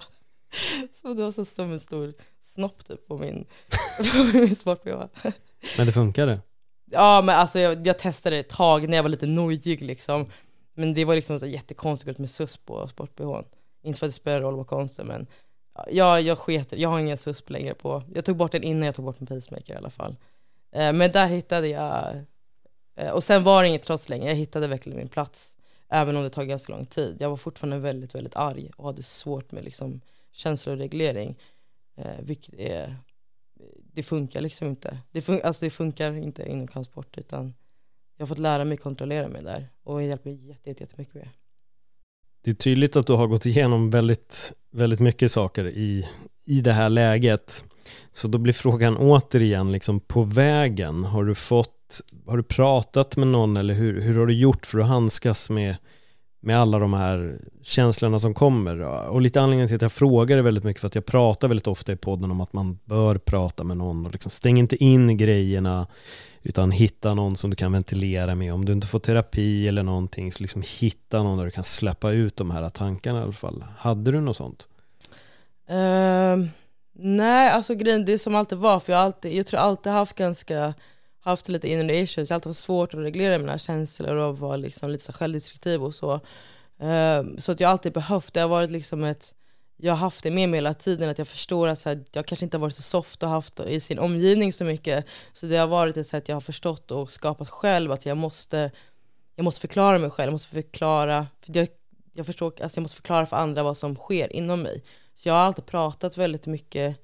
Så 0.92 1.14
det 1.14 1.24
var 1.24 1.32
så 1.32 1.46
som 1.46 1.72
en 1.72 1.80
stor 1.80 2.14
snopp 2.54 2.86
typ 2.86 3.08
på 3.08 3.18
min, 3.18 3.46
på 4.12 4.38
min 4.38 4.56
sport-bh. 4.56 5.06
Men 5.78 5.86
det 5.86 5.92
funkade? 5.92 6.40
Ja 6.92 7.22
men 7.22 7.36
alltså 7.36 7.60
jag, 7.60 7.88
jag, 7.88 8.00
testade 8.00 8.38
ett 8.38 8.50
tag 8.50 8.90
när 8.90 8.98
jag 8.98 9.04
var 9.04 9.10
lite 9.10 9.28
nojig 9.28 9.82
liksom. 9.82 10.30
Men 10.74 10.94
det 10.94 11.06
var 11.06 11.16
liksom 11.16 11.40
så 11.40 11.46
jättekonstigt 11.46 12.20
med 12.20 12.32
susp 12.32 12.66
på 12.66 12.88
sport-bh. 12.88 13.42
Inte 13.84 14.00
för 14.00 14.06
att 14.06 14.12
det 14.12 14.16
spelar 14.16 14.42
roll 14.42 14.56
vad 14.56 14.68
konstigt 14.68 15.06
men 15.06 15.28
ja, 15.90 16.20
jag 16.20 16.38
sket 16.38 16.72
Jag 16.72 16.90
har 16.90 17.00
ingen 17.00 17.18
susp 17.18 17.50
längre 17.50 17.74
på. 17.74 18.04
Jag 18.14 18.26
tog 18.26 18.38
bort 18.38 18.52
den 18.52 18.64
innan 18.64 18.86
jag 18.86 18.96
tog 18.96 19.06
bort 19.06 19.20
min 19.20 19.28
pacemaker 19.28 19.74
i 19.74 19.78
alla 19.78 19.90
fall. 19.90 20.16
Eh, 20.72 20.94
men 20.94 21.12
där 21.12 21.28
hittade 21.28 21.68
jag, 21.68 22.24
eh, 22.96 23.12
och 23.12 23.24
sen 23.24 23.44
var 23.44 23.62
det 23.62 23.70
inget 23.70 23.84
trots 23.84 24.10
längre. 24.10 24.28
Jag 24.30 24.36
hittade 24.36 24.68
verkligen 24.68 24.98
min 24.98 25.08
plats. 25.08 25.56
Även 25.90 26.18
om 26.18 26.24
det 26.24 26.30
tog 26.30 26.48
ganska 26.48 26.74
lång 26.74 26.86
tid. 26.86 27.18
Jag 27.20 27.30
var 27.30 27.38
fortfarande 27.38 27.78
väldigt, 27.78 28.16
väldigt 28.16 28.36
arg 28.36 28.72
och 28.78 28.86
hade 28.86 29.04
svårt 29.04 29.52
med 29.52 29.64
liksom 29.64 30.02
känsloreglering. 30.32 31.38
Eh, 31.96 32.22
vilket 32.22 32.54
eh, 32.54 32.72
är, 32.72 32.96
det 33.94 34.04
funkar 34.04 34.42
liksom 34.42 34.68
inte. 34.68 34.98
Det, 35.12 35.22
fun 35.22 35.42
alltså 35.44 35.66
det 35.66 35.70
funkar 35.70 36.14
inte 36.14 36.50
inom 36.50 36.68
kampsport 36.68 37.18
utan 37.18 37.54
jag 38.18 38.24
har 38.24 38.28
fått 38.28 38.38
lära 38.38 38.66
mig 38.66 38.78
kontrollera 38.78 39.28
mig 39.28 39.44
där 39.44 39.68
och 39.84 40.00
det 40.00 40.06
hjälper 40.06 40.30
jätte, 40.30 40.70
jätte, 40.70 40.84
jättemycket 40.84 41.14
med. 41.14 41.30
Det 42.44 42.52
är 42.52 42.56
tydligt 42.56 42.96
att 42.96 43.08
du 43.08 43.14
har 43.14 43.28
gått 43.28 43.46
igenom 43.46 43.90
väldigt, 43.90 44.54
väldigt 44.72 45.00
mycket 45.00 45.32
saker 45.32 45.68
i, 45.68 46.08
i 46.46 46.62
det 46.62 46.72
här 46.72 46.90
läget. 46.90 47.64
Så 48.12 48.28
då 48.28 48.38
blir 48.38 48.54
frågan 48.54 48.98
återigen, 48.98 49.72
liksom 49.72 50.00
på 50.00 50.24
vägen, 50.24 51.04
har 51.04 51.24
du 51.24 51.36
fått 51.36 51.78
har 52.26 52.38
du 52.38 52.44
pratat 52.44 53.18
med 53.18 53.28
någon 53.28 53.58
eller 53.58 53.74
hur, 53.74 54.02
hur 54.02 54.20
har 54.20 54.26
du 54.26 54.34
gjort 54.34 54.66
för 54.66 54.80
att 54.80 54.88
handskas 54.88 55.50
med, 55.50 55.76
med 56.42 56.58
alla 56.58 56.80
de 56.80 56.94
här 56.94 57.40
känslorna 57.62 58.20
som 58.20 58.34
kommer? 58.34 58.80
Och 59.10 59.22
lite 59.22 59.42
anledningen 59.42 59.68
till 59.68 59.76
att 59.76 59.82
jag 59.82 59.92
frågar 59.92 60.38
är 60.38 60.42
väldigt 60.42 60.64
mycket 60.64 60.82
för 60.82 60.88
att 60.88 60.96
jag 60.96 61.06
pratar 61.06 61.48
väldigt 61.48 61.68
ofta 61.68 61.92
i 61.92 61.96
podden 61.96 62.32
om 62.32 62.42
att 62.42 62.54
man 62.54 62.80
bör 62.84 63.18
prata 63.18 63.64
med 63.64 63.78
någon 63.78 64.06
och 64.06 64.12
liksom 64.12 64.32
stäng 64.32 64.60
inte 64.60 64.84
in 64.84 65.18
grejerna 65.18 65.88
utan 66.44 66.72
hitta 66.72 67.14
någon 67.14 67.36
som 67.36 67.50
du 67.50 67.56
kan 67.56 67.72
ventilera 67.72 68.36
med. 68.36 68.54
Om 68.54 68.66
du 68.66 68.72
inte 68.72 68.88
får 68.88 69.00
terapi 69.00 69.68
eller 69.68 69.84
någonting 69.84 70.32
så 70.32 70.44
liksom 70.44 70.64
hitta 70.80 71.24
någon 71.24 71.38
där 71.38 71.46
du 71.46 71.52
kan 71.52 71.64
släppa 71.64 72.12
ut 72.12 72.36
de 72.36 72.52
här 72.52 72.70
tankarna 72.70 73.20
i 73.20 73.24
alla 73.24 73.34
fall. 73.34 73.66
Hade 73.78 74.12
du 74.12 74.22
något 74.22 74.38
sånt? 74.38 74.68
Uh, 75.70 76.48
nej, 76.94 77.50
alltså 77.50 77.76
grejen 77.76 78.06
det 78.06 78.14
är 78.14 78.18
som 78.18 78.36
alltid 78.36 78.58
var, 78.58 78.80
för 78.80 78.94
jag, 78.94 79.02
alltid, 79.02 79.34
jag 79.34 79.48
tror 79.48 79.60
alltid 79.60 79.92
haft 79.92 80.16
ganska 80.16 80.74
haft 81.22 81.50
lite 81.50 81.68
inre 81.68 81.98
issues, 81.98 82.30
jag 82.30 82.34
har 82.34 82.38
alltid 82.38 82.50
haft 82.50 82.60
svårt 82.60 82.94
att 82.94 83.00
reglera 83.00 83.38
mina 83.38 83.58
känslor 83.58 84.16
och 84.16 84.40
vara 84.40 84.56
liksom 84.56 84.90
lite 84.90 85.06
så 85.06 85.14
självdestruktiv 85.14 85.84
och 85.84 85.96
så. 85.96 86.20
Ehm, 86.80 87.40
så 87.40 87.52
att 87.52 87.60
jag 87.60 87.68
har 87.68 87.72
alltid 87.72 87.94
behövt, 87.94 88.34
det 88.34 88.40
har 88.40 88.48
varit 88.48 88.72
liksom 88.72 89.04
ett, 89.04 89.36
jag 89.78 89.92
har 89.94 89.98
haft 89.98 90.24
det 90.24 90.32
med 90.32 90.50
mig 90.50 90.58
hela 90.58 90.74
tiden, 90.74 91.10
att 91.10 91.18
jag 91.18 91.28
förstår 91.28 91.68
att 91.68 91.80
så 91.80 91.90
här, 91.90 92.04
jag 92.12 92.26
kanske 92.26 92.46
inte 92.46 92.58
har 92.58 92.62
varit 92.62 92.76
så 92.76 92.82
soft 92.82 93.24
och 93.24 93.30
haft 93.30 93.60
i 93.60 93.80
sin 93.80 94.00
omgivning 94.00 94.54
så 94.54 94.64
mycket. 94.64 95.06
Så 95.34 95.46
det 95.46 95.58
har 95.58 95.68
varit 95.68 95.98
ett 95.98 96.08
sätt 96.08 96.30
jag 96.30 96.36
har 96.36 96.42
förstått 96.42 96.92
och 96.92 97.12
skapat 97.12 97.50
själv, 97.50 97.92
att 97.92 98.06
jag 98.06 98.18
måste 98.18 98.72
jag 99.36 99.44
måste 99.44 99.62
förklara 99.62 100.00
mig 100.00 100.10
själv, 100.10 100.28
jag 100.28 100.34
måste 100.34 100.56
förklara, 100.56 101.28
för 101.42 101.58
jag, 101.58 101.68
jag 102.14 102.26
förstår, 102.26 102.62
alltså 102.62 102.78
jag 102.78 102.82
måste 102.82 102.96
förklara 102.96 103.26
för 103.26 103.38
andra 103.38 103.64
vad 103.64 103.78
som 103.78 103.96
sker 103.96 104.36
inom 104.36 104.62
mig. 104.62 104.84
Så 105.16 105.30
jag 105.30 105.34
har 105.34 105.42
alltid 105.42 105.66
pratat 105.66 106.18
väldigt 106.18 106.46
mycket, 106.46 106.98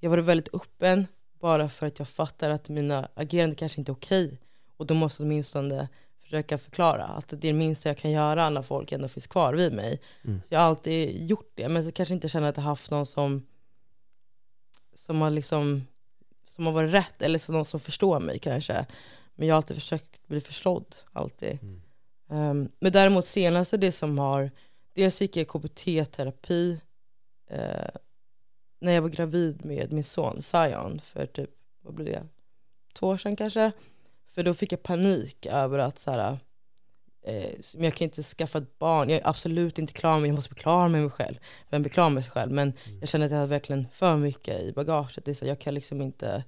jag 0.00 0.10
har 0.10 0.16
varit 0.16 0.24
väldigt 0.28 0.54
öppen 0.54 1.06
bara 1.42 1.68
för 1.68 1.86
att 1.86 1.98
jag 1.98 2.08
fattar 2.08 2.50
att 2.50 2.68
mina 2.68 3.08
agerande 3.14 3.56
kanske 3.56 3.80
inte 3.80 3.92
är 3.92 3.94
okej. 3.94 4.38
Och 4.76 4.86
då 4.86 4.94
måste 4.94 5.22
jag 5.22 5.26
åtminstone 5.26 5.88
försöka 6.22 6.58
förklara 6.58 7.04
att 7.04 7.28
det 7.28 7.36
är 7.36 7.40
det 7.40 7.52
minsta 7.52 7.88
jag 7.88 7.98
kan 7.98 8.10
göra 8.10 8.50
när 8.50 8.62
folk 8.62 8.92
ändå 8.92 9.08
finns 9.08 9.26
kvar 9.26 9.54
vid 9.54 9.72
mig. 9.72 10.00
Mm. 10.24 10.40
Så 10.42 10.54
jag 10.54 10.60
har 10.60 10.66
alltid 10.66 11.26
gjort 11.28 11.52
det, 11.54 11.68
men 11.68 11.84
så 11.84 11.92
kanske 11.92 12.14
inte 12.14 12.28
känner 12.28 12.48
att 12.48 12.56
jag 12.56 12.64
haft 12.64 12.90
någon 12.90 13.06
som, 13.06 13.46
som 14.94 15.20
har 15.20 15.30
liksom 15.30 15.86
som 16.46 16.66
har 16.66 16.72
varit 16.72 16.92
rätt, 16.92 17.22
eller 17.22 17.38
så 17.38 17.52
någon 17.52 17.64
som 17.64 17.80
förstår 17.80 18.20
mig 18.20 18.38
kanske. 18.38 18.86
Men 19.34 19.48
jag 19.48 19.54
har 19.54 19.56
alltid 19.56 19.76
försökt 19.76 20.28
bli 20.28 20.40
förstådd, 20.40 20.96
alltid. 21.12 21.58
Mm. 21.62 21.80
Um, 22.28 22.68
men 22.80 22.92
däremot 22.92 23.26
senaste 23.26 23.76
det 23.76 23.92
som 23.92 24.18
har, 24.18 24.50
dels 24.92 25.20
gick 25.20 25.36
jag 25.36 25.48
KBT-terapi 25.48 26.80
när 28.82 28.92
jag 28.92 29.02
var 29.02 29.08
gravid 29.08 29.64
med 29.64 29.92
min 29.92 30.04
son 30.04 30.42
Zion 30.42 31.00
för 31.00 31.26
typ, 31.26 31.50
vad 31.80 31.94
blir 31.94 32.04
det, 32.04 32.26
två 32.92 33.08
år 33.08 33.16
sedan 33.16 33.36
kanske. 33.36 33.72
För 34.28 34.42
då 34.42 34.54
fick 34.54 34.72
jag 34.72 34.82
panik 34.82 35.46
över 35.46 35.78
att 35.78 35.98
så 35.98 36.10
här, 36.10 36.38
eh, 37.26 37.50
jag 37.74 37.94
kan 37.94 38.04
inte 38.04 38.22
skaffa 38.22 38.58
ett 38.58 38.78
barn, 38.78 39.08
jag 39.08 39.20
är 39.20 39.28
absolut 39.28 39.78
inte 39.78 39.92
klar 39.92 40.20
med 40.20 40.28
jag 40.28 40.34
måste 40.34 40.50
bli 40.50 40.62
klar 40.62 40.88
med 40.88 41.02
mig 41.02 41.10
själv. 41.10 41.36
Vem 41.68 41.82
blir 41.82 41.90
klar 41.90 42.10
med 42.10 42.24
sig 42.24 42.32
själv? 42.32 42.52
Men 42.52 42.72
mm. 42.86 43.00
jag 43.00 43.08
känner 43.08 43.26
att 43.26 43.32
jag 43.32 43.38
har 43.38 43.46
verkligen 43.46 43.86
för 43.92 44.16
mycket 44.16 44.60
i 44.60 44.72
bagaget. 44.72 45.24
Det 45.24 45.30
är 45.30 45.34
så, 45.34 45.46
jag 45.46 45.58
kan 45.58 45.74
liksom 45.74 46.02
inte 46.02 46.44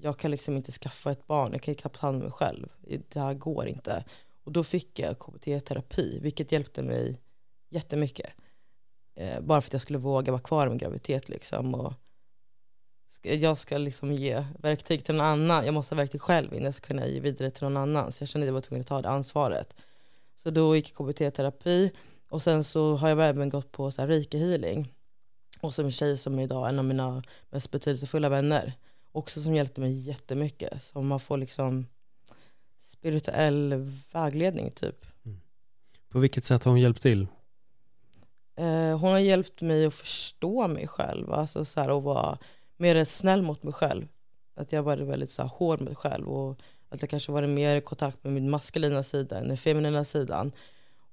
jag 0.00 0.18
kan 0.18 0.30
liksom 0.30 0.56
inte 0.56 0.72
skaffa 0.72 1.10
ett 1.10 1.26
barn, 1.26 1.52
jag 1.52 1.62
kan 1.62 1.74
knappt 1.74 2.00
ta 2.00 2.06
hand 2.06 2.16
om 2.16 2.22
mig 2.22 2.32
själv. 2.32 2.68
Det 3.08 3.20
här 3.20 3.34
går 3.34 3.66
inte. 3.66 4.04
Och 4.44 4.52
då 4.52 4.64
fick 4.64 4.98
jag 4.98 5.18
KBT-terapi, 5.18 6.18
vilket 6.20 6.52
hjälpte 6.52 6.82
mig 6.82 7.20
jättemycket. 7.68 8.32
Eh, 9.16 9.40
bara 9.40 9.60
för 9.60 9.68
att 9.68 9.72
jag 9.72 9.82
skulle 9.82 9.98
våga 9.98 10.32
vara 10.32 10.42
kvar 10.42 10.66
i 10.66 10.68
min 10.68 10.78
graviditet 10.78 11.28
liksom. 11.28 11.74
Och 11.74 11.92
jag 13.22 13.58
ska 13.58 13.78
liksom 13.78 14.12
ge 14.12 14.44
verktyg 14.58 15.04
till 15.04 15.14
någon 15.14 15.26
annan, 15.26 15.64
jag 15.64 15.74
måste 15.74 15.94
ha 15.94 15.96
verktyg 16.02 16.20
själv 16.20 16.52
innan 16.52 16.64
jag 16.64 16.74
ska 16.74 16.86
kunna 16.86 17.06
ge 17.06 17.20
vidare 17.20 17.50
till 17.50 17.62
någon 17.62 17.76
annan. 17.76 18.12
Så 18.12 18.22
jag 18.22 18.28
kände 18.28 18.44
att 18.44 18.46
jag 18.46 18.54
var 18.54 18.60
tvungen 18.60 18.80
att 18.80 18.86
ta 18.86 19.02
det 19.02 19.08
ansvaret. 19.08 19.76
Så 20.36 20.50
då 20.50 20.76
gick 20.76 20.90
jag 20.90 20.96
KBT-terapi 20.96 21.90
och 22.28 22.42
sen 22.42 22.64
så 22.64 22.96
har 22.96 23.08
jag 23.08 23.28
även 23.28 23.48
gått 23.48 23.72
på 23.72 23.90
så 23.90 24.02
här 24.02 24.08
reiki 24.08 24.38
healing. 24.38 24.92
Och 25.60 25.74
som 25.74 25.84
en 25.84 25.92
tjej 25.92 26.18
som 26.18 26.38
är 26.38 26.42
idag 26.42 26.68
en 26.68 26.78
av 26.78 26.84
mina 26.84 27.22
mest 27.50 27.70
betydelsefulla 27.70 28.28
vänner. 28.28 28.72
Också 29.12 29.40
som 29.42 29.54
hjälpte 29.54 29.80
mig 29.80 29.92
jättemycket. 29.92 30.82
Så 30.82 31.02
man 31.02 31.20
får 31.20 31.36
liksom 31.36 31.86
spirituell 32.80 33.90
vägledning 34.12 34.70
typ. 34.70 35.06
Mm. 35.24 35.40
På 36.08 36.18
vilket 36.18 36.44
sätt 36.44 36.64
har 36.64 36.72
hon 36.72 36.80
hjälpt 36.80 37.02
till? 37.02 37.26
Eh, 38.56 38.98
hon 38.98 39.10
har 39.10 39.18
hjälpt 39.18 39.60
mig 39.60 39.86
att 39.86 39.94
förstå 39.94 40.68
mig 40.68 40.86
själv. 40.86 41.32
Alltså 41.32 41.64
så 41.64 41.80
här, 41.80 41.90
och 41.90 42.02
vara 42.02 42.38
mer 42.76 43.04
snäll 43.04 43.42
mot 43.42 43.62
mig 43.62 43.72
själv. 43.72 44.08
Att 44.54 44.72
jag 44.72 44.82
varit 44.82 45.08
väldigt 45.08 45.30
så 45.30 45.42
här, 45.42 45.48
hård 45.48 45.80
mot 45.80 45.88
mig 45.88 45.96
själv. 45.96 46.28
Och 46.28 46.60
att 46.88 47.02
jag 47.02 47.10
kanske 47.10 47.32
varit 47.32 47.48
mer 47.48 47.76
i 47.76 47.80
kontakt 47.80 48.24
med 48.24 48.32
min 48.32 48.50
maskulina 48.50 49.02
sida 49.02 49.38
än 49.38 49.48
den 49.48 49.56
feminina 49.56 50.04
sidan. 50.04 50.52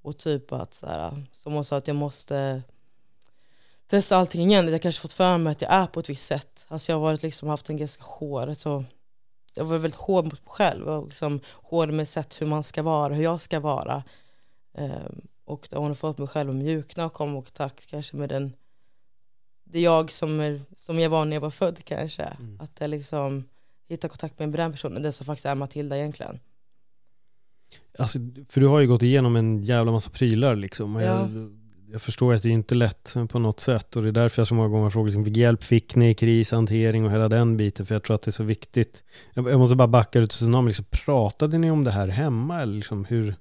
Och 0.02 0.18
typ 0.18 0.52
att, 0.52 0.74
så 0.74 0.86
här, 0.86 1.24
som 1.32 1.52
hon 1.52 1.64
sa, 1.64 1.76
att 1.76 1.88
jag 1.88 1.96
måste 1.96 2.62
testa 3.86 4.16
allting 4.16 4.50
igen. 4.50 4.68
Jag 4.68 4.82
kanske 4.82 5.02
fått 5.02 5.12
för 5.12 5.38
mig 5.38 5.50
att 5.50 5.62
jag 5.62 5.72
är 5.72 5.86
på 5.86 6.00
ett 6.00 6.10
visst 6.10 6.26
sätt. 6.26 6.66
Alltså 6.68 6.92
jag 6.92 6.96
har 6.96 7.02
varit, 7.02 7.22
liksom, 7.22 7.48
haft 7.48 7.68
en 7.68 7.76
ganska 7.76 8.04
hård, 8.04 8.48
alltså, 8.48 8.84
jag 9.54 9.64
har 9.64 9.68
varit 9.68 9.82
väldigt 9.82 10.00
hård 10.00 10.24
mot 10.24 10.32
mig 10.32 10.42
själv. 10.44 10.88
Och 10.88 11.06
liksom 11.06 11.40
hård 11.52 11.90
med 11.90 12.08
sätt 12.08 12.40
hur 12.40 12.46
man 12.46 12.62
ska 12.62 12.82
vara, 12.82 13.14
hur 13.14 13.24
jag 13.24 13.40
ska 13.40 13.60
vara. 13.60 14.02
Um, 14.72 15.20
och 15.44 15.68
hon 15.70 15.86
har 15.86 15.94
fått 15.94 16.18
mig 16.18 16.28
själv 16.28 16.50
att 16.50 16.56
mjukna 16.56 17.06
och 17.06 17.12
komma 17.12 17.38
i 17.38 17.42
kontakt 17.42 17.86
kanske 17.86 18.16
med 18.16 18.28
den 18.28 18.52
det 19.64 19.80
jag 19.80 20.12
som, 20.12 20.40
är, 20.40 20.60
som 20.76 20.98
jag 20.98 21.10
var 21.10 21.24
när 21.24 21.36
jag 21.36 21.40
var 21.40 21.50
född 21.50 21.84
kanske. 21.84 22.22
Mm. 22.22 22.60
Att 22.60 22.70
jag 22.80 22.90
liksom 22.90 23.44
hittar 23.88 24.08
kontakt 24.08 24.38
med 24.38 24.52
den 24.52 24.72
personen, 24.72 25.02
den 25.02 25.12
som 25.12 25.26
faktiskt 25.26 25.46
är 25.46 25.54
Matilda 25.54 25.98
egentligen. 25.98 26.40
Alltså, 27.98 28.18
för 28.48 28.60
du 28.60 28.66
har 28.66 28.80
ju 28.80 28.86
gått 28.86 29.02
igenom 29.02 29.36
en 29.36 29.62
jävla 29.62 29.92
massa 29.92 30.10
prylar 30.10 30.56
liksom. 30.56 30.94
Ja. 30.94 31.02
Jag, 31.02 31.50
jag 31.92 32.02
förstår 32.02 32.34
att 32.34 32.42
det 32.42 32.48
är 32.48 32.52
inte 32.52 32.74
lätt 32.74 33.14
på 33.28 33.38
något 33.38 33.60
sätt 33.60 33.96
och 33.96 34.02
det 34.02 34.08
är 34.08 34.12
därför 34.12 34.40
jag 34.40 34.48
så 34.48 34.54
många 34.54 34.68
gånger 34.68 34.90
frågar 34.90 35.06
liksom, 35.06 35.24
vilken 35.24 35.42
hjälp 35.42 35.64
fick 35.64 35.94
ni 35.94 36.10
i 36.10 36.14
krishantering 36.14 37.04
och 37.04 37.12
hela 37.12 37.28
den 37.28 37.56
biten 37.56 37.86
för 37.86 37.94
jag 37.94 38.02
tror 38.02 38.14
att 38.14 38.22
det 38.22 38.28
är 38.28 38.32
så 38.32 38.44
viktigt. 38.44 39.04
Jag, 39.32 39.50
jag 39.50 39.58
måste 39.58 39.76
bara 39.76 39.88
backa 39.88 40.18
ut 40.18 40.40
och 40.42 40.64
liksom, 40.64 40.84
pratade 40.90 41.58
ni 41.58 41.70
om 41.70 41.84
det 41.84 41.90
här 41.90 42.08
hemma 42.08 42.62
eller 42.62 42.74
liksom 42.74 43.04
hur? 43.04 43.34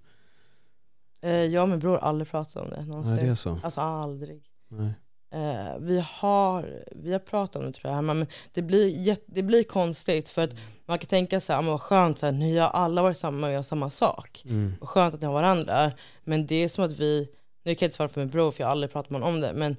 Eh, 1.23 1.31
jag 1.31 1.63
och 1.63 1.69
min 1.69 1.79
bror 1.79 1.91
har 1.91 1.99
aldrig 1.99 2.31
pratat 2.31 2.63
om 2.63 2.69
det 2.69 2.85
någonsin. 2.85 3.15
Nej, 3.15 3.25
det 3.25 3.31
är 3.31 3.35
så. 3.35 3.59
Alltså 3.63 3.81
aldrig. 3.81 4.43
Nej. 4.67 4.93
Eh, 5.33 5.77
vi, 5.79 6.03
har, 6.07 6.83
vi 6.91 7.11
har 7.11 7.19
pratat 7.19 7.55
om 7.55 7.65
det 7.65 7.71
tror 7.71 7.93
jag, 7.93 8.03
men 8.03 8.27
det 8.53 8.61
blir, 8.61 9.17
det 9.25 9.41
blir 9.41 9.63
konstigt 9.63 10.29
för 10.29 10.41
att 10.41 10.51
mm. 10.51 10.63
man 10.85 10.99
kan 10.99 11.07
tänka 11.07 11.39
sig, 11.39 11.65
vad 11.65 11.81
skönt, 11.81 12.19
så 12.19 12.25
här, 12.25 12.33
ni 12.33 12.57
har 12.57 12.67
alla 12.67 13.01
varit 13.01 13.17
samma 13.17 13.47
och 13.47 13.53
gör 13.53 13.61
samma 13.61 13.89
sak. 13.89 14.43
Mm. 14.45 14.73
Vad 14.79 14.89
skönt 14.89 15.13
att 15.13 15.21
ni 15.21 15.27
har 15.27 15.33
varandra. 15.33 15.91
Men 16.23 16.47
det 16.47 16.55
är 16.55 16.69
som 16.69 16.83
att 16.83 16.91
vi, 16.91 17.29
nu 17.63 17.75
kan 17.75 17.85
jag 17.85 17.87
inte 17.87 17.95
svara 17.95 18.09
för 18.09 18.21
min 18.21 18.29
bror 18.29 18.51
för 18.51 18.61
jag 18.61 18.67
har 18.67 18.71
aldrig 18.71 18.91
pratat 18.91 19.09
med 19.09 19.21
honom 19.21 19.35
om 19.35 19.41
det, 19.41 19.53
men 19.53 19.77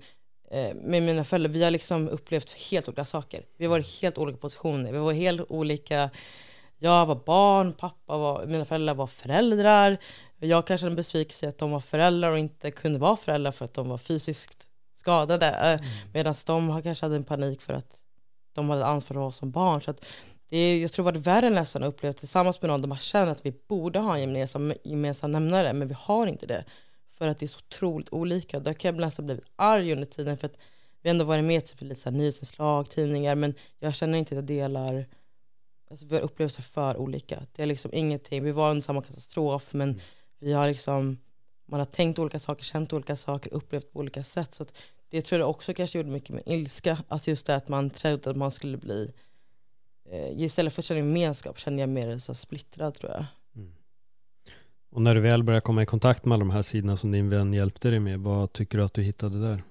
eh, 0.50 0.74
med 0.74 1.02
mina 1.02 1.24
föräldrar, 1.24 1.50
vi 1.50 1.64
har 1.64 1.70
liksom 1.70 2.09
upplevt 2.09 2.50
helt 2.50 2.88
olika 2.88 3.04
saker. 3.04 3.44
Vi 3.57 3.64
har 3.64 3.70
varit 3.70 4.02
helt 4.02 4.18
olika 4.18 4.38
positioner, 4.38 4.92
vi 4.92 4.98
var 4.98 5.12
helt 5.12 5.50
olika, 5.50 6.11
jag 6.78 7.07
var 7.07 7.20
barn, 7.26 7.72
pappa 7.72 8.16
var, 8.18 8.46
mina 8.46 8.64
föräldrar 8.64 8.94
var 8.94 9.07
föräldrar. 9.07 9.98
Jag 10.38 10.66
kanske 10.66 10.87
en 10.87 10.97
besvikelse 10.97 11.49
att 11.49 11.59
de 11.59 11.70
var 11.70 11.81
föräldrar 11.81 12.31
och 12.31 12.38
inte 12.38 12.70
kunde 12.70 12.99
vara 12.99 13.16
föräldrar 13.16 13.53
för 13.53 13.64
att 13.64 13.75
de 13.75 13.88
var 13.88 13.99
fysiskt 13.99 14.68
skadade. 14.94 15.47
Eh, 15.47 15.73
mm. 15.73 15.85
Medan 16.12 16.35
de 16.47 16.83
kanske 16.83 17.07
hade 17.07 17.16
en 17.16 17.25
panik 17.25 17.62
för 17.62 17.75
att 17.75 17.97
de 18.53 18.70
hade 18.70 18.87
ansvar 18.87 19.14
för 19.14 19.20
oss 19.20 19.37
som 19.37 19.51
barn. 19.51 19.81
Så 19.81 19.90
att 19.90 20.05
det 20.49 20.57
är, 20.57 20.79
jag 20.79 20.92
tror 20.92 21.05
det 21.05 21.18
var 21.18 21.25
värre 21.25 21.51
nästan 21.51 21.83
att 21.83 21.88
uppleva 21.88 22.12
tillsammans 22.12 22.62
med 22.62 22.70
någon 22.70 22.81
där 22.81 22.88
man 22.88 22.99
känner 22.99 23.33
att 23.33 23.47
vi 23.47 23.53
borde 23.68 23.99
ha 23.99 24.14
en 24.14 24.20
gemensam, 24.20 24.73
gemensam 24.85 25.33
nämnare, 25.33 25.73
men 25.73 25.88
vi 25.88 25.94
har 25.99 26.27
inte 26.27 26.47
det. 26.47 26.64
För 27.11 27.29
att 27.29 27.38
det 27.38 27.47
är 27.47 27.49
så 27.49 27.59
otroligt 27.59 28.12
olika. 28.12 28.61
Där 28.61 28.73
kan 28.73 28.94
jag 28.94 29.01
nästan 29.01 29.27
blivit 29.27 29.44
arg 29.57 29.92
under 29.92 30.07
tiden 30.07 30.37
för 30.37 30.47
att 30.47 30.59
vi 31.03 31.11
ändå 31.11 31.25
varit 31.25 31.44
med 31.44 31.64
typ, 31.64 31.83
i 31.83 31.85
lite 31.85 32.11
nyhetsinslag, 32.11 32.90
tidningar, 32.90 33.35
men 33.35 33.55
jag 33.79 33.94
känner 33.94 34.18
inte 34.18 34.35
att 34.35 34.37
jag 34.37 34.44
delar 34.44 35.07
Alltså 35.90 36.07
våra 36.07 36.20
upplevelser 36.20 36.62
för 36.62 36.97
olika. 36.97 37.42
Det 37.53 37.62
är 37.62 37.66
liksom 37.66 37.90
ingenting, 37.94 38.44
vi 38.44 38.53
var 38.53 38.70
under 38.70 38.83
samma 38.83 39.03
katastrof 39.03 39.75
men 39.75 39.88
mm. 39.88 40.01
Vi 40.44 40.52
har 40.52 40.68
liksom 40.68 41.18
man 41.66 41.80
har 41.80 41.87
tänkt 41.87 42.18
olika 42.18 42.38
saker, 42.38 42.64
känt 42.64 42.92
olika 42.92 43.16
saker, 43.16 43.54
upplevt 43.54 43.92
på 43.92 43.98
olika 43.98 44.22
sätt. 44.22 44.54
Så 44.54 44.66
det 45.09 45.22
tror 45.22 45.40
jag 45.40 45.50
också 45.50 45.74
kanske 45.74 45.98
gjorde 45.98 46.11
mycket 46.11 46.30
med 46.30 46.42
ilska. 46.46 46.98
Alltså 47.09 47.30
just 47.30 47.46
det 47.46 47.57
att 47.57 47.68
man 47.68 47.90
trodde 47.90 48.30
att 48.30 48.37
man 48.37 48.50
skulle 48.50 48.76
bli, 48.76 49.12
eh, 50.11 50.40
istället 50.40 50.72
för 50.72 50.83
att 50.83 50.87
känna 50.87 51.00
gemenskap 51.00 51.59
kände 51.59 51.80
jag 51.80 51.88
mer 51.88 52.18
så 52.18 52.35
splittrad 52.35 52.94
tror 52.94 53.12
jag. 53.12 53.24
Mm. 53.57 53.72
Och 54.90 55.02
när 55.02 55.14
du 55.14 55.20
väl 55.20 55.42
började 55.42 55.61
komma 55.61 55.83
i 55.83 55.87
kontakt 55.87 56.24
med 56.24 56.37
alla 56.37 56.44
de 56.44 56.50
här 56.50 56.62
sidorna 56.62 56.96
som 56.96 57.11
din 57.11 57.28
vän 57.28 57.54
hjälpte 57.54 57.90
dig 57.90 58.00
med, 58.00 58.20
vad 58.20 58.52
tycker 58.52 58.78
du 58.78 58.85
att 58.85 58.94
du 58.94 59.02
hittade 59.02 59.40
där? 59.46 59.62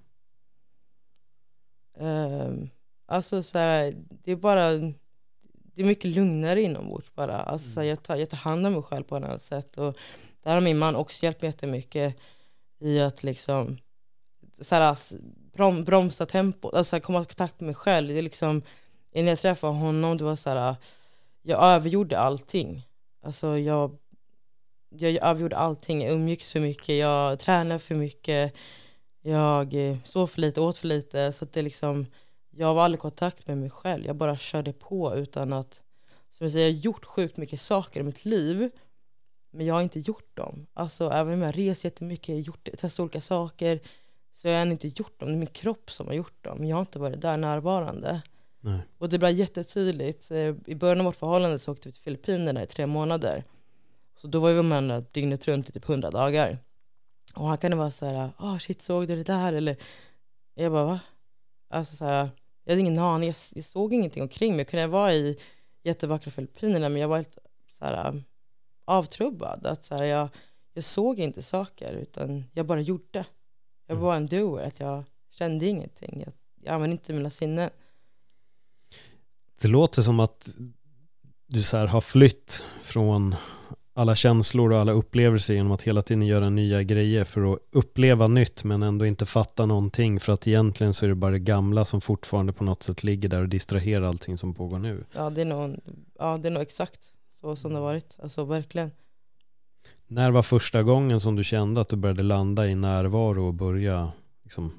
Um, 1.98 2.70
alltså 3.06 3.44
så 3.44 3.58
här, 3.58 3.96
det 4.10 4.32
är 4.32 4.36
bara, 4.36 4.72
det 5.52 5.82
är 5.82 5.86
mycket 5.86 6.12
lugnare 6.12 6.62
inombords 6.62 7.14
bara. 7.14 7.38
Alltså, 7.38 7.66
mm. 7.66 7.74
så 7.74 7.80
här, 7.80 7.88
jag, 7.88 8.04
tar, 8.04 8.16
jag 8.16 8.30
tar 8.30 8.38
hand 8.38 8.68
om 8.68 8.74
mig 8.74 8.82
själv 8.82 9.04
på 9.04 9.18
ett 9.18 9.24
annat 9.24 9.42
sätt. 9.42 9.78
Och 9.78 9.98
där 10.44 10.54
har 10.54 10.62
min 10.62 10.78
man 10.78 10.96
också 10.96 11.24
hjälpt 11.24 11.42
mig 11.42 11.50
jättemycket 11.50 12.16
i 12.80 13.00
att 13.00 13.24
liksom 13.24 13.78
så 14.62 14.76
här, 14.76 14.98
brom, 15.54 15.84
bromsa 15.84 16.26
tempot, 16.26 16.74
alltså 16.74 17.00
komma 17.00 17.22
i 17.22 17.26
kontakt 17.26 17.60
med 17.60 17.66
mig 17.66 17.76
själv. 17.76 18.08
Det 18.08 18.18
är 18.18 18.22
liksom, 18.22 18.62
innan 19.12 19.30
jag 19.30 19.40
träffade 19.40 19.74
honom, 19.74 20.18
det 20.18 20.24
var 20.24 20.36
så 20.36 20.50
här, 20.50 20.76
jag 21.42 21.64
övergjorde 21.64 22.20
allting. 22.20 22.88
Alltså 23.22 23.58
jag, 23.58 23.98
jag, 24.90 25.16
övergjorde 25.24 25.58
allting, 25.58 26.04
jag 26.04 26.14
umgicks 26.14 26.52
för 26.52 26.60
mycket, 26.60 26.96
jag 26.96 27.40
tränade 27.40 27.80
för 27.80 27.96
mycket, 27.96 28.54
jag 29.22 29.74
eh, 29.74 29.98
sov 30.06 30.28
för 30.28 30.42
lite, 30.42 30.62
åt 30.62 30.78
för 30.78 30.88
lite. 30.88 31.32
Så 31.32 31.46
det 31.46 31.62
liksom, 31.62 32.06
jag 32.52 32.74
var 32.74 32.84
aldrig 32.84 33.00
i 33.00 33.02
kontakt 33.02 33.48
med 33.48 33.58
mig 33.58 33.70
själv, 33.70 34.06
jag 34.06 34.16
bara 34.16 34.38
körde 34.38 34.74
på 34.74 35.16
utan 35.16 35.54
att, 35.54 35.84
som 36.30 36.46
jag 36.46 36.52
säger, 36.52 36.68
jag 36.68 36.76
har 36.76 36.82
gjort 36.82 37.06
sjukt 37.06 37.38
mycket 37.38 37.62
saker 37.62 38.00
i 38.00 38.04
mitt 38.04 38.26
liv 38.26 38.70
men 39.54 39.66
jag 39.66 39.74
har 39.74 39.82
inte 39.82 40.00
gjort 40.00 40.38
dem. 40.38 40.66
Alltså 40.74 41.10
även 41.10 41.34
om 41.34 41.42
jag 41.42 41.58
reser 41.58 41.90
jättemycket, 41.90 42.48
gjort, 42.48 42.70
testat 42.78 43.00
olika 43.00 43.22
saker, 43.22 43.80
så 44.34 44.48
jag 44.48 44.58
har 44.58 44.66
inte 44.66 44.88
gjort 44.88 45.20
dem. 45.20 45.30
Det 45.30 45.36
är 45.36 45.38
min 45.38 45.48
kropp 45.48 45.92
som 45.92 46.08
har 46.08 46.14
gjort 46.14 46.44
dem. 46.44 46.66
Jag 46.66 46.76
har 46.76 46.82
inte 46.82 47.00
varit 47.00 47.22
där 47.22 47.38
närvarande. 47.38 48.22
Nej. 48.60 48.80
Och 48.98 49.10
det 49.10 49.20
blev 49.20 49.32
jättetydligt. 49.32 50.32
Eh, 50.32 50.56
I 50.66 50.76
början 50.76 51.00
av 51.00 51.06
vårt 51.06 51.16
förhållande 51.16 51.60
så 51.60 51.72
åkte 51.72 51.90
vi 51.90 51.94
till 51.94 52.02
Filippinerna 52.02 52.64
i 52.64 52.68
tre 52.68 52.86
månader. 52.86 53.44
Så 54.22 54.28
då 54.28 54.40
var 54.40 54.50
vi 54.50 54.56
med 54.56 54.70
varandra 54.70 55.02
dygnet 55.12 55.48
runt 55.48 55.70
i 55.70 55.72
typ 55.72 55.86
hundra 55.86 56.12
dagar. 56.12 56.58
Och 57.34 57.48
han 57.48 57.58
kan 57.58 57.78
vara 57.78 57.92
så 57.92 58.06
här, 58.06 58.32
ah 58.38 58.54
oh, 58.54 58.58
shit 58.58 58.82
såg 58.82 59.08
du 59.08 59.16
det 59.16 59.24
där? 59.24 59.54
Eller 59.54 59.78
jag 60.56 60.72
bara 60.72 60.86
va? 60.86 61.00
Alltså 61.70 61.96
så 61.96 62.06
här, 62.06 62.30
jag 62.64 62.72
hade 62.72 62.82
ingen 62.82 63.00
aning, 63.00 63.28
jag, 63.28 63.36
jag 63.54 63.66
såg 63.66 63.94
ingenting 63.94 64.24
omkring 64.24 64.52
mig. 64.52 64.60
Jag 64.60 64.68
kunde 64.68 64.88
vara 64.88 65.14
i 65.14 65.38
jättevackra 65.84 66.32
Filippinerna 66.32 66.90
men 66.90 67.02
jag 67.02 67.08
var 67.08 67.16
helt 67.16 67.38
så 67.80 67.86
här, 67.86 68.24
avtrubbad. 68.86 69.66
Att 69.66 69.86
så 69.86 69.96
här, 69.96 70.04
jag, 70.04 70.30
jag 70.74 70.84
såg 70.84 71.20
inte 71.20 71.42
saker 71.42 71.94
utan 71.94 72.44
jag 72.54 72.66
bara 72.66 72.82
gjorde. 72.82 73.26
Jag 73.88 73.96
var 73.96 74.16
en 74.16 74.28
doer, 74.28 74.68
att 74.68 74.80
jag 74.80 75.04
kände 75.32 75.66
ingenting. 75.66 76.24
Jag, 76.26 76.34
jag 76.64 76.74
använde 76.74 76.92
inte 76.94 77.14
mina 77.14 77.30
sinnen. 77.30 77.70
Det 79.62 79.68
låter 79.68 80.02
som 80.02 80.20
att 80.20 80.56
du 81.48 81.64
så 81.64 81.78
här 81.78 81.88
har 81.88 82.02
flytt 82.02 82.64
från 82.82 83.36
alla 83.96 84.16
känslor 84.16 84.72
och 84.72 84.80
alla 84.80 84.92
upplevelser 84.92 85.54
genom 85.54 85.72
att 85.72 85.82
hela 85.82 86.02
tiden 86.02 86.28
göra 86.28 86.50
nya 86.50 86.84
grejer 86.84 87.24
för 87.24 87.54
att 87.54 87.60
uppleva 87.72 88.28
nytt 88.28 88.64
men 88.64 88.84
ändå 88.84 89.06
inte 89.06 89.26
fatta 89.26 89.66
någonting 89.66 90.20
för 90.20 90.34
att 90.34 90.48
egentligen 90.48 90.94
så 90.94 91.06
är 91.06 91.10
det 91.10 91.16
bara 91.16 91.32
det 91.32 91.40
gamla 91.40 91.86
som 91.86 92.02
fortfarande 92.02 92.54
på 92.54 92.64
något 92.64 92.84
sätt 92.84 93.04
ligger 93.04 93.30
där 93.30 93.42
och 93.42 93.50
distraherar 93.50 94.06
allting 94.06 94.38
som 94.38 94.54
pågår 94.54 94.80
nu. 94.80 95.04
Ja, 95.16 95.30
det 95.30 95.42
är 95.42 95.46
nog, 95.46 95.76
ja, 96.20 96.38
det 96.38 96.48
är 96.48 96.52
nog 96.52 96.62
exakt 96.62 97.13
så 97.44 97.56
som 97.56 97.72
det 97.74 97.78
har 97.78 97.86
varit. 97.86 98.18
Alltså 98.24 98.46
verkligen. 98.46 98.92
När 100.08 100.32
var 100.32 100.44
första 100.44 100.84
gången 100.84 101.22
som 101.22 101.36
du 101.36 101.44
kände 101.44 101.82
att 101.82 101.90
du 101.90 101.96
började 101.96 102.24
landa 102.24 102.68
i 102.68 102.76
närvaro 102.76 103.48
och 103.48 103.54
börja 103.54 104.12
liksom, 104.44 104.72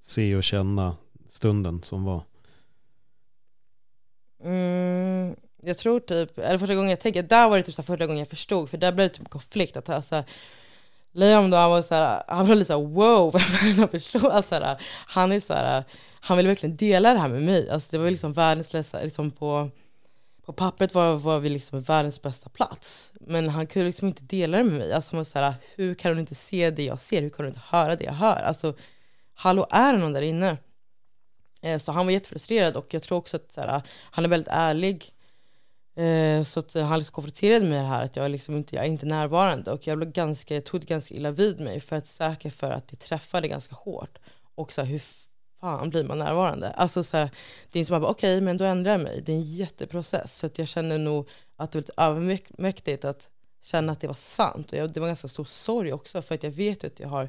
se 0.00 0.36
och 0.36 0.44
känna 0.44 0.96
stunden 1.28 1.82
som 1.82 2.04
var? 2.04 2.22
Mm, 4.44 5.36
jag 5.62 5.78
tror 5.78 6.00
typ, 6.00 6.38
eller 6.38 6.58
första 6.58 6.74
gången 6.74 6.90
jag 6.90 7.00
tänker, 7.00 7.22
där 7.22 7.48
var 7.48 7.56
det 7.56 7.62
typ 7.62 7.74
så 7.74 7.82
första 7.82 8.06
gången 8.06 8.18
jag 8.18 8.28
förstod, 8.28 8.70
för 8.70 8.78
där 8.78 8.92
blev 8.92 9.08
det 9.08 9.14
typ 9.14 9.28
konflikt. 9.28 9.76
Att 9.76 9.88
jag, 9.88 10.04
så 10.04 10.14
här, 10.14 10.24
Liam 11.12 11.50
då, 11.50 11.56
han 11.56 11.70
var 11.70 11.82
så 11.82 11.94
här, 11.94 12.22
han 12.28 12.48
var 12.48 12.54
lite 12.54 12.68
såhär 12.68 12.86
wow, 12.86 13.32
vem 13.76 13.88
förstå? 13.88 14.28
Alltså, 14.28 14.48
så 14.48 14.54
här, 14.54 14.76
han 15.06 15.32
är 15.32 15.40
så 15.40 15.54
här, 15.54 15.84
han 16.20 16.36
ville 16.36 16.48
verkligen 16.48 16.76
dela 16.76 17.14
det 17.14 17.20
här 17.20 17.28
med 17.28 17.42
mig. 17.42 17.70
Alltså, 17.70 17.88
det 17.90 17.98
var 17.98 18.10
liksom 18.10 18.32
världens, 18.32 18.94
liksom 19.02 19.30
på, 19.30 19.70
på 20.50 20.54
pappret 20.54 20.94
var, 20.94 21.16
var 21.16 21.38
vi 21.38 21.48
liksom 21.48 21.80
världens 21.80 22.22
bästa 22.22 22.48
plats. 22.48 23.12
Men 23.20 23.48
han 23.48 23.66
kunde 23.66 23.86
liksom 23.86 24.08
inte 24.08 24.22
dela 24.22 24.58
det 24.58 24.64
med 24.64 24.78
mig. 24.78 24.92
Alltså, 24.92 25.10
han 25.12 25.18
var 25.18 25.24
så 25.24 25.38
här, 25.38 25.54
hur 25.74 25.94
kan 25.94 26.10
hon 26.10 26.18
inte 26.18 26.34
se 26.34 26.70
det 26.70 26.84
jag 26.84 27.00
ser? 27.00 27.22
Hur 27.22 27.30
kan 27.30 27.44
hon 27.44 27.54
inte 27.54 27.60
höra 27.64 27.96
det 27.96 28.04
jag 28.04 28.12
hör? 28.12 28.42
Alltså, 28.42 28.74
hallå, 29.34 29.66
är 29.70 29.92
det 29.92 29.98
någon 29.98 30.12
där 30.12 30.22
inne? 30.22 30.56
Eh, 31.62 31.78
så 31.78 31.92
han 31.92 32.06
var 32.06 32.12
jättefrustrerad 32.12 32.76
och 32.76 32.94
jag 32.94 33.02
tror 33.02 33.18
också 33.18 33.36
att 33.36 33.52
så 33.52 33.60
här, 33.60 33.82
han 34.10 34.24
är 34.24 34.28
väldigt 34.28 34.52
ärlig. 34.52 35.12
Eh, 35.96 36.44
så 36.44 36.60
att 36.60 36.74
han 36.74 36.98
liksom 36.98 37.12
konfronterade 37.12 37.60
mig 37.60 37.70
med 37.70 37.80
det 37.80 37.88
här 37.88 38.04
att 38.04 38.16
jag, 38.16 38.30
liksom 38.30 38.56
inte, 38.56 38.76
jag 38.76 38.84
är 38.84 38.88
inte 38.88 39.06
närvarande 39.06 39.72
och 39.72 39.86
jag, 39.86 39.98
blev 39.98 40.12
ganska, 40.12 40.54
jag 40.54 40.64
tog 40.64 40.80
det 40.80 40.86
ganska 40.86 41.14
illa 41.14 41.30
vid 41.30 41.60
mig 41.60 41.80
för 41.80 41.96
att 41.96 42.06
säker 42.06 42.50
för 42.50 42.70
att 42.70 42.88
det 42.88 42.96
träffade 42.96 43.48
ganska 43.48 43.74
hårt. 43.74 44.18
Och 44.54 44.72
så 44.72 44.80
här, 44.80 44.88
hur 44.88 45.02
fan 45.60 45.90
blir 45.90 46.04
man 46.04 46.18
närvarande? 46.18 46.70
Alltså 46.70 47.02
så 47.02 47.16
här, 47.16 47.30
det 47.70 47.78
är 47.78 47.80
inte 47.80 47.88
som 47.88 47.96
att 47.96 48.10
okej 48.10 48.36
okay, 48.36 48.44
men 48.44 48.56
då 48.56 48.64
ändrar 48.64 48.92
jag 48.92 49.00
mig. 49.00 49.22
Det 49.26 49.32
är 49.32 49.36
en 49.36 49.42
jätteprocess. 49.42 50.38
Så 50.38 50.46
att 50.46 50.58
jag 50.58 50.68
känner 50.68 50.98
nog 50.98 51.28
att 51.56 51.72
det 51.72 51.78
var 51.78 51.80
lite 51.80 51.92
övermäktigt 51.96 53.04
att 53.04 53.30
känna 53.62 53.92
att 53.92 54.00
det 54.00 54.06
var 54.06 54.14
sant. 54.14 54.72
Och 54.72 54.78
jag, 54.78 54.92
det 54.92 55.00
var 55.00 55.06
ganska 55.06 55.28
stor 55.28 55.44
sorg 55.44 55.92
också 55.92 56.22
för 56.22 56.34
att 56.34 56.42
jag 56.42 56.50
vet 56.50 56.84
att 56.84 57.00
jag 57.00 57.08
har 57.08 57.28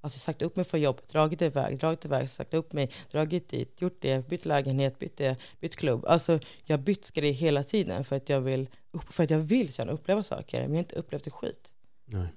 Alltså 0.00 0.18
sagt 0.18 0.42
upp 0.42 0.56
mig 0.56 0.64
från 0.64 0.80
jobb, 0.80 1.00
dragit 1.08 1.42
iväg, 1.42 1.78
dragit 1.78 2.04
iväg, 2.04 2.30
sagt 2.30 2.54
upp 2.54 2.72
mig, 2.72 2.90
dragit 3.10 3.48
dit, 3.48 3.80
gjort 3.80 3.96
det, 4.00 4.28
bytt 4.28 4.46
lägenhet, 4.46 4.98
bytt 4.98 5.16
det, 5.16 5.36
bytt 5.60 5.76
klubb. 5.76 6.04
Alltså 6.06 6.38
jag 6.64 6.76
har 6.76 6.82
bytt 6.82 7.10
grejer 7.10 7.34
hela 7.34 7.64
tiden 7.64 8.04
för 8.04 8.16
att 8.16 8.28
jag 8.28 8.40
vill, 8.40 8.68
för 9.10 9.24
att 9.24 9.30
jag 9.30 9.38
vill 9.38 9.72
känna 9.72 9.92
uppleva 9.92 10.22
saker, 10.22 10.60
men 10.60 10.68
jag 10.68 10.74
har 10.74 10.78
inte 10.78 10.96
upplevt 10.96 11.24
det 11.24 11.30
skit. 11.30 11.72
Nej. 12.04 12.28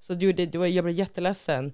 Så 0.00 0.14
det, 0.14 0.32
det, 0.32 0.46
det 0.46 0.68
jag 0.68 0.84
blev 0.84 0.96
jätteledsen 0.96 1.72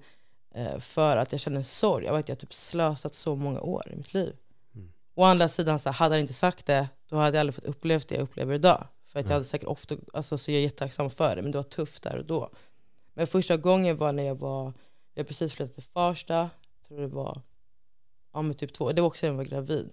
för 0.80 1.16
att 1.16 1.32
jag 1.32 1.40
känner 1.40 1.62
sorg. 1.62 2.04
Jag 2.04 2.12
vet 2.12 2.22
att 2.24 2.28
jag 2.28 2.38
typ 2.38 2.54
slösat 2.54 3.14
så 3.14 3.36
många 3.36 3.60
år 3.60 3.92
i 3.92 3.96
mitt 3.96 4.14
liv. 4.14 4.36
Mm. 4.74 4.92
Å 5.14 5.24
andra 5.24 5.48
sidan, 5.48 5.78
så 5.78 5.90
hade 5.90 6.14
han 6.14 6.20
inte 6.20 6.32
sagt 6.32 6.66
det, 6.66 6.88
då 7.08 7.16
hade 7.16 7.36
jag 7.36 7.40
aldrig 7.40 7.54
fått 7.54 7.64
uppleva 7.64 8.02
det 8.08 8.14
jag 8.14 8.22
upplever 8.22 8.54
idag. 8.54 8.86
För 9.06 9.20
att 9.20 9.24
mm. 9.24 9.30
jag 9.30 9.34
hade 9.34 9.44
säkert 9.44 9.68
ofta, 9.68 9.96
alltså, 10.12 10.38
så 10.38 10.50
jag 10.50 10.58
är 10.58 10.62
jättetacksam 10.62 11.10
för 11.10 11.36
det, 11.36 11.42
men 11.42 11.50
det 11.52 11.58
var 11.58 11.62
tufft 11.62 12.02
där 12.02 12.16
och 12.16 12.24
då. 12.24 12.50
Men 13.14 13.26
första 13.26 13.56
gången 13.56 13.96
var 13.96 14.12
när 14.12 14.22
jag 14.22 14.34
var 14.34 14.72
jag 15.14 15.28
precis 15.28 15.52
flyttat 15.52 15.74
till 15.74 15.84
Farsta, 15.84 16.34
jag 16.34 16.88
tror 16.88 17.00
det 17.00 17.06
var 17.06 17.42
ja, 18.32 18.42
men 18.42 18.54
typ 18.54 18.72
två, 18.72 18.92
det 18.92 19.00
var 19.00 19.08
också 19.08 19.26
när 19.26 19.32
jag 19.32 19.36
var 19.36 19.44
gravid. 19.44 19.92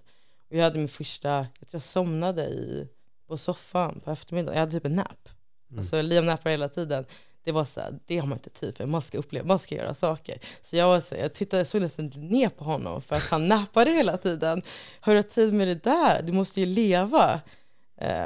Och 0.50 0.56
jag 0.56 0.64
hade 0.64 0.80
min 0.80 0.88
första, 0.88 1.30
jag 1.30 1.68
tror 1.68 1.76
jag 1.76 1.82
somnade 1.82 2.46
i, 2.46 2.88
på 3.28 3.38
soffan 3.38 4.00
på 4.00 4.12
eftermiddagen, 4.12 4.54
jag 4.54 4.60
hade 4.60 4.72
typ 4.72 4.86
en 4.86 4.96
nap. 4.96 5.30
Mm. 5.70 5.80
Alltså 5.80 6.02
Liam 6.02 6.26
nappar 6.26 6.50
hela 6.50 6.70
tiden. 6.70 7.06
Det 7.46 7.52
var 7.52 7.66
så 7.66 7.82
här, 7.82 8.00
det 8.06 8.18
har 8.18 8.28
man 8.28 8.38
inte 8.38 8.50
tid 8.50 8.78
för, 8.78 8.86
man 8.86 9.02
ska 9.02 9.18
uppleva, 9.18 9.48
man 9.48 9.60
ska 9.60 9.76
göra 9.76 9.94
saker. 9.94 10.40
Så 10.62 10.76
jag 10.76 10.88
var 10.88 11.02
så 11.02 11.16
jag 11.16 11.34
tittade, 11.34 11.60
jag 11.60 11.68
såg 11.68 11.82
nästan 11.82 12.06
ner 12.16 12.50
på 12.50 12.64
honom 12.64 13.02
för 13.02 13.16
att 13.16 13.24
han 13.24 13.48
nappade 13.48 13.92
hela 13.92 14.18
tiden. 14.18 14.62
Har 15.00 15.16
du 15.16 15.24
tid 15.24 15.54
med 15.54 15.68
det 15.68 15.84
där? 15.84 16.22
Du 16.22 16.32
måste 16.32 16.60
ju 16.60 16.66
leva. 16.66 17.42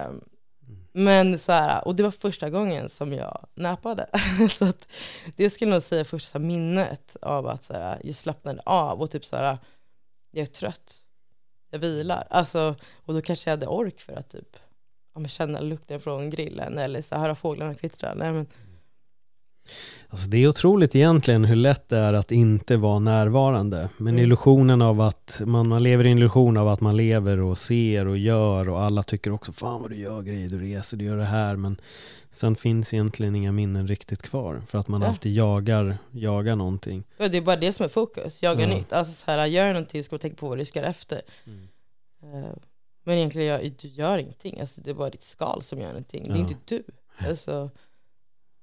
Um, 0.08 0.22
men 0.92 1.40
så 1.40 1.52
här, 1.52 1.88
och 1.88 1.96
det 1.96 2.04
var 2.04 2.12
första 2.12 2.50
gången 2.50 2.90
som 2.90 3.14
jag 3.14 3.48
näpade. 3.54 4.10
så 4.50 4.66
att 4.66 4.88
det 5.36 5.50
skulle 5.50 5.72
jag 5.72 5.76
nog 5.76 5.84
säga 5.84 6.06
första 6.06 6.32
så 6.32 6.38
här, 6.38 6.46
minnet 6.46 7.18
av 7.22 7.48
att 7.48 7.64
så 7.64 7.74
här, 7.74 8.02
jag 8.04 8.16
slappnade 8.16 8.62
av 8.66 9.02
och 9.02 9.12
typ 9.12 9.26
så 9.26 9.36
här, 9.36 9.58
jag 10.32 10.42
är 10.42 10.46
trött. 10.46 10.96
Jag 11.72 11.80
vilar. 11.80 12.28
Alltså, 12.30 12.76
och 13.06 13.14
då 13.14 13.22
kanske 13.22 13.50
jag 13.50 13.58
hade 13.58 13.68
ork 13.68 14.00
för 14.00 14.14
att 14.14 14.30
typ 14.30 14.58
ja, 15.16 15.28
känna 15.28 15.60
lukten 15.60 16.00
från 16.00 16.30
grillen 16.30 16.78
eller 16.78 17.02
så 17.02 17.16
här, 17.16 17.22
höra 17.22 17.36
fåglarna 17.36 17.74
kvittra. 17.74 18.14
Nej, 18.14 18.32
men, 18.32 18.48
Alltså 20.12 20.30
det 20.30 20.38
är 20.38 20.48
otroligt 20.48 20.96
egentligen 20.96 21.46
hur 21.46 21.56
lätt 21.56 21.90
det 21.90 21.98
är 21.98 22.14
att 22.14 22.32
inte 22.32 22.78
vara 22.78 23.00
närvarande. 23.00 23.90
Men 23.98 24.14
mm. 24.14 24.24
illusionen 24.24 24.82
av 24.82 25.02
att 25.02 25.42
man, 25.46 25.68
man 25.68 25.84
lever 25.84 26.06
i 26.06 26.12
en 26.12 26.18
illusion 26.18 26.58
av 26.58 26.68
att 26.68 26.82
man 26.82 26.98
lever 26.98 27.40
och 27.40 27.58
ser 27.58 28.08
och 28.08 28.18
gör 28.18 28.70
och 28.70 28.82
alla 28.82 29.04
tycker 29.04 29.32
också 29.32 29.52
fan 29.52 29.82
vad 29.82 29.92
du 29.92 29.98
gör 29.98 30.22
grejer, 30.22 30.50
du 30.50 30.60
reser, 30.60 30.98
du 30.98 31.06
gör 31.06 31.18
det 31.18 31.26
här. 31.26 31.56
Men 31.56 31.82
sen 32.32 32.56
finns 32.56 32.94
egentligen 32.94 33.36
inga 33.36 33.52
minnen 33.52 33.88
riktigt 33.88 34.22
kvar 34.22 34.62
för 34.68 34.78
att 34.78 34.88
man 34.88 35.02
ja. 35.02 35.08
alltid 35.08 35.34
jagar, 35.34 35.98
jagar 36.12 36.56
någonting. 36.56 37.04
Ja, 37.18 37.28
det 37.28 37.38
är 37.38 37.42
bara 37.42 37.56
det 37.56 37.74
som 37.74 37.86
är 37.86 37.90
fokus, 37.90 38.44
jaga 38.44 38.68
ja. 38.68 38.76
nytt. 38.76 38.94
Alltså 38.94 39.14
så 39.14 39.32
här, 39.32 39.46
gör 39.46 39.68
någonting 39.68 40.04
ska 40.04 40.14
man 40.14 40.20
tänka 40.20 40.38
på 40.38 40.50
vad 40.50 40.58
du 40.58 40.66
ska 40.66 40.82
efter. 40.82 41.22
Mm. 41.46 41.68
Uh, 42.24 42.52
men 43.04 43.18
egentligen, 43.18 43.74
du 43.82 43.88
gör 43.88 44.18
ingenting. 44.18 44.60
Alltså, 44.60 44.82
det 44.82 44.90
är 44.90 44.94
bara 44.94 45.10
ditt 45.10 45.24
skal 45.24 45.62
som 45.62 45.80
gör 45.80 45.88
någonting. 45.88 46.24
Det 46.24 46.34
är 46.34 46.38
inte 46.38 46.56
du. 46.66 46.84
Alltså, 47.18 47.70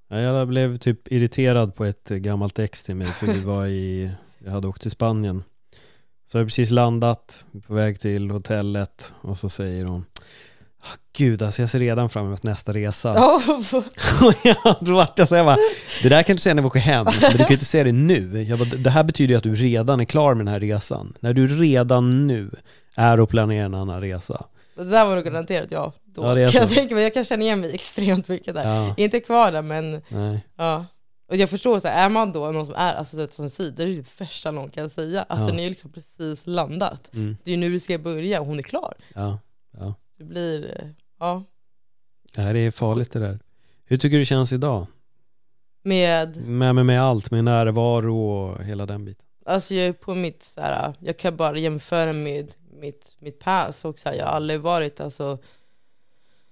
jag 0.08 0.48
blev 0.48 0.76
typ 0.76 1.12
irriterad 1.12 1.74
på 1.74 1.84
ett 1.84 2.08
gammalt 2.08 2.58
ex 2.58 2.82
till 2.82 2.96
mig 2.96 3.06
för 3.12 3.26
vi 3.26 3.40
var 3.40 3.66
i, 3.66 4.10
jag 4.44 4.52
hade 4.52 4.68
åkt 4.68 4.82
till 4.82 4.90
Spanien. 4.90 5.44
Så 6.26 6.36
jag 6.36 6.40
hade 6.40 6.48
precis 6.48 6.70
landat, 6.70 7.44
på 7.66 7.74
väg 7.74 8.00
till 8.00 8.30
hotellet 8.30 9.14
och 9.20 9.38
så 9.38 9.48
säger 9.48 9.84
hon 9.84 10.04
ah, 10.80 10.96
Gud 11.16 11.42
alltså 11.42 11.62
jag 11.62 11.70
ser 11.70 11.78
redan 11.78 12.08
fram 12.08 12.26
emot 12.26 12.42
nästa 12.42 12.72
resa. 12.72 13.12
Oh. 13.12 13.82
då 14.80 14.92
vart 14.92 15.18
jag 15.18 15.28
så 15.28 15.44
bara, 15.44 15.56
det 16.02 16.08
där 16.08 16.22
kan 16.22 16.36
du 16.36 16.42
säga 16.42 16.54
när 16.54 16.62
vi 16.62 16.68
åker 16.68 16.80
hem, 16.80 17.06
men 17.20 17.32
du 17.32 17.38
kan 17.38 17.52
inte 17.52 17.64
säga 17.64 17.84
det 17.84 17.92
nu. 17.92 18.42
Jag 18.42 18.58
bara, 18.58 18.68
det 18.68 18.90
här 18.90 19.04
betyder 19.04 19.34
ju 19.34 19.36
att 19.36 19.42
du 19.42 19.54
redan 19.54 20.00
är 20.00 20.04
klar 20.04 20.34
med 20.34 20.46
den 20.46 20.52
här 20.52 20.60
resan. 20.60 21.14
När 21.20 21.34
du 21.34 21.48
redan 21.48 22.26
nu 22.26 22.50
är 22.94 23.20
och 23.20 23.28
planerar 23.28 23.66
en 23.66 23.74
annan 23.74 24.00
resa. 24.00 24.44
Det 24.76 24.84
där 24.84 25.06
var 25.06 25.14
nog 25.14 25.24
garanterat 25.24 25.70
jag 25.70 25.92
då. 26.04 26.22
Ja, 26.22 26.34
det 26.34 26.52
kan 26.52 26.60
jag, 26.60 26.70
tänka 26.70 26.94
mig. 26.94 27.04
jag 27.04 27.14
kan 27.14 27.24
känna 27.24 27.42
igen 27.42 27.60
mig 27.60 27.74
extremt 27.74 28.28
mycket 28.28 28.54
där. 28.54 28.64
Ja. 28.64 28.94
Inte 28.96 29.20
kvar 29.20 29.52
där 29.52 29.62
men 29.62 30.02
Nej. 30.08 30.46
ja. 30.56 30.86
Och 31.28 31.36
jag 31.36 31.50
förstår, 31.50 31.80
så 31.80 31.88
här, 31.88 32.04
är 32.04 32.10
man 32.10 32.32
då 32.32 32.50
någon 32.50 32.66
som 32.66 32.74
är 32.74 32.94
alltså, 32.94 33.28
som 33.30 33.50
säger, 33.50 33.70
det 33.70 33.82
är 33.82 33.86
det 33.86 34.20
värsta 34.20 34.50
någon 34.50 34.70
kan 34.70 34.90
säga. 34.90 35.22
Alltså 35.22 35.48
ja. 35.48 35.54
ni 35.54 35.62
har 35.62 35.70
liksom 35.70 35.92
precis 35.92 36.46
landat. 36.46 37.14
Mm. 37.14 37.36
Det 37.44 37.52
är 37.52 37.56
nu 37.56 37.70
du 37.70 37.80
ska 37.80 37.98
börja 37.98 38.40
och 38.40 38.46
hon 38.46 38.58
är 38.58 38.62
klar. 38.62 38.94
Ja. 39.14 39.38
ja. 39.78 39.94
Det 40.18 40.24
blir, 40.24 40.80
eh, 40.80 40.88
ja. 41.18 41.44
Det 42.34 42.42
här 42.42 42.54
är 42.54 42.70
farligt 42.70 43.12
det 43.12 43.18
där. 43.18 43.38
Hur 43.84 43.98
tycker 43.98 44.16
du 44.16 44.18
det 44.18 44.26
känns 44.26 44.52
idag? 44.52 44.86
Med? 45.84 46.36
Med, 46.36 46.74
med, 46.74 46.86
med 46.86 47.02
allt, 47.02 47.30
med 47.30 47.44
närvaro 47.44 48.18
och 48.18 48.64
hela 48.64 48.86
den 48.86 49.04
biten. 49.04 49.26
Alltså 49.46 49.74
jag 49.74 49.86
är 49.86 49.92
på 49.92 50.14
mitt, 50.14 50.42
så 50.42 50.60
här, 50.60 50.94
jag 50.98 51.16
kan 51.16 51.36
bara 51.36 51.58
jämföra 51.58 52.12
med 52.12 52.52
mitt, 52.76 53.16
mitt 53.18 53.38
pass 53.38 53.84
och 53.84 53.98
så 53.98 54.08
här, 54.08 54.16
jag 54.16 54.26
har 54.26 54.32
aldrig 54.32 54.60
varit 54.60 55.00
alltså, 55.00 55.38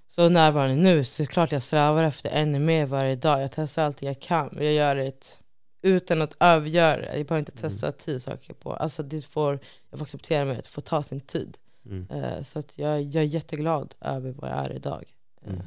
så 0.09 0.29
närvarande 0.29 0.77
nu. 0.77 1.05
Så 1.05 1.27
klart 1.27 1.53
jag 1.53 1.63
strävar 1.63 2.03
efter 2.03 2.31
ännu 2.31 2.59
mer 2.59 2.87
varje 2.87 3.17
dag. 3.17 3.43
Jag 3.43 3.51
testar 3.53 3.83
allt 3.83 4.03
jag 4.03 4.21
kan. 4.21 4.59
Jag 4.61 4.73
gör 4.73 4.97
det 4.97 5.41
utan 5.83 6.23
att 6.23 6.37
övergöra 6.41 6.97
det. 6.97 7.17
Jag 7.17 7.27
behöver 7.27 7.39
inte 7.39 7.53
mm. 7.53 7.63
testa 7.63 7.87
mm. 7.87 7.97
tio 7.99 8.21
saker 8.21 8.55
på. 8.55 8.73
Alltså 8.73 9.03
det 9.03 9.23
får, 9.23 9.61
jag 9.91 9.99
får 9.99 10.05
acceptera 10.05 10.45
mig 10.45 10.59
att 10.59 10.65
det 10.65 10.71
får 10.71 10.83
ta 10.83 11.03
sin 11.03 11.21
tid. 11.21 11.59
Mm. 11.87 12.11
Uh, 12.11 12.43
så 12.43 12.59
att 12.59 12.79
jag, 12.79 13.03
jag 13.03 13.23
är 13.23 13.29
jätteglad 13.29 13.95
över 14.01 14.33
vad 14.33 14.51
jag 14.51 14.59
är 14.59 14.73
idag. 14.73 15.05
Uh, 15.49 15.61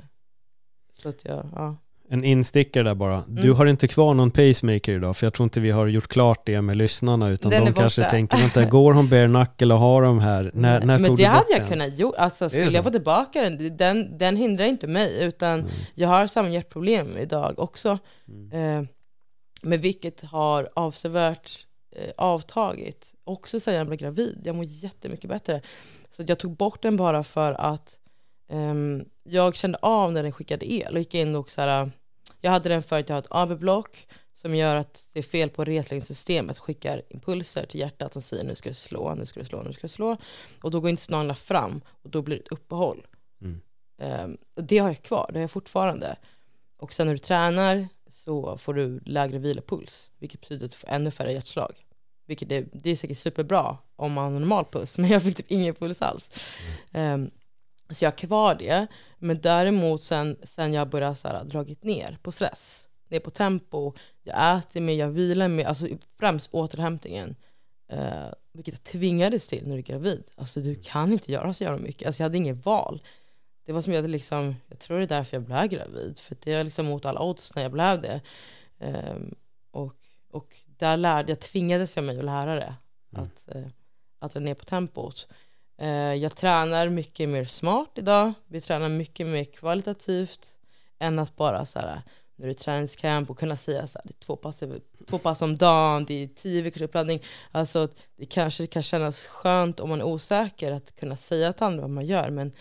Så 0.94 1.10
att 1.10 1.26
jag, 1.26 1.50
ja. 1.56 1.76
En 2.10 2.24
instickare 2.24 2.84
där 2.84 2.96
bara. 2.96 3.14
Mm. 3.14 3.36
Du 3.36 3.52
har 3.52 3.66
inte 3.66 3.88
kvar 3.88 4.14
någon 4.14 4.32
pacemaker 4.32 4.92
idag, 4.96 5.18
för 5.18 5.26
jag 5.26 5.34
tror 5.34 5.44
inte 5.44 5.60
vi 5.60 5.72
har 5.72 5.88
gjort 5.88 6.08
klart 6.08 6.46
det 6.46 6.62
med 6.62 6.78
lyssnarna, 6.78 7.30
utan 7.30 7.52
den 7.52 7.66
de 7.66 7.74
kanske 7.74 8.02
borta. 8.02 8.12
tänker, 8.12 8.38
vänta, 8.38 8.66
går 8.66 8.94
hon 8.94 9.10
bare 9.10 9.28
knuckle 9.28 9.74
och 9.74 9.80
har 9.80 10.02
de 10.02 10.20
här? 10.20 10.52
När, 10.54 10.80
när 10.82 11.00
Men 11.00 11.16
det 11.16 11.24
hade 11.24 11.52
jag 11.52 11.60
den? 11.60 11.68
kunnat 11.70 12.00
gjort, 12.00 12.16
alltså 12.18 12.50
skulle 12.50 12.72
jag 12.72 12.84
få 12.84 12.90
tillbaka 12.90 13.42
den, 13.42 13.78
den, 13.78 14.18
den 14.18 14.36
hindrar 14.36 14.66
inte 14.66 14.88
mig, 14.88 15.24
utan 15.24 15.60
mm. 15.60 15.72
jag 15.96 16.08
har 16.08 16.28
samma 16.28 16.50
hjärtproblem 16.50 17.18
idag 17.18 17.60
också, 17.60 17.98
mm. 18.28 18.80
eh, 18.82 18.90
men 19.62 19.82
vilket 19.82 20.22
har 20.22 20.70
avsevärt 20.74 21.66
eh, 21.96 22.12
avtagit, 22.18 23.14
också 23.24 23.60
sedan 23.60 23.74
jag 23.74 23.88
blev 23.88 24.00
gravid. 24.00 24.42
Jag 24.44 24.56
mår 24.56 24.66
jättemycket 24.66 25.30
bättre. 25.30 25.62
Så 26.10 26.24
jag 26.28 26.40
tog 26.40 26.56
bort 26.56 26.82
den 26.82 26.98
bara 26.98 27.24
för 27.24 27.54
att 27.54 28.00
jag 29.24 29.56
kände 29.56 29.78
av 29.82 30.14
när 30.14 30.24
den 30.24 30.32
skickade 30.32 30.72
el 30.72 30.94
och 30.94 31.00
gick 31.00 31.14
in 31.14 31.36
och 31.36 31.52
så 31.52 31.62
här, 31.62 31.92
jag 32.42 32.52
hade 32.52 32.70
den 32.70 32.84
för 32.84 33.00
att 33.00 33.10
jag 33.10 33.16
har 33.16 33.22
ett 33.22 33.28
AB-block 33.30 34.08
som 34.36 34.56
gör 34.56 34.76
att 34.76 35.10
det 35.14 35.20
är 35.20 35.24
fel 35.24 35.50
på 35.50 35.66
reslängdssystemet, 35.66 36.58
skickar 36.58 37.02
impulser 37.10 37.66
till 37.66 37.80
hjärtat 37.80 38.14
som 38.14 38.22
säger 38.22 38.44
nu 38.44 38.56
ska 38.56 38.70
du 38.70 38.76
slå, 38.76 39.16
nu 39.16 39.26
ska 39.26 39.40
du 39.40 39.46
slå, 39.46 39.62
nu 39.62 39.74
ska 39.74 39.82
du 39.82 39.88
slå. 39.88 40.18
Och 40.62 40.72
då 40.72 40.80
går 40.80 40.90
inte 40.90 41.02
snararna 41.02 41.36
fram 41.36 41.82
och 41.88 42.10
då 42.10 42.22
blir 42.22 42.36
det 42.36 42.42
ett 42.42 42.52
uppehåll. 42.52 43.08
Mm. 43.42 43.62
Ehm, 43.98 44.38
och 44.56 44.64
det 44.64 44.78
har 44.78 44.90
jag 44.90 45.02
kvar, 45.02 45.30
det 45.30 45.38
har 45.38 45.42
jag 45.42 45.52
fortfarande. 45.52 46.16
Och 46.78 46.94
sen 46.94 47.08
när 47.08 47.14
du 47.14 47.20
tränar 47.20 47.88
så 48.10 48.58
får 48.58 48.74
du 48.74 49.00
lägre 49.06 49.38
vilopuls, 49.38 50.10
vilket 50.18 50.42
betyder 50.42 50.66
att 50.66 50.72
du 50.72 50.78
får 50.78 50.90
ännu 50.90 51.12
färre 51.12 51.34
hjärtslag. 51.34 51.86
Vilket 52.26 52.52
är, 52.52 52.68
det 52.74 52.90
är 52.90 52.96
säkert 52.96 53.18
superbra 53.18 53.78
om 53.96 54.14
man 54.14 54.34
har 54.34 54.40
normal 54.40 54.66
puls, 54.66 54.98
men 54.98 55.10
jag 55.10 55.24
fick 55.24 55.38
typ 55.38 55.52
ingen 55.52 55.76
puls 55.76 56.02
alls. 56.02 56.32
Ehm, 56.92 57.32
så 57.90 58.06
jag 58.06 58.12
har 58.12 58.18
kvar 58.18 58.56
det, 58.56 58.88
men 59.18 59.42
däremot 59.42 60.02
sen, 60.02 60.38
sen 60.44 60.74
jag 60.74 60.90
började 60.90 61.16
så 61.16 61.28
här, 61.28 61.44
dragit 61.44 61.84
ner 61.84 62.18
på 62.22 62.32
stress, 62.32 62.88
ner 63.10 63.20
på 63.20 63.30
tempo, 63.30 63.94
jag 64.24 64.58
äter 64.58 64.82
mer, 64.82 64.94
jag 64.94 65.10
vilar 65.10 65.48
mer, 65.48 65.66
alltså 65.66 65.88
främst 66.20 66.54
återhämtningen. 66.54 67.36
Eh, 67.90 68.28
vilket 68.54 68.74
jag 68.74 68.84
tvingades 68.84 69.48
till 69.48 69.68
när 69.68 69.74
du 69.74 69.78
är 69.80 69.84
gravid. 69.84 70.24
Alltså 70.36 70.60
du 70.62 70.76
kan 70.76 71.12
inte 71.14 71.32
göra 71.32 71.54
så 71.54 71.64
jävla 71.64 71.80
mycket, 71.80 72.08
alltså 72.08 72.24
jag 72.24 72.26
hade 72.26 72.38
inget 72.38 72.66
val. 72.66 73.02
Det 73.66 73.72
var 73.74 73.82
som 73.82 73.94
jag 73.94 73.98
hade 73.98 74.08
liksom, 74.08 74.56
jag 74.68 74.80
tror 74.80 74.98
det 74.98 75.04
är 75.04 75.08
därför 75.08 75.38
jag 75.38 75.44
blev 75.44 75.68
gravid, 75.68 76.20
för 76.20 76.38
det 76.44 76.54
är 76.54 76.64
liksom 76.64 76.86
mot 76.86 77.06
alla 77.06 77.22
odds 77.22 77.56
när 77.56 77.64
jag 77.64 77.72
blev 77.72 78.02
det. 78.02 78.22
Ehm, 78.80 79.36
och, 79.72 79.96
och 80.32 80.56
där 80.66 80.98
lärde 80.98 81.32
jag, 81.32 81.40
tvingades 81.40 81.96
jag 81.96 82.06
mig 82.06 82.18
att 82.20 82.26
lära 82.26 82.56
det, 82.56 82.76
Mm. 83.14 83.24
att, 83.24 83.56
eh, 83.56 83.68
att 84.20 84.34
dra 84.34 84.40
ner 84.40 84.54
på 84.54 84.66
tempot. 84.66 85.28
Eh, 85.78 86.14
jag 86.14 86.36
tränar 86.36 86.90
mycket 86.90 87.30
mer 87.30 87.46
smart 87.46 87.90
idag, 87.96 88.34
vi 88.48 88.62
tränar 88.62 88.90
mycket 88.90 89.28
mer 89.28 89.44
kvalitativt 89.44 90.58
än 91.00 91.20
att 91.20 91.36
bara 91.36 91.66
så 91.66 91.80
här, 91.80 92.02
nu 92.36 92.46
är 92.46 92.48
det 92.48 92.54
träningscamp 92.54 93.30
och 93.30 93.40
kunna 93.40 93.58
säga 93.58 93.88
så 93.88 94.00
här, 94.00 94.06
det 94.08 94.14
är 94.14 94.26
två 94.26 94.36
pass, 94.36 94.64
två 95.08 95.18
pass 95.18 95.42
om 95.42 95.56
dagen, 95.56 96.06
det 96.06 96.24
är 96.24 96.28
tio 96.28 96.62
veckors 96.62 96.82
uppladdning. 96.82 97.24
Alltså 97.52 97.90
det 98.16 98.26
kanske 98.26 98.68
kan 98.68 98.84
kännas 98.84 99.24
skönt 99.24 99.80
om 99.80 99.90
man 99.90 100.02
är 100.02 100.06
osäker 100.06 100.72
att 100.72 100.96
kunna 100.96 101.16
säga 101.18 101.54
till 101.54 101.64
andra 101.64 101.82
vad 101.82 101.90
man 101.90 102.06
gör, 102.06 102.30
men 102.30 102.52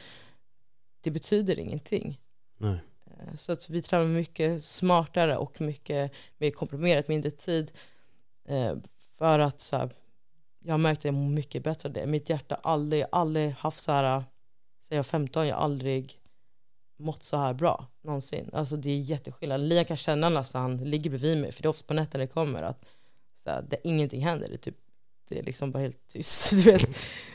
det 1.00 1.10
betyder 1.10 1.58
ingenting. 1.58 2.20
Nej. 2.58 2.78
Eh, 3.06 3.36
Så 3.36 3.52
att 3.52 3.70
vi 3.70 3.82
tränar 3.82 4.06
mycket 4.06 4.64
smartare 4.64 5.36
och 5.36 5.60
mycket 5.60 6.12
mer 6.38 6.50
komprimerat, 6.50 7.08
mindre 7.08 7.30
tid. 7.30 7.72
Eh, 8.48 8.74
för 9.18 9.38
att 9.38 9.60
så 9.60 9.76
här, 9.76 9.90
jag 10.66 10.72
har 10.72 10.78
märkt 10.78 10.98
att 10.98 11.04
jag 11.04 11.14
mår 11.14 11.30
mycket 11.30 11.64
bättre 11.64 11.88
av 11.88 11.92
det. 11.92 12.06
Mitt 12.06 12.30
hjärta 12.30 12.60
har 12.62 12.72
aldrig, 12.72 13.04
aldrig 13.12 13.50
haft 13.50 13.82
så 13.82 13.92
här, 13.92 14.20
sen 14.88 14.96
jag 14.96 14.96
var 14.96 15.02
15, 15.02 15.46
jag 15.46 15.56
har 15.56 15.62
aldrig 15.62 16.20
mått 16.96 17.22
så 17.22 17.36
här 17.36 17.54
bra 17.54 17.86
någonsin. 18.02 18.50
Alltså 18.52 18.76
det 18.76 18.90
är 18.90 18.98
jätteskillnad. 18.98 19.60
Liam 19.60 19.84
kan 19.84 19.96
känna 19.96 20.28
när 20.28 20.58
han 20.58 20.76
ligger 20.76 21.10
bredvid 21.10 21.38
mig, 21.38 21.52
för 21.52 21.62
det 21.62 21.66
är 21.66 21.70
ofta 21.70 21.86
på 21.86 21.94
nätterna 21.94 22.24
det 22.24 22.28
kommer 22.28 22.62
att 22.62 22.84
så 23.42 23.50
här, 23.50 23.64
det, 23.68 23.76
ingenting 23.84 24.24
händer. 24.24 24.48
Det 24.48 24.54
är, 24.54 24.58
typ, 24.58 24.76
det 25.28 25.38
är 25.38 25.42
liksom 25.42 25.70
bara 25.70 25.78
helt 25.78 26.08
tyst. 26.08 26.50
Du 26.50 26.62
vet. 26.62 26.90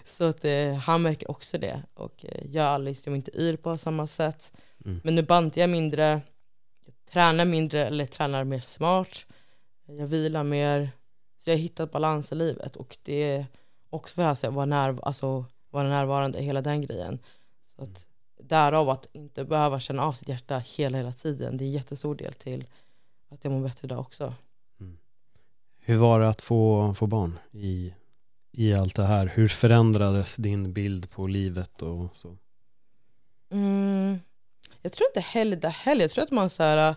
Så 0.06 0.24
att 0.24 0.46
eh, 0.46 0.74
han 0.74 1.02
märker 1.02 1.32
också 1.32 1.58
det. 1.58 1.84
Och 1.94 2.26
eh, 2.26 2.46
jag 2.52 2.66
är 2.66 2.80
liksom 2.80 3.16
inte 3.16 3.42
yr 3.42 3.56
på 3.56 3.78
samma 3.78 4.08
sätt. 4.08 4.52
Mm. 4.86 5.02
Men 5.04 5.16
nu 5.16 5.22
bantar 5.22 5.62
jag 5.62 5.70
mindre, 5.70 6.22
jag 6.86 6.96
tränar 7.12 7.46
mindre 7.46 7.86
eller 7.86 8.06
tränar 8.06 8.44
mer 8.44 8.60
smart. 8.60 9.26
Jag 9.86 10.08
vilar 10.08 10.44
mer. 10.44 10.90
Så 11.44 11.50
jag 11.50 11.58
har 11.58 11.62
hittat 11.62 11.92
balans 11.92 12.32
i 12.32 12.36
livet 12.36 12.76
och 12.76 12.98
det 13.04 13.24
är 13.24 13.46
också 13.90 14.14
för 14.14 14.24
att 14.24 14.44
vara, 14.44 14.66
närv- 14.66 15.00
alltså, 15.04 15.46
vara 15.70 15.90
närvarande, 15.90 16.42
hela 16.42 16.62
den 16.62 16.82
grejen. 16.82 17.20
Så 17.76 17.84
att, 17.84 18.06
därav 18.40 18.90
att 18.90 19.08
inte 19.12 19.46
behöva 19.46 19.80
känna 19.80 20.04
av 20.04 20.12
sitt 20.12 20.30
hjärta 20.30 20.58
hela, 20.60 20.98
hela 20.98 21.12
tiden. 21.12 21.58
Det 21.58 21.64
är 21.64 21.66
en 21.66 21.72
jättestor 21.72 22.16
del 22.16 22.34
till 22.34 22.66
att 23.30 23.44
jag 23.44 23.54
mår 23.54 23.62
bättre 23.62 23.86
idag 23.86 24.00
också. 24.00 24.34
Hur 25.80 25.98
var 25.98 26.20
det 26.20 26.30
att 26.30 26.42
få, 26.42 26.94
få 26.94 27.08
barn 27.08 27.40
i, 27.52 27.94
i 28.52 28.74
allt 28.74 28.96
det 28.96 29.04
här? 29.04 29.32
Hur 29.36 29.48
förändrades 29.48 30.36
din 30.36 30.74
bild 30.74 31.10
på 31.12 31.28
livet 31.28 31.82
och 31.82 32.08
så? 32.14 32.38
Mm. 33.52 34.20
Jag 34.82 34.92
tror 34.92 35.08
inte 35.10 35.20
heller 35.20 35.58
det 35.58 35.70
heller. 35.70 36.02
Jag 36.02 36.12
tror 36.12 36.24
att 36.24 36.32
man 36.32 36.50
så 36.50 36.64
här. 36.64 36.96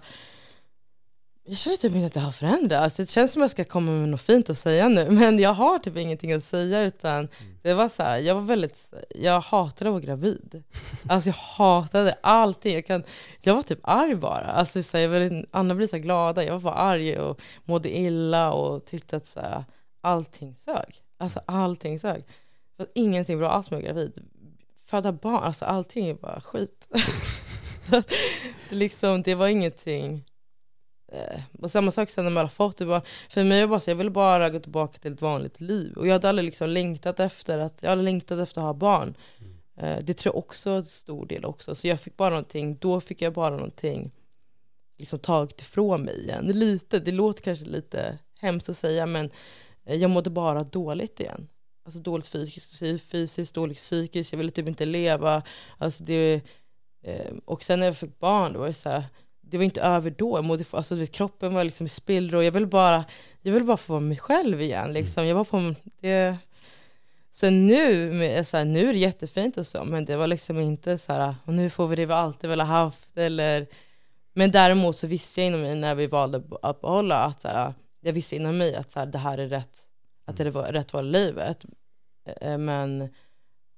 Jag 1.47 1.59
känner 1.59 1.77
typ 1.77 1.95
inte 1.95 2.07
att 2.07 2.13
det 2.13 2.21
har 2.21 2.33
förändrats. 2.33 2.97
Det 2.97 3.11
känns 3.11 3.33
som 3.33 3.43
att 3.43 3.45
jag 3.45 3.51
ska 3.51 3.65
komma 3.65 3.93
med 3.93 4.09
något 4.09 4.21
fint 4.21 4.51
att 4.51 4.59
säga 4.59 4.89
nu. 4.89 5.11
Men 5.11 5.39
jag 5.39 5.55
har 5.55 5.79
typ 5.79 5.97
ingenting 5.97 6.33
att 6.33 6.45
säga 6.45 6.83
utan 6.83 7.29
det 7.63 7.75
var 7.75 7.89
så 7.89 8.03
här, 8.03 8.19
jag 8.19 8.35
var 8.35 8.43
väldigt, 8.43 8.93
jag 9.09 9.41
hatade 9.41 9.91
att 9.91 9.93
vara 9.93 10.03
gravid. 10.03 10.63
Alltså 11.09 11.29
jag 11.29 11.35
hatade 11.35 12.17
allting. 12.21 12.75
Jag, 12.75 12.87
kan, 12.87 13.05
jag 13.41 13.55
var 13.55 13.63
typ 13.63 13.79
arg 13.83 14.15
bara. 14.15 14.47
Alltså 14.47 14.83
så 14.83 14.97
här, 14.97 15.05
jag 15.05 15.09
ville, 15.09 15.47
andra 15.51 15.75
blir 15.75 15.87
så 15.87 15.99
glada. 15.99 16.45
Jag 16.45 16.53
var 16.53 16.61
bara 16.61 16.75
arg 16.75 17.19
och 17.19 17.41
mådde 17.65 17.99
illa 17.99 18.53
och 18.53 18.85
tyckte 18.85 19.17
att 19.17 19.27
så 19.27 19.41
här, 19.41 19.65
allting 20.01 20.55
sög. 20.55 21.03
Alltså 21.19 21.41
allting 21.47 21.99
sög. 21.99 22.25
Det 22.77 22.83
var 22.83 22.89
ingenting 22.95 23.39
bra 23.39 23.51
alls 23.51 23.71
med 23.71 23.79
att 23.79 23.85
vara 23.85 23.93
gravid. 23.93 24.19
Föda 24.87 25.13
barn, 25.13 25.43
alltså 25.43 25.65
allting 25.65 26.07
är 26.09 26.15
bara 26.15 26.41
skit. 26.41 26.89
Så 27.91 28.03
det, 28.69 28.75
liksom, 28.77 29.23
det 29.23 29.35
var 29.35 29.49
ingenting. 29.49 30.25
Eh, 31.15 31.41
och 31.63 31.71
samma 31.71 31.91
sak 31.91 32.11
sen 32.11 32.25
när 32.25 32.31
man 32.31 32.45
har 32.45 32.49
fått 32.49 32.77
det. 32.77 32.87
Bara, 32.87 33.03
för 33.29 33.45
mig 33.45 33.61
var 33.61 33.69
bara 33.69 33.81
så, 33.81 33.91
jag 33.91 33.97
ville 33.97 34.11
bara 34.11 34.51
gå 34.51 34.59
tillbaka 34.61 34.99
till 34.99 35.13
ett 35.13 35.23
vanligt 35.23 35.61
liv. 35.61 35.97
Och 35.97 36.07
jag 36.07 36.13
hade 36.13 36.29
aldrig 36.29 36.45
liksom 36.45 36.69
längtat 36.69 37.21
efter 37.21 37.59
att, 37.59 37.79
jag 37.81 37.91
hade 37.91 38.03
längtat 38.03 38.39
efter 38.39 38.61
att 38.61 38.65
ha 38.65 38.75
barn. 38.75 39.15
Eh, 39.77 39.99
det 40.03 40.15
tror 40.15 40.35
jag 40.35 40.39
också 40.39 40.71
är 40.71 40.77
en 40.77 40.85
stor 40.85 41.27
del 41.27 41.45
också. 41.45 41.75
Så 41.75 41.87
jag 41.87 42.01
fick 42.01 42.17
bara 42.17 42.31
någonting, 42.31 42.77
då 42.81 43.01
fick 43.01 43.23
jag 43.23 43.33
bara 43.33 43.51
någonting 43.51 44.13
liksom 44.99 45.19
tagit 45.19 45.61
ifrån 45.61 46.03
mig 46.03 46.25
igen. 46.25 46.47
Lite, 46.47 46.99
det 46.99 47.13
låter 47.13 47.43
kanske 47.43 47.65
lite 47.65 48.19
hemskt 48.41 48.69
att 48.69 48.77
säga 48.77 49.07
men 49.07 49.31
eh, 49.85 49.97
jag 49.97 50.11
mådde 50.11 50.31
bara 50.31 50.65
dåligt 50.65 51.21
igen. 51.21 51.49
Alltså 51.85 52.01
dåligt 52.01 52.27
fysiskt, 52.27 53.03
fysiskt 53.11 53.55
dåligt 53.55 53.79
psykiskt, 53.79 54.33
jag 54.33 54.39
ville 54.39 54.51
typ 54.51 54.69
inte 54.69 54.85
leva. 54.87 55.43
Alltså 55.79 56.05
det, 56.05 56.41
och 57.45 57.65
sen 57.65 57.81
när 57.81 57.87
jag 57.87 57.97
fick 57.97 58.19
barn, 58.19 58.53
det 58.53 58.59
var 58.59 58.67
det 58.67 58.75
så 58.75 58.89
här, 58.89 59.05
det 59.55 59.59
var 59.59 59.65
inte 59.65 59.81
över 59.81 60.11
då, 60.11 60.39
jag 60.39 60.45
mådde, 60.45 60.65
alltså, 60.71 60.95
vet, 60.95 61.13
kroppen 61.13 61.55
var 61.55 61.65
liksom 61.65 61.87
i 61.87 61.89
spillror, 61.89 62.45
jag 62.45 62.53
ville 62.53 62.67
bara, 62.67 63.05
jag 63.43 63.53
ville 63.53 63.65
bara 63.65 63.77
få 63.77 63.93
vara 63.93 64.01
mig 64.01 64.17
själv 64.17 64.63
igen. 64.63 64.93
Liksom. 64.93 65.27
Jag 65.27 65.35
var 65.35 65.45
på 65.45 65.75
det. 66.01 66.37
Sen 67.33 67.67
nu, 67.67 68.13
med, 68.13 68.47
så 68.47 68.57
här, 68.57 68.65
nu 68.65 68.89
är 68.89 68.93
det 68.93 68.99
jättefint 68.99 69.57
och 69.57 69.67
så, 69.67 69.85
men 69.85 70.05
det 70.05 70.17
var 70.17 70.27
liksom 70.27 70.61
inte 70.61 70.99
så 70.99 71.13
här, 71.13 71.35
och 71.45 71.55
nu 71.55 71.71
får 71.71 71.87
vi 71.87 71.97
det 71.97 72.07
vi 72.07 72.13
alltid 72.13 72.51
velat 72.51 72.67
haft, 72.67 73.17
eller 73.17 73.67
men 74.33 74.51
däremot 74.51 74.97
så 74.97 75.07
visste 75.07 75.41
jag 75.41 75.47
inom 75.47 75.61
mig 75.61 75.77
när 75.77 75.95
vi 75.95 76.07
valde 76.07 76.43
att 76.63 76.81
behålla 76.81 77.19
att 77.19 77.43
så 77.43 77.49
här, 77.49 77.75
jag 78.01 78.13
visste 78.13 78.37
inom 78.37 78.59
mig 78.59 78.75
att 78.75 78.93
så 78.93 78.99
här, 78.99 79.07
det 79.07 79.19
här 79.19 79.39
är 79.39 79.49
rätt, 79.49 79.77
att 80.25 80.37
det 80.37 80.51
var 80.51 80.73
rätt 80.73 80.93
val 80.93 81.07
i 81.07 81.11
livet. 81.11 81.65
Eh, 82.41 82.59
Men 82.59 83.09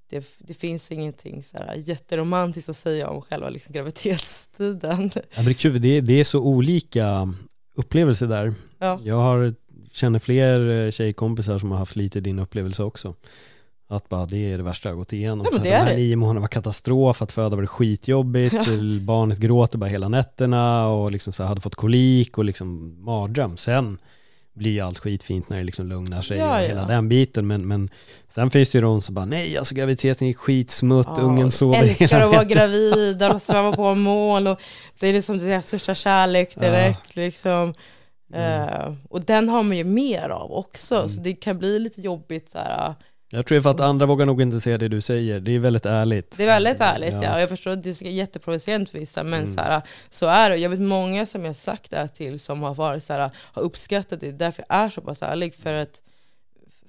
det, 0.08 0.26
det 0.38 0.54
finns 0.54 0.92
ingenting 0.92 1.42
så 1.42 1.58
här 1.58 1.74
jätteromantiskt 1.74 2.68
att 2.68 2.76
säga 2.76 3.08
om 3.08 3.22
själva 3.22 3.48
liksom 3.50 3.72
graviditetstiden. 3.72 5.10
Ja, 5.14 5.42
det, 5.42 5.50
är 5.50 5.54
kul, 5.54 5.80
det, 5.82 6.00
det 6.00 6.20
är 6.20 6.24
så 6.24 6.40
olika 6.40 7.34
upplevelser 7.76 8.26
där. 8.26 8.54
Ja. 8.78 9.00
Jag 9.04 9.16
har, 9.16 9.54
känner 9.92 10.18
fler 10.18 10.68
eh, 10.86 10.90
tjejkompisar 10.90 11.58
som 11.58 11.70
har 11.70 11.78
haft 11.78 11.96
lite 11.96 12.20
din 12.20 12.38
upplevelse 12.38 12.82
också. 12.82 13.14
Att 13.88 14.08
bara 14.08 14.24
det 14.26 14.52
är 14.52 14.58
det 14.58 14.64
värsta 14.64 14.88
jag 14.88 14.94
har 14.94 14.98
gått 14.98 15.12
igenom. 15.12 15.46
Ja, 15.52 15.58
det 15.58 15.70
här, 15.70 15.76
är 15.76 15.78
de 15.80 15.84
här 15.84 15.90
det. 15.90 15.96
nio 15.96 16.16
månaderna 16.16 16.40
var 16.40 16.48
katastrof, 16.48 17.22
att 17.22 17.32
föda 17.32 17.56
var 17.56 17.62
det 17.62 17.68
skitjobbigt, 17.68 18.54
Ja. 18.54 18.64
barnet 19.00 19.38
gråter 19.38 19.78
bara 19.78 19.90
hela 19.90 20.08
nätterna 20.08 20.88
och 20.88 21.12
liksom 21.12 21.32
så 21.32 21.42
här, 21.42 21.48
hade 21.48 21.60
fått 21.60 21.74
kolik 21.74 22.38
och 22.38 22.44
liksom 22.44 22.96
mardröm. 23.04 23.56
Sen 23.56 23.98
blir 24.56 24.82
allt 24.82 24.98
skitfint 24.98 25.48
när 25.48 25.58
det 25.58 25.64
liksom 25.64 25.86
lugnar 25.86 26.22
sig 26.22 26.38
Ja, 26.38 26.56
och 26.56 26.62
ja. 26.62 26.68
hela 26.68 26.86
den 26.86 27.08
biten. 27.08 27.46
Men, 27.46 27.68
men 27.68 27.90
sen 28.28 28.50
finns 28.50 28.70
det 28.70 28.78
ju 28.78 28.82
de 28.82 29.00
som 29.00 29.14
bara 29.14 29.24
nej, 29.24 29.58
alltså 29.58 29.74
graviditeten 29.74 30.28
gick 30.28 30.36
skitsmutt, 30.36 31.06
Ja, 31.16 31.22
ungen 31.22 31.50
sover 31.50 31.82
älskar 31.82 32.06
hela 32.06 32.24
att 32.24 32.32
vara 32.32 32.44
gravid, 32.44 33.22
och 33.22 33.42
sväva 33.42 33.72
på 33.72 33.94
mål 33.94 34.46
och 34.46 34.60
det 35.00 35.06
är 35.06 35.12
liksom 35.12 35.38
deras 35.38 35.66
största 35.66 35.94
kärlek 35.94 36.54
direkt 36.54 37.16
liksom. 37.16 37.74
Eh, 38.32 38.92
och 39.08 39.20
den 39.20 39.48
har 39.48 39.62
man 39.62 39.76
ju 39.76 39.84
mer 39.84 40.28
av 40.28 40.52
också, 40.52 41.08
så 41.08 41.20
det 41.20 41.34
kan 41.34 41.58
bli 41.58 41.78
lite 41.78 42.00
jobbigt 42.00 42.50
så 42.50 42.58
här. 42.58 42.94
Jag 43.28 43.46
tror 43.46 43.60
för 43.60 43.70
att 43.70 43.80
andra 43.80 44.06
vågar 44.06 44.26
nog 44.26 44.42
inte 44.42 44.60
säga 44.60 44.78
det 44.78 44.88
du 44.88 45.00
säger. 45.00 45.40
Det 45.40 45.52
är 45.52 45.58
väldigt 45.58 45.86
ärligt. 45.86 46.36
Det 46.36 46.42
är 46.42 46.46
väldigt 46.46 46.80
ärligt 46.80 47.12
ja. 47.12 47.22
Ja. 47.22 47.40
jag 47.40 47.48
förstår 47.48 47.70
att 47.70 47.82
det 47.82 48.02
är 48.02 48.10
jätteprovocerande 48.10 48.90
för 48.90 48.98
vissa 48.98 49.22
men 49.22 49.42
Mm. 49.42 49.54
så, 49.54 49.60
här, 49.60 49.82
så 50.10 50.26
är 50.26 50.50
det. 50.50 50.56
Jag 50.56 50.70
vet 50.70 50.80
många 50.80 51.26
som 51.26 51.44
jag 51.44 51.56
sagt 51.56 51.90
det 51.90 51.96
här 51.96 52.06
till 52.06 52.40
som 52.40 52.62
har 52.62 52.74
varit 52.74 53.04
så 53.04 53.12
här, 53.12 53.30
har 53.36 53.62
uppskattat 53.62 54.20
det, 54.20 54.32
därför 54.32 54.64
jag 54.68 54.78
är 54.78 54.88
så 54.88 55.00
pass 55.00 55.22
ärlig 55.22 55.54
för 55.54 55.74
att 55.74 56.00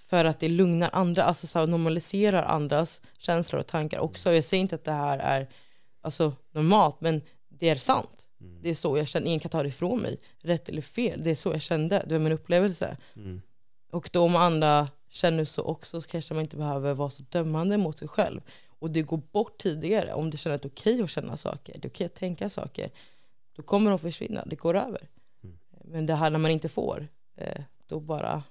för 0.09 0.25
att 0.25 0.39
det 0.39 0.49
lugnar 0.49 0.89
andra, 0.93 1.23
alltså 1.23 1.47
så 1.47 1.59
här, 1.59 1.67
normaliserar 1.67 2.43
andras 2.43 3.01
känslor 3.17 3.59
och 3.59 3.67
tankar 3.67 3.99
också. 3.99 4.33
Jag 4.33 4.43
säger 4.43 4.61
inte 4.61 4.75
att 4.75 4.83
det 4.83 4.91
här 4.91 5.17
är 5.19 5.47
alltså, 6.01 6.33
normalt, 6.51 7.01
men 7.01 7.21
det 7.49 7.69
är 7.69 7.75
sant. 7.75 8.23
Det 8.61 8.69
är 8.69 8.75
så 8.75 8.97
jag 8.97 9.07
känner, 9.07 9.27
ingen 9.27 9.39
kan 9.39 9.51
ta 9.51 9.63
det 9.63 9.69
ifrån 9.69 9.99
mig. 9.99 10.17
Rätt 10.41 10.69
eller 10.69 10.81
fel, 10.81 11.23
det 11.23 11.29
är 11.31 11.35
så 11.35 11.51
jag 11.51 11.61
kände, 11.61 12.03
det 12.07 12.13
var 12.13 12.19
min 12.19 12.31
upplevelse. 12.31 12.97
Mm. 13.15 13.41
Och 13.91 14.09
då 14.13 14.23
om 14.23 14.35
andra 14.35 14.88
känner 15.09 15.45
så 15.45 15.63
också 15.63 16.01
så 16.01 16.07
kanske 16.07 16.33
man 16.33 16.43
inte 16.43 16.57
behöver 16.57 16.93
vara 16.93 17.09
så 17.09 17.23
dömande 17.29 17.77
mot 17.77 17.99
sig 17.99 18.07
själv. 18.07 18.41
och 18.79 18.91
det 18.91 19.01
går 19.01 19.21
bort 19.31 19.57
tidigare, 19.57 20.13
om 20.13 20.29
du 20.29 20.37
känner 20.37 20.55
att 20.55 20.61
det 20.61 20.67
är 20.67 20.71
okej 20.71 21.01
att 21.01 21.09
känna 21.09 21.37
saker, 21.37 21.75
det 21.77 21.87
är 21.87 21.89
okej 21.89 22.05
att 22.05 22.15
tänka 22.15 22.49
saker, 22.49 22.91
då 23.55 23.63
kommer 23.63 23.89
de 23.89 23.99
försvinna, 23.99 24.43
det 24.45 24.55
går 24.55 24.77
över. 24.77 25.07
Mm. 25.43 25.57
Men 25.83 26.05
det 26.05 26.15
här 26.15 26.29
när 26.29 26.39
man 26.39 26.51
inte 26.51 26.69
får, 26.69 27.07
eh, 27.37 27.61
då 27.87 27.99
bara, 27.99 28.43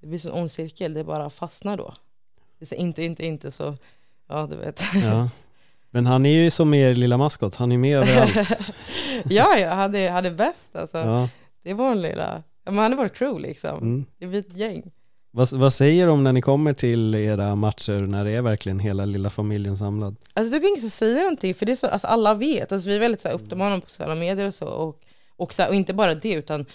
det 0.00 0.06
blir 0.06 0.26
en 0.26 0.32
ond 0.32 0.50
cirkel, 0.50 0.94
det 0.94 1.04
bara 1.04 1.30
fastnar 1.30 1.76
då. 1.76 1.94
Det 2.58 2.72
är 2.72 2.76
inte, 2.76 3.02
inte, 3.02 3.26
inte, 3.26 3.50
så, 3.50 3.76
ja 4.28 4.46
du 4.46 4.56
vet. 4.56 4.82
Ja. 4.94 5.30
Men 5.90 6.06
han 6.06 6.26
är 6.26 6.30
ju 6.30 6.50
som 6.50 6.74
er 6.74 6.94
lilla 6.94 7.16
maskot, 7.18 7.54
han 7.54 7.72
är 7.72 7.78
med 7.78 7.98
överallt. 7.98 8.58
ja, 9.24 9.58
jag 9.58 9.74
hade, 9.74 10.08
hade 10.10 10.30
bäst 10.30 10.76
alltså. 10.76 10.98
Ja. 10.98 11.28
Det 11.62 11.74
var 11.74 11.92
en 11.92 12.02
lilla, 12.02 12.42
ja, 12.64 12.70
men 12.70 12.78
han 12.78 12.92
är 12.92 12.96
vår 12.96 13.08
crew 13.08 13.48
liksom. 13.48 13.78
Mm. 13.78 14.04
Det 14.18 14.26
blir 14.26 14.40
ett 14.40 14.56
gäng. 14.56 14.90
Vad, 15.36 15.52
vad 15.52 15.72
säger 15.72 16.06
de 16.06 16.24
när 16.24 16.32
ni 16.32 16.40
kommer 16.40 16.72
till 16.72 17.14
era 17.14 17.54
matcher, 17.54 18.00
när 18.00 18.24
det 18.24 18.30
är 18.30 18.42
verkligen 18.42 18.78
hela 18.78 19.04
lilla 19.04 19.30
familjen 19.30 19.78
samlad? 19.78 20.16
Alltså 20.34 20.50
det 20.50 20.66
är 20.66 20.68
ingen 20.68 20.80
som 20.80 20.90
säger 20.90 21.20
någonting, 21.22 21.54
för 21.54 21.66
det 21.66 21.72
är 21.72 21.76
så, 21.76 21.86
alltså 21.86 22.06
alla 22.06 22.34
vet. 22.34 22.72
Alltså 22.72 22.88
vi 22.88 22.96
är 22.96 23.00
väldigt 23.00 23.20
så 23.20 23.28
här, 23.28 23.56
honom 23.56 23.80
på 23.80 23.90
sociala 23.90 24.14
medier 24.14 24.46
och 24.46 24.54
så. 24.54 24.66
Och, 24.66 25.00
och, 25.36 25.54
så 25.54 25.62
här, 25.62 25.68
och 25.68 25.74
inte 25.74 25.94
bara 25.94 26.14
det, 26.14 26.32
utan 26.32 26.66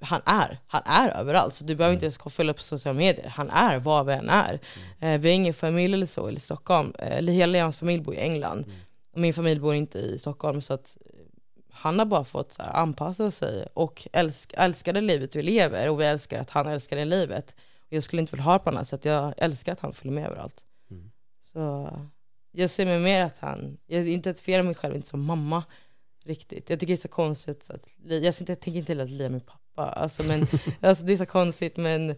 han 0.00 0.20
är, 0.24 0.58
han 0.66 0.82
är 0.84 1.08
överallt. 1.08 1.54
Så 1.54 1.64
du 1.64 1.74
behöver 1.74 1.94
inte 1.94 2.06
ens 2.06 2.18
följa 2.18 2.54
på 2.54 2.60
sociala 2.60 2.98
medier. 2.98 3.28
Han 3.28 3.50
är 3.50 3.78
var 3.78 4.04
vi 4.04 4.12
än 4.12 4.28
är. 4.28 4.60
Eh, 5.00 5.20
vi 5.20 5.28
har 5.28 5.34
ingen 5.34 5.54
familj 5.54 5.94
eller 5.94 6.06
så 6.06 6.30
i 6.30 6.40
Stockholm. 6.40 6.92
Eh, 6.98 7.26
hela 7.26 7.62
hans 7.62 7.76
familj 7.76 8.02
bor 8.02 8.14
i 8.14 8.18
England. 8.18 8.64
Och 9.12 9.20
min 9.20 9.34
familj 9.34 9.60
bor 9.60 9.74
inte 9.74 9.98
i 9.98 10.18
Stockholm. 10.18 10.62
Så 10.62 10.74
att 10.74 10.96
han 11.72 11.98
har 11.98 12.06
bara 12.06 12.24
fått 12.24 12.52
så 12.52 12.62
här, 12.62 12.72
anpassa 12.72 13.30
sig 13.30 13.66
och 13.74 14.08
älsk, 14.12 14.52
älskar 14.56 14.92
det 14.92 15.00
livet 15.00 15.36
vi 15.36 15.42
lever. 15.42 15.88
Och 15.88 16.00
vi 16.00 16.04
älskar 16.04 16.40
att 16.40 16.50
han 16.50 16.66
älskar 16.66 16.96
det 16.96 17.04
livet. 17.04 17.54
Jag 17.92 18.02
skulle 18.02 18.20
inte 18.22 18.32
vilja 18.32 18.44
ha 18.44 18.52
det 18.52 18.58
på 18.58 18.70
annat 18.70 18.88
sätt. 18.88 19.04
Jag 19.04 19.34
älskar 19.36 19.72
att 19.72 19.80
han 19.80 19.92
följer 19.92 20.14
med 20.14 20.26
överallt. 20.26 20.64
Mm. 20.90 21.10
Så 21.40 21.90
jag 22.52 22.70
ser 22.70 22.86
mig 22.86 22.98
mer 23.00 23.24
att 23.24 23.38
han, 23.38 23.78
jag 23.86 24.08
identifierar 24.08 24.62
mig 24.62 24.74
själv 24.74 24.96
inte 24.96 25.08
som 25.08 25.24
mamma 25.24 25.64
riktigt. 26.24 26.70
Jag 26.70 26.80
tycker 26.80 26.92
det 26.92 26.98
är 26.98 27.02
så 27.02 27.08
konstigt 27.08 27.70
att, 27.70 27.90
jag, 28.04 28.24
jag 28.24 28.36
tänker 28.36 28.76
inte 28.76 28.92
heller 28.92 29.04
att 29.04 29.10
Lia 29.10 29.26
är 29.26 29.38
pappa. 29.40 29.86
Alltså, 29.86 30.22
men, 30.22 30.46
alltså, 30.80 31.04
det 31.04 31.12
är 31.12 31.16
så 31.16 31.26
konstigt 31.26 31.76
men 31.76 32.10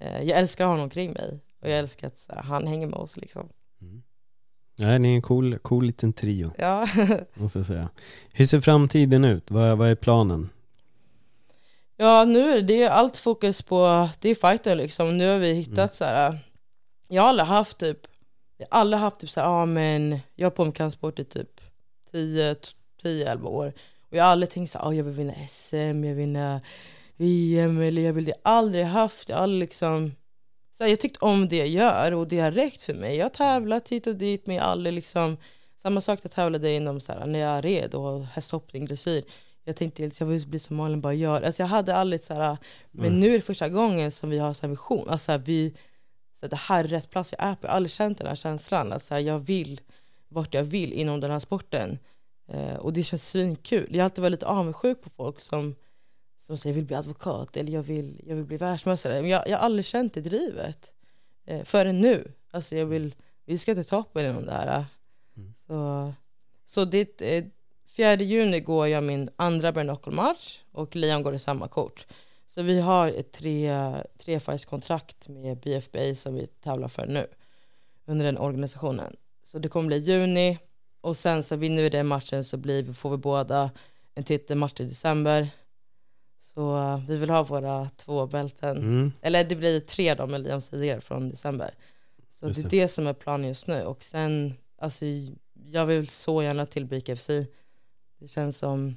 eh, 0.00 0.22
jag 0.22 0.38
älskar 0.38 0.66
honom 0.66 0.82
omkring 0.82 1.12
mig. 1.12 1.40
Och 1.62 1.70
jag 1.70 1.78
älskar 1.78 2.06
att 2.06 2.26
här, 2.28 2.42
han 2.42 2.66
hänger 2.66 2.86
med 2.86 2.98
oss 2.98 3.16
liksom. 3.16 3.48
Nej, 4.78 4.98
ni 4.98 5.10
är 5.10 5.14
en 5.14 5.22
cool, 5.22 5.58
cool 5.58 5.84
liten 5.84 6.12
trio, 6.12 6.52
Ja. 6.58 6.88
måste 7.34 7.58
jag 7.58 7.66
säga. 7.66 7.88
Hur 8.34 8.46
ser 8.46 8.60
framtiden 8.60 9.24
ut? 9.24 9.50
Vad, 9.50 9.78
vad 9.78 9.88
är 9.88 9.94
planen? 9.94 10.50
Ja, 11.96 12.24
nu 12.24 12.50
är 12.58 12.62
det 12.62 12.86
allt 12.88 13.16
fokus 13.18 13.62
på, 13.62 14.08
det 14.20 14.28
är 14.28 14.34
fighten 14.34 14.76
liksom. 14.78 15.16
Nu 15.18 15.28
har 15.28 15.38
vi 15.38 15.52
hittat 15.52 15.78
Mm. 15.78 15.88
så 15.88 16.04
här. 16.04 16.38
jag 17.08 17.22
har 17.22 17.28
aldrig 17.28 17.46
haft 17.46 17.78
typ, 17.78 17.98
jag 18.58 18.66
har 18.70 18.80
aldrig 18.80 19.00
haft 19.00 19.18
typ 19.18 19.30
så 19.30 19.40
här, 19.40 19.46
ja 19.46 19.66
men 19.66 20.18
jag 20.34 20.46
har 20.46 20.50
på 20.50 20.64
med 20.64 20.74
kampsport 20.74 21.18
i 21.18 21.24
typ 21.24 21.60
10-11 22.12 23.46
år. 23.46 23.72
Och 24.10 24.16
jag 24.16 24.24
har 24.24 24.30
aldrig 24.30 24.50
tänkt 24.50 24.70
så 24.70 24.78
här, 24.78 24.84
ja 24.86 24.94
jag 24.94 25.04
vill 25.04 25.14
vinna 25.14 25.34
SM, 25.48 25.76
jag 25.76 25.92
vill 25.94 26.14
vinna 26.14 26.60
VM 27.16 27.80
eller 27.80 28.02
jag 28.02 28.12
vill 28.12 28.24
det. 28.24 28.34
Aldrig 28.42 28.84
haft, 28.84 29.28
jag 29.28 29.36
har 29.36 29.42
aldrig 29.42 29.60
liksom, 29.60 30.14
så 30.78 30.84
här, 30.84 30.90
jag 30.90 31.00
tyckt 31.00 31.22
om 31.22 31.48
det 31.48 31.56
jag 31.56 31.68
gör 31.68 32.14
och 32.14 32.28
det 32.28 32.40
har 32.40 32.50
räckt 32.50 32.82
för 32.82 32.94
mig. 32.94 33.16
Jag 33.16 33.24
har 33.24 33.30
tävlat 33.30 33.88
hit 33.88 34.06
och 34.06 34.16
dit 34.16 34.46
men 34.46 34.56
jag 34.56 34.62
har 34.62 34.70
aldrig 34.70 34.92
liksom, 34.94 35.36
samma 35.76 36.00
sak 36.00 36.18
jag 36.22 36.32
tävlade 36.32 36.72
inom 36.72 37.00
så 37.00 37.12
här, 37.12 37.26
när 37.26 37.38
jag 37.38 37.64
red 37.64 37.94
och 37.94 38.24
hästhoppning, 38.26 38.84
dressyr. 38.86 39.24
Jag 39.64 39.76
tänkte 39.76 40.06
att 40.06 40.20
jag 40.20 40.26
vill 40.26 40.46
bli 40.46 40.58
som 40.58 40.76
Malin 40.76 41.00
bara 41.00 41.14
gör. 41.14 41.42
Alltså 41.42 41.62
jag 41.62 41.66
hade 41.68 41.94
aldrig 41.96 42.20
så 42.20 42.34
här, 42.34 42.56
men 42.90 43.06
Mm. 43.06 43.20
nu 43.20 43.28
är 43.28 43.32
det 43.34 43.40
första 43.40 43.68
gången 43.68 44.10
som 44.10 44.30
vi 44.30 44.38
har 44.38 44.54
så 44.54 44.62
här 44.62 44.68
vision. 44.70 45.08
Alltså 45.08 45.36
vi, 45.36 45.74
så 46.32 46.46
här, 46.46 46.50
det 46.50 46.56
här 46.56 46.84
är 46.84 46.88
rätt 46.88 47.10
plats 47.10 47.34
jag 47.38 47.48
är 47.48 47.54
på. 47.54 47.66
Jag 47.66 47.70
har 47.70 47.76
aldrig 47.76 47.90
känt 47.90 48.18
den 48.18 48.26
här 48.26 48.34
känslan. 48.36 48.92
Att 48.92 49.02
så 49.02 49.14
här, 49.14 49.20
jag 49.20 49.38
vill 49.38 49.80
vart 50.28 50.54
jag 50.54 50.64
vill 50.64 50.92
inom 50.92 51.20
den 51.20 51.30
här 51.30 51.38
sporten. 51.38 51.98
Eh, 52.48 52.74
och 52.76 52.92
det 52.92 53.02
känns 53.02 53.28
svinkul. 53.30 53.86
Jag 53.90 53.98
har 53.98 54.04
alltid 54.04 54.22
varit 54.22 54.30
lite 54.32 54.46
avundsjuk 54.46 55.02
på 55.02 55.10
folk 55.10 55.40
som, 55.40 55.74
som 56.38 56.58
säger 56.58 56.72
jag 56.72 56.74
vill 56.74 56.84
bli 56.86 56.96
advokat 56.96 57.56
eller 57.56 57.72
jag 57.72 57.82
vill, 57.82 58.20
jag 58.26 58.36
vill 58.36 58.44
bli 58.44 58.56
världsmästare. 58.56 59.20
Men 59.20 59.30
jag, 59.30 59.48
jag 59.48 59.58
har 59.58 59.64
aldrig 59.64 59.84
känt 59.84 60.14
det 60.14 60.20
drivet. 60.20 60.92
Eh, 61.46 61.64
förrän 61.64 62.00
nu. 62.00 62.32
Alltså 62.50 62.76
jag 62.76 62.86
vill, 62.86 63.14
vi 63.44 63.58
ska 63.58 63.74
till 63.74 63.84
toppen 63.84 64.26
inom 64.30 64.46
det 64.46 64.52
här. 64.52 64.84
Mm. 65.36 65.54
Så, 65.66 66.12
så 66.66 66.84
det, 66.84 67.20
eh, 67.22 67.44
4 67.96 68.16
juni 68.16 68.60
går 68.60 68.88
jag 68.88 69.02
min 69.02 69.30
andra 69.36 69.72
bare 69.72 69.98
match 70.10 70.58
och 70.72 70.96
Liam 70.96 71.22
går 71.22 71.34
i 71.34 71.38
samma 71.38 71.68
kort. 71.68 72.06
Så 72.46 72.62
vi 72.62 72.80
har 72.80 73.08
ett 73.08 73.32
tre, 73.32 73.72
tre 74.18 74.40
kontrakt 74.58 75.28
med 75.28 75.56
BFBA 75.58 76.14
som 76.14 76.34
vi 76.34 76.46
tävlar 76.46 76.88
för 76.88 77.06
nu 77.06 77.26
under 78.04 78.24
den 78.24 78.38
organisationen. 78.38 79.16
Så 79.44 79.58
det 79.58 79.68
kommer 79.68 79.86
bli 79.86 79.98
juni 79.98 80.58
och 81.00 81.16
sen 81.16 81.42
så 81.42 81.56
vinner 81.56 81.82
vi 81.82 81.88
den 81.88 82.06
matchen 82.06 82.44
så 82.44 82.56
blir, 82.56 82.92
får 82.92 83.10
vi 83.10 83.16
båda 83.16 83.70
en 84.14 84.24
titelmatch 84.24 84.80
i 84.80 84.84
december. 84.84 85.48
Så 86.38 86.96
vi 87.08 87.16
vill 87.16 87.30
ha 87.30 87.42
våra 87.42 87.88
två 87.88 88.26
bälten. 88.26 88.76
Mm. 88.76 89.12
Eller 89.22 89.44
det 89.44 89.56
blir 89.56 89.80
tre 89.80 90.14
då 90.14 90.26
med 90.26 90.40
Liam 90.40 90.60
Cedér 90.60 91.00
från 91.00 91.30
december. 91.30 91.74
Så 92.32 92.46
Just 92.46 92.62
det 92.62 92.66
är 92.66 92.70
det. 92.70 92.80
det 92.80 92.88
som 92.88 93.06
är 93.06 93.12
planen 93.12 93.48
just 93.48 93.66
nu. 93.66 93.82
Och 93.82 94.04
sen, 94.04 94.54
alltså 94.78 95.04
jag 95.66 95.86
vill 95.86 96.08
så 96.08 96.42
gärna 96.42 96.66
till 96.66 96.86
BKFC. 96.86 97.30
Det 98.24 98.28
känns 98.28 98.58
som, 98.58 98.96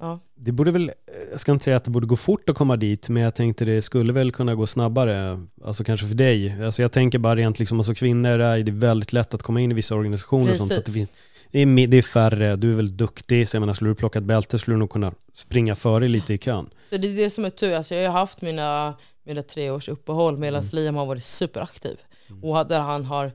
ja. 0.00 0.18
Det 0.34 0.52
borde 0.52 0.70
väl, 0.70 0.90
jag 1.30 1.40
ska 1.40 1.52
inte 1.52 1.64
säga 1.64 1.76
att 1.76 1.84
det 1.84 1.90
borde 1.90 2.06
gå 2.06 2.16
fort 2.16 2.48
att 2.48 2.56
komma 2.56 2.76
dit, 2.76 3.08
men 3.08 3.22
jag 3.22 3.34
tänkte 3.34 3.64
det 3.64 3.82
skulle 3.82 4.12
väl 4.12 4.32
kunna 4.32 4.54
gå 4.54 4.66
snabbare, 4.66 5.40
alltså 5.64 5.84
kanske 5.84 6.06
för 6.08 6.14
dig. 6.14 6.62
Alltså 6.64 6.82
jag 6.82 6.92
tänker 6.92 7.18
bara 7.18 7.36
rent 7.36 7.58
liksom, 7.58 7.78
alltså 7.80 7.94
kvinnor 7.94 8.30
är 8.38 8.62
det 8.62 8.72
väldigt 8.72 9.12
lätt 9.12 9.34
att 9.34 9.42
komma 9.42 9.60
in 9.60 9.70
i 9.72 9.74
vissa 9.74 9.94
organisationer 9.94 10.50
och 10.50 10.56
sånt, 10.56 10.72
så 10.72 10.78
att 10.78 10.84
det 10.86 10.92
Precis. 10.92 11.08
finns 11.10 11.18
det 11.50 11.58
är, 11.60 11.66
mi- 11.66 11.86
det 11.86 11.96
är 11.96 12.02
färre, 12.02 12.56
du 12.56 12.72
är 12.72 12.76
väldigt 12.76 12.96
duktig, 12.98 13.48
så 13.48 13.56
jag 13.56 13.60
menar, 13.60 13.74
skulle 13.74 13.90
du 13.90 13.94
plocka 13.94 14.18
ett 14.18 14.24
bälte 14.24 14.58
skulle 14.58 14.74
du 14.74 14.78
nog 14.78 14.90
kunna 14.90 15.12
springa 15.34 15.74
före 15.74 16.08
lite 16.08 16.34
i 16.34 16.38
kön. 16.38 16.70
Så 16.90 16.96
det 16.96 17.08
är 17.08 17.16
det 17.16 17.30
som 17.30 17.44
är 17.44 17.50
tur. 17.50 17.74
Alltså 17.74 17.94
jag 17.94 18.10
har 18.10 18.18
haft 18.18 18.42
mina, 18.42 18.94
mina 19.24 19.42
tre 19.42 19.70
års 19.70 19.88
uppehåll 19.88 20.38
medan 20.38 20.60
Mm. 20.62 20.70
Liam 20.72 20.94
har 20.94 21.06
varit 21.06 21.24
superaktiv. 21.24 21.96
Mm. 22.30 22.44
Och 22.44 22.66
där 22.66 22.80
han 22.80 23.04
har, 23.04 23.32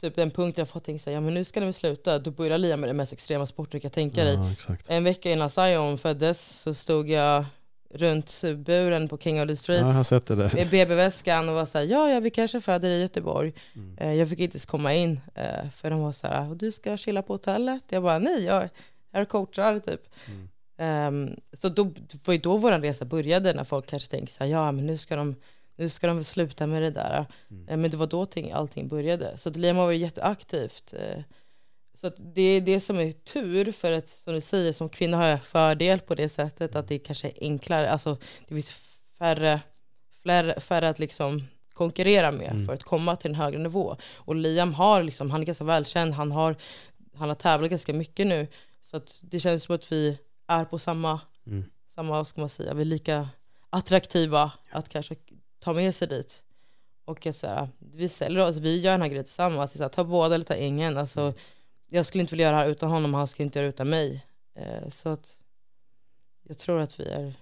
typ 0.00 0.16
den 0.16 0.30
punkten 0.30 0.62
jag 0.62 0.68
fått 0.68 0.84
tänka 0.84 1.02
sig, 1.02 1.14
ja 1.14 1.20
men 1.20 1.34
nu 1.34 1.44
ska 1.44 1.60
ni 1.60 1.72
sluta. 1.72 2.18
Då 2.18 2.30
börjar 2.30 2.58
Liam 2.58 2.80
med 2.80 2.88
den 2.88 2.96
mest 2.96 3.12
extrema 3.12 3.46
sporten 3.46 3.78
du 3.78 3.80
kan 3.80 3.90
tänka 3.90 4.24
dig. 4.24 4.34
Ja. 4.68 4.76
En 4.88 5.04
vecka 5.04 5.30
innan 5.30 5.50
Zion 5.50 5.98
föddes 5.98 6.60
så 6.62 6.74
stod 6.74 7.08
jag 7.10 7.44
runt 7.94 8.42
buren 8.56 9.08
på 9.08 9.18
King 9.18 9.42
of 9.42 9.46
the 9.46 9.52
Ja, 9.52 9.56
Streets 9.56 10.10
jag 10.10 10.22
det 10.26 10.34
där. 10.34 10.50
med 10.54 10.70
BB-väskan 10.70 11.48
och 11.48 11.54
var 11.54 11.66
såhär, 11.66 11.84
ja, 11.84 12.10
ja 12.10 12.20
vi 12.20 12.30
kanske 12.30 12.60
föder 12.60 12.90
i 12.90 13.00
Göteborg. 13.00 13.52
Mm. 13.74 13.98
Eh, 13.98 14.14
jag 14.14 14.28
fick 14.28 14.40
inte 14.40 14.54
ens 14.54 14.66
komma 14.66 14.94
in 14.94 15.20
eh, 15.34 15.70
för 15.74 15.90
de 15.90 16.00
var 16.00 16.12
såhär, 16.12 16.54
du 16.54 16.72
ska 16.72 16.96
chilla 16.96 17.22
på 17.22 17.34
hotellet? 17.34 17.84
Jag 17.88 18.02
bara, 18.02 18.18
nej 18.18 18.44
jag 18.44 18.68
är 19.12 19.24
coachar 19.24 19.78
typ. 19.78 20.00
Mm. 20.26 20.48
Ehm, 20.78 21.36
så 21.52 21.68
då 21.68 21.84
det 21.84 22.26
var 22.26 22.34
ju 22.34 22.40
då 22.40 22.56
vår 22.56 22.72
resa 22.72 23.04
började 23.04 23.52
när 23.52 23.64
folk 23.64 23.86
kanske 23.86 24.10
tänker 24.10 24.32
såhär, 24.32 24.50
ja 24.50 24.72
men 24.72 24.86
nu 24.86 24.98
ska 24.98 25.16
de 25.16 25.34
nu 25.80 25.88
ska 25.88 26.06
de 26.06 26.16
väl 26.16 26.24
sluta 26.24 26.66
med 26.66 26.82
det 26.82 26.90
där. 26.90 27.26
Mm. 27.50 27.68
Eh, 27.68 27.76
men 27.76 27.90
det 27.90 27.96
var 27.96 28.06
då 28.06 28.26
ting, 28.26 28.50
allting 28.52 28.88
började. 28.88 29.38
Så 29.38 29.48
att 29.48 29.56
Liam 29.56 29.76
har 29.76 29.84
varit 29.84 30.00
jätteaktivt. 30.00 30.92
Eh, 30.92 31.22
så 31.94 32.08
det 32.18 32.42
är 32.42 32.60
det 32.60 32.80
som 32.80 32.98
är 32.98 33.12
tur, 33.12 33.72
för 33.72 33.92
att 33.92 34.08
som 34.08 34.34
du 34.34 34.40
säger, 34.40 34.72
som 34.72 34.88
kvinna 34.88 35.16
har 35.16 35.26
jag 35.26 35.44
fördel 35.44 36.00
på 36.00 36.14
det 36.14 36.28
sättet 36.28 36.76
att 36.76 36.88
det 36.88 36.98
kanske 36.98 37.28
är 37.28 37.34
enklare, 37.40 37.90
alltså 37.90 38.16
det 38.48 38.54
finns 38.54 38.70
färre, 39.18 39.60
färre, 40.24 40.60
färre 40.60 40.88
att 40.88 40.98
liksom 40.98 41.42
konkurrera 41.72 42.32
med 42.32 42.50
Mm. 42.50 42.66
för 42.66 42.72
att 42.72 42.82
komma 42.82 43.16
till 43.16 43.30
en 43.30 43.34
högre 43.34 43.58
nivå. 43.58 43.96
Och 44.16 44.34
Liam 44.34 44.74
har 44.74 45.02
liksom, 45.02 45.30
han 45.30 45.40
är 45.40 45.44
ganska 45.46 45.64
välkänd, 45.64 46.14
han 46.14 46.32
har, 46.32 46.56
han 47.14 47.28
har 47.28 47.36
tävlat 47.36 47.70
ganska 47.70 47.92
mycket 47.92 48.26
nu. 48.26 48.46
Så 48.82 49.00
det 49.22 49.40
känns 49.40 49.62
som 49.62 49.74
att 49.74 49.92
vi 49.92 50.18
är 50.46 50.64
på 50.64 50.78
samma, 50.78 51.20
Mm. 51.46 51.64
samma, 51.94 52.10
vad 52.16 52.28
ska 52.28 52.40
man 52.40 52.48
säga, 52.48 52.74
vi 52.74 52.80
är 52.80 52.84
lika 52.86 53.28
attraktiva 53.70 54.52
att 54.70 54.88
kanske 54.88 55.14
ta 55.60 55.72
med 55.72 55.94
sig 55.94 56.08
dit. 56.08 56.42
Och 57.04 57.26
att 57.26 57.36
så 57.36 57.46
här, 57.46 57.68
vi 57.78 58.08
säljer 58.08 58.48
oss, 58.48 58.56
vi 58.56 58.80
gör 58.80 58.92
den 58.92 59.02
här 59.02 59.08
grejen 59.08 59.24
tillsammans, 59.24 59.72
så 59.72 59.82
här, 59.82 59.88
ta 59.88 60.04
båda 60.04 60.34
eller 60.34 60.44
ta 60.44 60.54
ingen. 60.54 60.96
Alltså, 60.96 61.34
jag 61.90 62.06
skulle 62.06 62.22
inte 62.22 62.34
vilja 62.34 62.46
göra 62.46 62.56
det 62.56 62.62
här 62.62 62.70
utan 62.70 62.90
honom, 62.90 63.14
han 63.14 63.26
skulle 63.28 63.44
inte 63.44 63.58
göra 63.58 63.66
det 63.66 63.74
utan 63.74 63.88
mig. 63.88 64.24
Eh, 64.56 64.88
så 64.90 65.08
att 65.08 65.36
jag 66.48 66.58
tror 66.58 66.80
att 66.80 67.00
vi 67.00 67.04
är, 67.04 67.34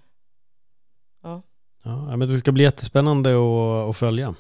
Ja, 1.85 2.17
men 2.17 2.21
det 2.21 2.29
ska 2.39 2.53
bli 2.53 2.65
jättespännande 2.65 3.31
att, 3.31 3.91
att 3.91 3.97
följa. 3.97 4.35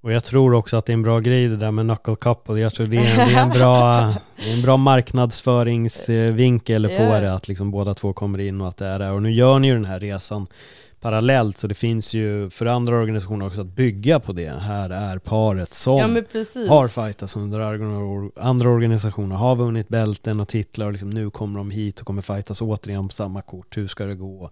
Och 0.00 0.12
jag 0.12 0.24
tror 0.24 0.54
också 0.54 0.76
att 0.76 0.86
det 0.86 0.92
är 0.92 0.94
en 0.94 1.02
bra 1.02 1.20
grej 1.20 1.48
det 1.48 1.56
där 1.56 1.70
med 1.70 2.02
Knuckle 2.02 2.34
och 2.46 2.58
jag 2.58 2.74
tror 2.74 2.86
det 2.86 2.96
är, 2.96 3.26
det 3.26 3.34
är 3.34 3.42
en 3.42 3.50
bra, 3.50 4.14
en 4.36 4.62
bra 4.62 4.76
marknadsföringsvinkel 4.76 6.88
på 6.88 6.92
Ja. 6.94 7.20
det, 7.20 7.34
att 7.34 7.48
liksom 7.48 7.70
båda 7.70 7.94
två 7.94 8.12
kommer 8.12 8.40
in 8.40 8.60
och 8.60 8.68
att 8.68 8.76
det 8.76 8.86
är 8.86 8.98
det. 8.98 9.10
Och 9.10 9.22
nu 9.22 9.32
gör 9.32 9.58
ni 9.58 9.68
ju 9.68 9.74
den 9.74 9.84
här 9.84 10.00
resan 10.00 10.46
parallellt, 11.02 11.58
så 11.58 11.66
det 11.66 11.74
finns 11.74 12.14
ju 12.14 12.50
för 12.50 12.66
andra 12.66 12.96
organisationer 12.96 13.46
också 13.46 13.60
att 13.60 13.66
bygga 13.66 14.20
på 14.20 14.32
det. 14.32 14.48
Här 14.50 14.90
är 14.90 15.18
paret 15.18 15.74
som 15.74 15.98
ja 15.98 16.68
har 16.68 16.88
fightats 16.88 17.36
under 17.36 17.60
andra 18.40 18.68
organisationer, 18.68 19.36
har 19.36 19.56
vunnit 19.56 19.88
bälten 19.88 20.40
och 20.40 20.48
titlar 20.48 20.86
och 20.86 20.92
liksom 20.92 21.10
nu 21.10 21.30
kommer 21.30 21.58
de 21.58 21.70
hit 21.70 22.00
och 22.00 22.06
kommer 22.06 22.22
fightas 22.22 22.62
återigen 22.62 23.08
på 23.08 23.14
samma 23.14 23.42
kort. 23.42 23.76
Hur 23.76 23.88
ska 23.88 24.04
det 24.04 24.14
gå? 24.14 24.50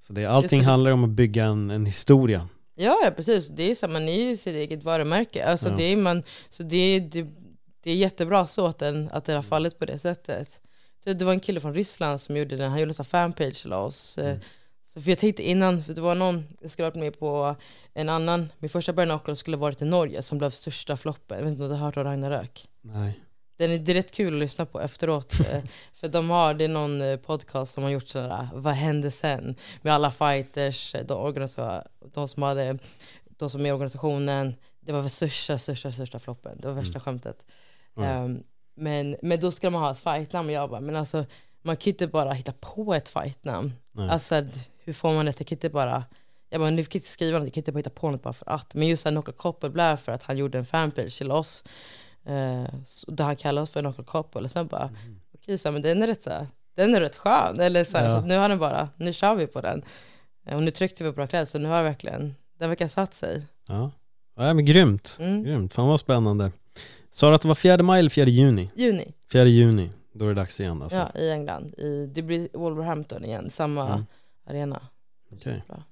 Så 0.00 0.12
det, 0.12 0.26
allting 0.26 0.62
så. 0.62 0.68
handlar 0.68 0.90
om 0.90 1.04
att 1.04 1.10
bygga 1.10 1.44
en, 1.44 1.70
en 1.70 1.86
historia. 1.86 2.48
Ja, 2.74 2.98
ja 3.04 3.10
precis. 3.10 3.48
Det 3.48 3.70
är 3.70 3.74
så, 3.74 3.88
man 3.88 4.08
är 4.08 4.24
ju 4.28 4.36
sitt 4.36 4.54
eget 4.54 4.84
varumärke. 4.84 5.46
Alltså 5.46 5.68
Ja. 5.68 5.76
det 5.76 5.84
är 5.84 5.96
man, 5.96 6.22
så 6.50 6.62
det, 6.62 7.00
det, 7.00 7.26
det 7.82 7.90
är 7.90 7.96
jättebra 7.96 8.46
så 8.46 8.66
att 8.66 8.78
den, 8.78 9.10
att 9.12 9.24
den 9.24 9.36
har 9.36 9.42
fallit 9.42 9.78
på 9.78 9.84
det 9.84 9.98
sättet. 9.98 10.60
Det, 11.04 11.14
det 11.14 11.24
var 11.24 11.32
en 11.32 11.40
kille 11.40 11.60
från 11.60 11.74
Ryssland 11.74 12.20
som 12.20 12.36
gjorde 12.36 12.56
den, 12.56 12.70
han 12.70 12.80
gjorde 12.80 12.94
en 12.98 13.04
fanpage 13.04 13.62
till 13.62 13.72
oss. 13.72 14.18
Eh, 14.18 14.36
Så 14.96 15.02
för 15.02 15.10
jag 15.10 15.18
tänkte 15.18 15.48
innan, 15.48 15.82
för 15.84 15.94
det 15.94 16.00
var 16.00 16.14
någon, 16.14 16.46
jag 16.60 16.70
skulle 16.70 16.88
varit 16.88 16.96
med 16.96 17.18
på 17.18 17.56
en 17.94 18.08
annan, 18.08 18.48
min 18.58 18.68
första 18.68 18.92
Bernacle 18.92 19.36
skulle 19.36 19.56
varit 19.56 19.82
i 19.82 19.84
Norge 19.84 20.22
som 20.22 20.38
blev 20.38 20.50
största 20.50 20.96
floppen. 20.96 21.38
Jag 21.38 21.44
vet 21.44 21.52
inte 21.52 21.62
om 21.62 21.68
du 21.68 21.74
har 21.74 21.84
hört 21.84 21.96
om 21.96 22.04
Ragnarök? 22.04 22.68
Nej. 22.80 23.20
Den 23.56 23.70
är, 23.70 23.78
det 23.78 23.92
är 23.92 23.94
rätt 23.94 24.12
kul 24.12 24.34
att 24.34 24.40
lyssna 24.40 24.66
på 24.66 24.80
efteråt. 24.80 25.40
eh, 25.52 25.62
för 25.92 26.08
de 26.08 26.30
har, 26.30 26.54
det 26.54 26.64
är 26.64 26.68
någon 26.68 27.02
eh, 27.02 27.16
podcast 27.16 27.72
som 27.72 27.82
har 27.82 27.90
gjort 27.90 28.08
sådär, 28.08 28.48
vad 28.54 28.74
hände 28.74 29.10
sen? 29.10 29.56
Med 29.82 29.94
alla 29.94 30.10
fighters, 30.10 30.94
eh, 30.94 31.06
de, 31.06 31.48
de 32.14 32.28
som 32.28 32.42
hade, 32.42 32.78
de 33.24 33.50
som 33.50 33.60
är 33.60 33.68
i 33.68 33.72
organisationen. 33.72 34.54
Det 34.80 34.92
var 34.92 35.08
största, 35.08 35.58
största, 35.58 35.92
största 35.92 36.18
floppen. 36.18 36.58
Det 36.60 36.66
var 36.66 36.74
värsta 36.74 37.00
skämtet. 37.00 37.44
Mm. 37.96 38.10
Ehm, 38.10 38.42
men, 38.74 39.16
men 39.22 39.40
då 39.40 39.50
ska 39.50 39.70
man 39.70 39.82
ha 39.82 39.90
ett 39.90 39.98
fightnamn. 39.98 40.48
Och 40.48 40.54
jag 40.54 40.70
bara, 40.70 40.80
men 40.80 40.96
alltså 40.96 41.24
man 41.62 41.76
kan 41.76 41.90
inte 41.90 42.06
bara 42.06 42.32
hitta 42.32 42.52
på 42.52 42.94
ett 42.94 43.08
fightnamn. 43.08 43.72
Nej. 43.92 44.10
Alltså 44.10 44.34
hur 44.86 44.92
får 44.92 45.12
man 45.14 45.24
det? 45.26 45.40
Jag 45.40 45.46
kan 45.46 45.56
inte 45.56 45.68
bara, 45.70 46.04
jag 46.50 46.60
bara, 46.60 46.70
ni 46.70 46.84
kan 46.84 46.98
inte 46.98 47.08
skriva 47.08 47.38
något, 47.38 47.46
jag 47.46 47.54
kan 47.54 47.60
inte 47.60 47.72
bara 47.72 47.78
hitta 47.78 47.90
på 47.90 48.10
något 48.10 48.22
bara 48.22 48.32
för 48.32 48.50
att. 48.50 48.74
Men 48.74 48.88
just 48.88 49.06
Knuckle 49.06 49.32
Couple 49.32 49.70
blev 49.70 49.96
för 49.96 50.12
att 50.12 50.22
han 50.22 50.36
gjorde 50.36 50.58
en 50.58 50.64
fanpage 50.64 51.18
till 51.18 51.30
oss. 51.30 51.64
Eh, 52.24 52.64
där 53.06 53.24
han 53.24 53.36
kallade 53.36 53.62
oss 53.62 53.70
för 53.70 53.80
Knuckle 53.80 54.04
Couple. 54.04 54.40
Och 54.42 54.50
sen 54.50 54.66
bara, 54.66 54.90
okej 55.34 55.58
så 55.58 55.68
här, 55.68 55.72
men 55.72 55.82
den 55.82 56.02
är 56.02 56.06
rätt 56.06 56.22
så 56.22 56.30
här, 56.30 56.46
den 56.76 56.94
är 56.94 57.00
rätt 57.00 57.16
skön. 57.16 57.60
Eller 57.60 57.84
så, 57.84 57.98
här, 57.98 58.04
Ja. 58.10 58.20
så 58.20 58.26
nu 58.26 58.36
har 58.38 58.48
den 58.48 58.58
bara, 58.58 58.88
nu 58.96 59.12
kör 59.12 59.34
vi 59.34 59.46
på 59.46 59.60
den. 59.60 59.82
Eh, 60.46 60.56
Och 60.56 60.62
nu 60.62 60.70
tryckte 60.70 61.04
vi 61.04 61.10
på 61.10 61.16
bra 61.16 61.26
kläder 61.26 61.44
så 61.46 61.58
nu 61.58 61.68
har 61.68 61.82
verkligen, 61.82 62.34
den 62.58 62.68
verkar 62.68 62.88
satt 62.88 63.14
sig. 63.14 63.42
Ja. 63.68 63.90
ja, 64.36 64.54
men 64.54 64.64
grymt. 64.64 65.16
Mm. 65.20 65.44
Grymt, 65.44 65.72
fan 65.74 65.88
vad 65.88 66.00
spännande. 66.00 66.52
Sa 67.10 67.28
du 67.28 67.34
att 67.34 67.42
det 67.42 67.48
var 67.48 67.54
4 67.54 67.82
maj 67.82 67.98
eller 67.98 68.10
4 68.10 68.26
juni? 68.28 68.70
Juni, 68.76 69.12
4 69.32 69.44
juni, 69.44 69.90
då 70.12 70.24
är 70.24 70.28
det 70.28 70.34
dags 70.34 70.60
igen 70.60 70.82
alltså. 70.82 70.98
ja, 71.14 71.20
i 71.20 71.30
England. 71.30 71.74
I, 71.78 72.06
det 72.06 72.22
blir 72.22 72.48
Wolverhampton 72.52 73.24
igen, 73.24 73.50
samma 73.50 73.86
Mm. 73.92 74.06
Arena. 74.46 74.82
Bra. 75.66 75.82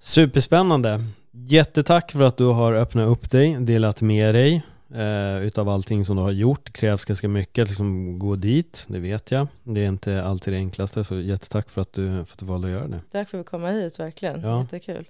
Superspännande. 0.00 1.04
Jättetack 1.32 2.12
för 2.12 2.22
att 2.22 2.36
du 2.36 2.44
har 2.44 2.72
öppnat 2.72 3.08
upp 3.08 3.30
dig, 3.30 3.56
delat 3.60 4.02
med 4.02 4.34
dig 4.34 4.62
eh, 4.94 5.42
utav 5.46 5.68
allting 5.68 6.04
som 6.04 6.16
du 6.16 6.22
har 6.22 6.30
gjort. 6.30 6.60
Det 6.64 6.72
krävs 6.72 7.04
ganska 7.04 7.28
mycket 7.28 7.62
att 7.62 7.68
liksom 7.68 8.18
gå 8.18 8.36
dit, 8.36 8.84
det 8.88 8.98
vet 8.98 9.30
jag. 9.30 9.46
Det 9.62 9.84
är 9.84 9.88
inte 9.88 10.24
alltid 10.24 10.52
det 10.52 10.58
enklaste, 10.58 11.04
så 11.04 11.20
jättetack 11.20 11.70
för 11.70 11.80
att 11.82 11.92
du, 11.92 12.08
för 12.08 12.20
att 12.34 12.38
du 12.38 12.46
valde 12.46 12.66
att 12.68 12.72
göra 12.72 12.88
det. 12.88 13.00
Tack 13.12 13.30
för 13.30 13.38
att 13.38 13.40
vi 13.40 13.44
komma 13.44 13.70
hit, 13.70 13.98
verkligen. 14.00 14.40
Ja. 14.40 14.60
Jättekul. 14.60 15.04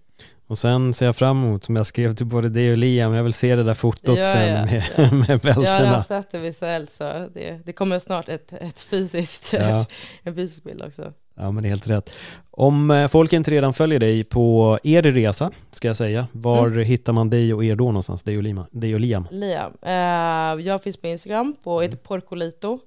Och 0.46 0.58
sen 0.58 0.94
ser 0.94 1.06
jag 1.06 1.16
fram 1.16 1.44
emot, 1.44 1.64
som 1.64 1.76
jag 1.76 1.86
skrev 1.86 2.14
till 2.14 2.26
både 2.26 2.48
dig 2.48 2.72
och 2.72 2.78
Liam, 2.78 3.12
jag 3.14 3.24
vill 3.24 3.34
se 3.34 3.56
det 3.56 3.62
där 3.62 3.74
fotot 3.74 4.18
Ja, 4.18 4.32
sen 4.32 4.48
ja, 4.48 4.64
med, 4.64 4.84
ja. 4.96 5.12
med 5.12 5.40
Jag 5.44 5.54
har 5.54 5.62
redan 5.62 5.64
bältena. 5.64 6.04
sett 6.04 6.32
det 6.32 6.38
visuellt 6.38 6.92
så 6.92 7.28
det, 7.34 7.60
det 7.64 7.72
kommer 7.72 7.98
snart 7.98 8.28
ett, 8.28 8.52
ett 8.52 8.80
fysiskt, 8.80 9.54
en 10.22 10.34
fysisk 10.34 10.64
bild 10.64 10.82
också. 10.82 11.12
Ja 11.36 11.50
men 11.50 11.62
det 11.62 11.68
är 11.68 11.70
helt 11.70 11.88
rätt. 11.88 12.10
Om 12.50 12.90
eh, 12.90 13.08
folk 13.08 13.32
inte 13.32 13.50
redan 13.50 13.74
följer 13.74 13.98
dig 14.00 14.24
på 14.24 14.78
er 14.82 15.02
resa, 15.02 15.50
ska 15.70 15.88
jag 15.88 15.96
säga, 15.96 16.26
var 16.32 16.66
Mm. 16.66 16.84
hittar 16.84 17.12
man 17.12 17.30
dig 17.30 17.54
och 17.54 17.64
er 17.64 17.76
då 17.76 17.84
någonstans? 17.84 18.22
Dig 18.22 18.36
och, 18.36 18.42
Lima, 18.42 18.66
dig 18.70 18.94
och 18.94 19.00
Liam? 19.00 19.26
Liam, 19.30 19.72
eh, 19.82 20.64
jag 20.66 20.82
finns 20.82 20.96
på 20.96 21.06
Instagram 21.06 21.56
på 21.64 21.80
Mm. 21.80 21.82
heter 21.90 21.96
Porcolito. 22.04 22.78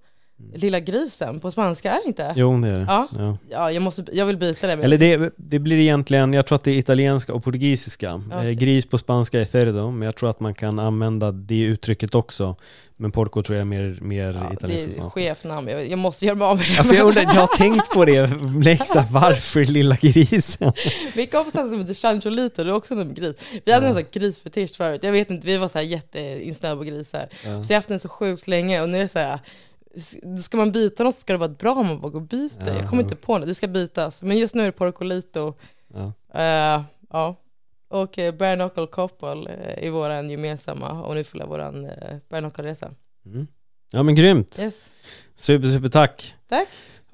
Lilla 0.54 0.80
grisen 0.80 1.40
på 1.40 1.52
spanska, 1.52 1.92
är 1.92 2.02
det 2.04 2.08
inte? 2.08 2.34
Jo 2.36 2.62
det 2.62 2.68
är 2.68 2.80
det. 2.80 2.86
Ja. 2.88 3.08
Ja. 3.18 3.38
Ja, 3.50 3.72
jag, 3.72 3.84
måste, 3.84 4.06
jag 4.12 4.26
vill 4.26 4.38
byta 4.38 4.68
det. 4.68 4.74
Eller 4.74 4.98
det, 4.98 5.32
det 5.36 5.60
blir 5.60 5.78
egentligen, 5.78 6.34
jag 6.34 6.46
tror 6.46 6.56
att 6.56 6.64
det 6.64 6.72
är 6.72 6.78
italienska 6.78 7.34
och 7.34 7.44
portugisiska. 7.44 8.22
Eh, 8.32 8.50
Gris 8.50 8.86
på 8.86 8.98
spanska 8.98 9.42
är 9.42 9.46
cerdo, 9.46 9.92
men 9.92 10.06
jag 10.06 10.16
tror 10.16 10.30
att 10.30 10.40
man 10.40 10.54
kan 10.54 10.80
använda 10.80 11.32
det 11.32 11.62
uttrycket 11.62 12.16
också. 12.16 12.56
Men 13.00 13.12
porco 13.12 13.44
tror 13.44 13.58
jag 13.58 13.62
är 13.62 13.70
mer, 13.70 13.98
mer 14.02 14.34
ja, 14.34 14.50
det 14.50 14.54
italienskt. 14.54 15.00
och 15.00 15.06
är 15.06 15.10
chefnamn, 15.10 15.68
jag, 15.68 15.92
jag 15.92 16.00
måste 16.00 16.26
göra 16.26 16.36
mig 16.36 16.46
av 16.46 16.58
med 16.58 16.66
det. 16.66 16.74
Ja, 16.74 16.84
för 16.84 16.96
jag, 16.96 17.08
undrar, 17.08 17.22
jag 17.22 17.30
har 17.30 17.58
tänkt 17.58 17.90
på 17.90 18.06
det, 18.06 18.28
Lexa, 18.64 19.06
varför 19.12 19.66
lilla 19.66 19.96
grisen? 19.96 20.74
Min 21.16 21.28
kompis 21.28 21.54
hade 21.54 21.70
som 21.70 21.80
heter 21.80 21.94
Chancholito, 21.94 22.64
det 22.64 22.70
är 22.70 22.74
också 22.74 22.94
en 22.94 23.14
gris. 23.14 23.36
Vi 23.66 23.72
hade 23.72 23.88
en 23.88 23.94
sån 23.94 24.04
grisfetisch 24.12 24.76
förut, 24.78 25.04
jag 25.04 25.12
vet 25.12 25.30
inte, 25.30 25.48
vi 25.48 25.58
var 25.58 25.68
så 25.68 25.78
här 25.78 25.86
jätteinsnöade 25.86 26.78
på 26.78 26.84
grisar. 26.84 27.28
Ja. 27.46 27.64
Så 27.64 27.74
jag 27.74 27.76
har 27.76 27.80
haft 27.80 27.88
den 27.88 28.00
så 28.00 28.10
sjukt 28.10 28.48
länge 28.48 28.82
och 28.82 28.90
nu 28.90 28.98
är 28.98 29.02
det 29.02 29.08
så 29.08 29.20
här, 29.20 29.40
ska 30.40 30.58
man 30.58 30.72
byta 30.72 31.04
något 31.04 31.16
så 31.16 31.22
ska 31.22 31.34
det 31.34 31.40
vara 31.40 31.50
bra 31.50 31.74
om 31.74 31.88
man 31.88 32.02
bara 32.02 32.12
går 32.12 32.20
och 32.20 32.28
byter. 32.28 32.68
Ja, 32.68 32.74
jag 32.74 32.90
kommer 32.90 33.04
ja. 33.04 33.06
inte 33.06 33.16
på 33.16 33.38
något, 33.38 33.48
det 33.48 33.56
ska 33.56 33.68
bytas. 33.68 34.22
Men 34.22 34.38
just 34.38 34.56
nu 34.56 34.62
är 34.62 34.66
det 34.66 34.72
Porcolito. 34.72 35.54
Ja. 35.94 36.14
Eh, 36.34 36.84
ja. 37.10 37.36
Och 37.90 38.18
uh, 38.18 38.32
Bare 38.32 38.56
Knuckle 38.56 38.88
Couple 38.88 39.52
eh, 39.54 39.86
i 39.86 39.90
våran 39.90 40.30
gemensamma 40.30 41.04
och 41.04 41.16
nu 41.16 41.24
fyller 41.24 41.46
våran 41.46 41.86
uh, 41.86 41.92
Bare 42.30 42.42
Knuckle-resa. 42.42 42.92
Mm. 43.26 43.48
ja 43.92 44.04
men 44.04 44.16
grymt. 44.16 44.60
Yes. 44.60 44.92
Super, 45.36 45.72
super 45.72 45.90
tack. 45.90 46.36
Tack. 46.50 46.68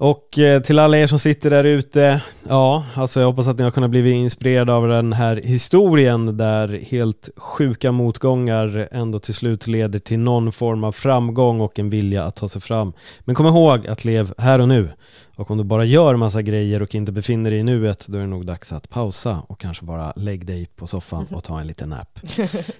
Och 0.04 0.38
eh, 0.38 0.62
till 0.62 0.78
alla 0.78 0.98
er 0.98 1.06
som 1.06 1.18
sitter 1.18 1.50
där 1.50 1.64
ute, 1.64 2.22
ja, 2.48 2.84
alltså 2.94 3.20
jag 3.20 3.26
hoppas 3.26 3.46
att 3.46 3.58
ni 3.58 3.64
har 3.64 3.70
kunnat 3.70 3.90
bli 3.90 4.10
inspirerade 4.10 4.72
av 4.72 4.88
den 4.88 5.12
här 5.12 5.36
historien 5.44 6.36
där 6.36 6.68
helt 6.90 7.28
sjuka 7.36 7.92
motgångar 7.92 8.88
ändå 8.90 9.18
till 9.18 9.34
slut 9.34 9.66
leder 9.66 9.98
till 9.98 10.18
någon 10.18 10.52
form 10.52 10.84
av 10.84 10.92
framgång 10.92 11.60
och 11.60 11.78
en 11.78 11.90
vilja 11.90 12.24
att 12.24 12.36
ta 12.36 12.48
sig 12.48 12.60
fram. 12.60 12.92
Men 13.20 13.34
kom 13.34 13.46
ihåg 13.46 13.86
att 13.86 14.04
lev 14.04 14.34
här 14.38 14.58
och 14.58 14.68
nu. 14.68 14.90
Och 15.36 15.50
om 15.50 15.58
du 15.58 15.64
bara 15.64 15.84
gör 15.84 16.16
massa 16.16 16.42
grejer 16.42 16.82
och 16.82 16.94
inte 16.94 17.12
befinner 17.12 17.50
dig 17.50 17.58
i 17.58 17.62
nuet, 17.62 18.04
då 18.06 18.18
är 18.18 18.22
det 18.22 18.26
nog 18.26 18.46
dags 18.46 18.72
att 18.72 18.90
pausa 18.90 19.42
och 19.48 19.60
kanske 19.60 19.84
bara 19.84 20.12
lägg 20.16 20.46
dig 20.46 20.66
på 20.76 20.86
soffan 20.86 21.26
och 21.30 21.44
ta 21.44 21.60
en 21.60 21.66
liten 21.66 21.88
nap. 21.88 22.18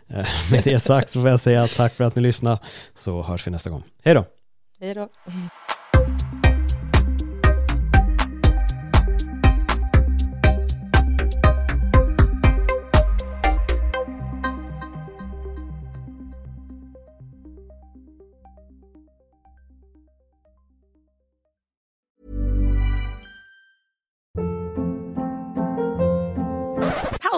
Eh, 0.08 0.26
Med 0.50 0.60
det 0.64 0.80
sagt 0.80 1.10
så 1.10 1.20
får 1.20 1.30
jag 1.30 1.40
säga 1.40 1.68
tack 1.76 1.94
för 1.94 2.04
att 2.04 2.16
ni 2.16 2.22
lyssnade, 2.22 2.58
så 2.94 3.22
hörs 3.22 3.46
vi 3.46 3.50
nästa 3.50 3.70
gång. 3.70 3.82
Hej 4.04 4.14
då! 4.14 4.24
Hej 4.80 4.94
då. 4.94 5.08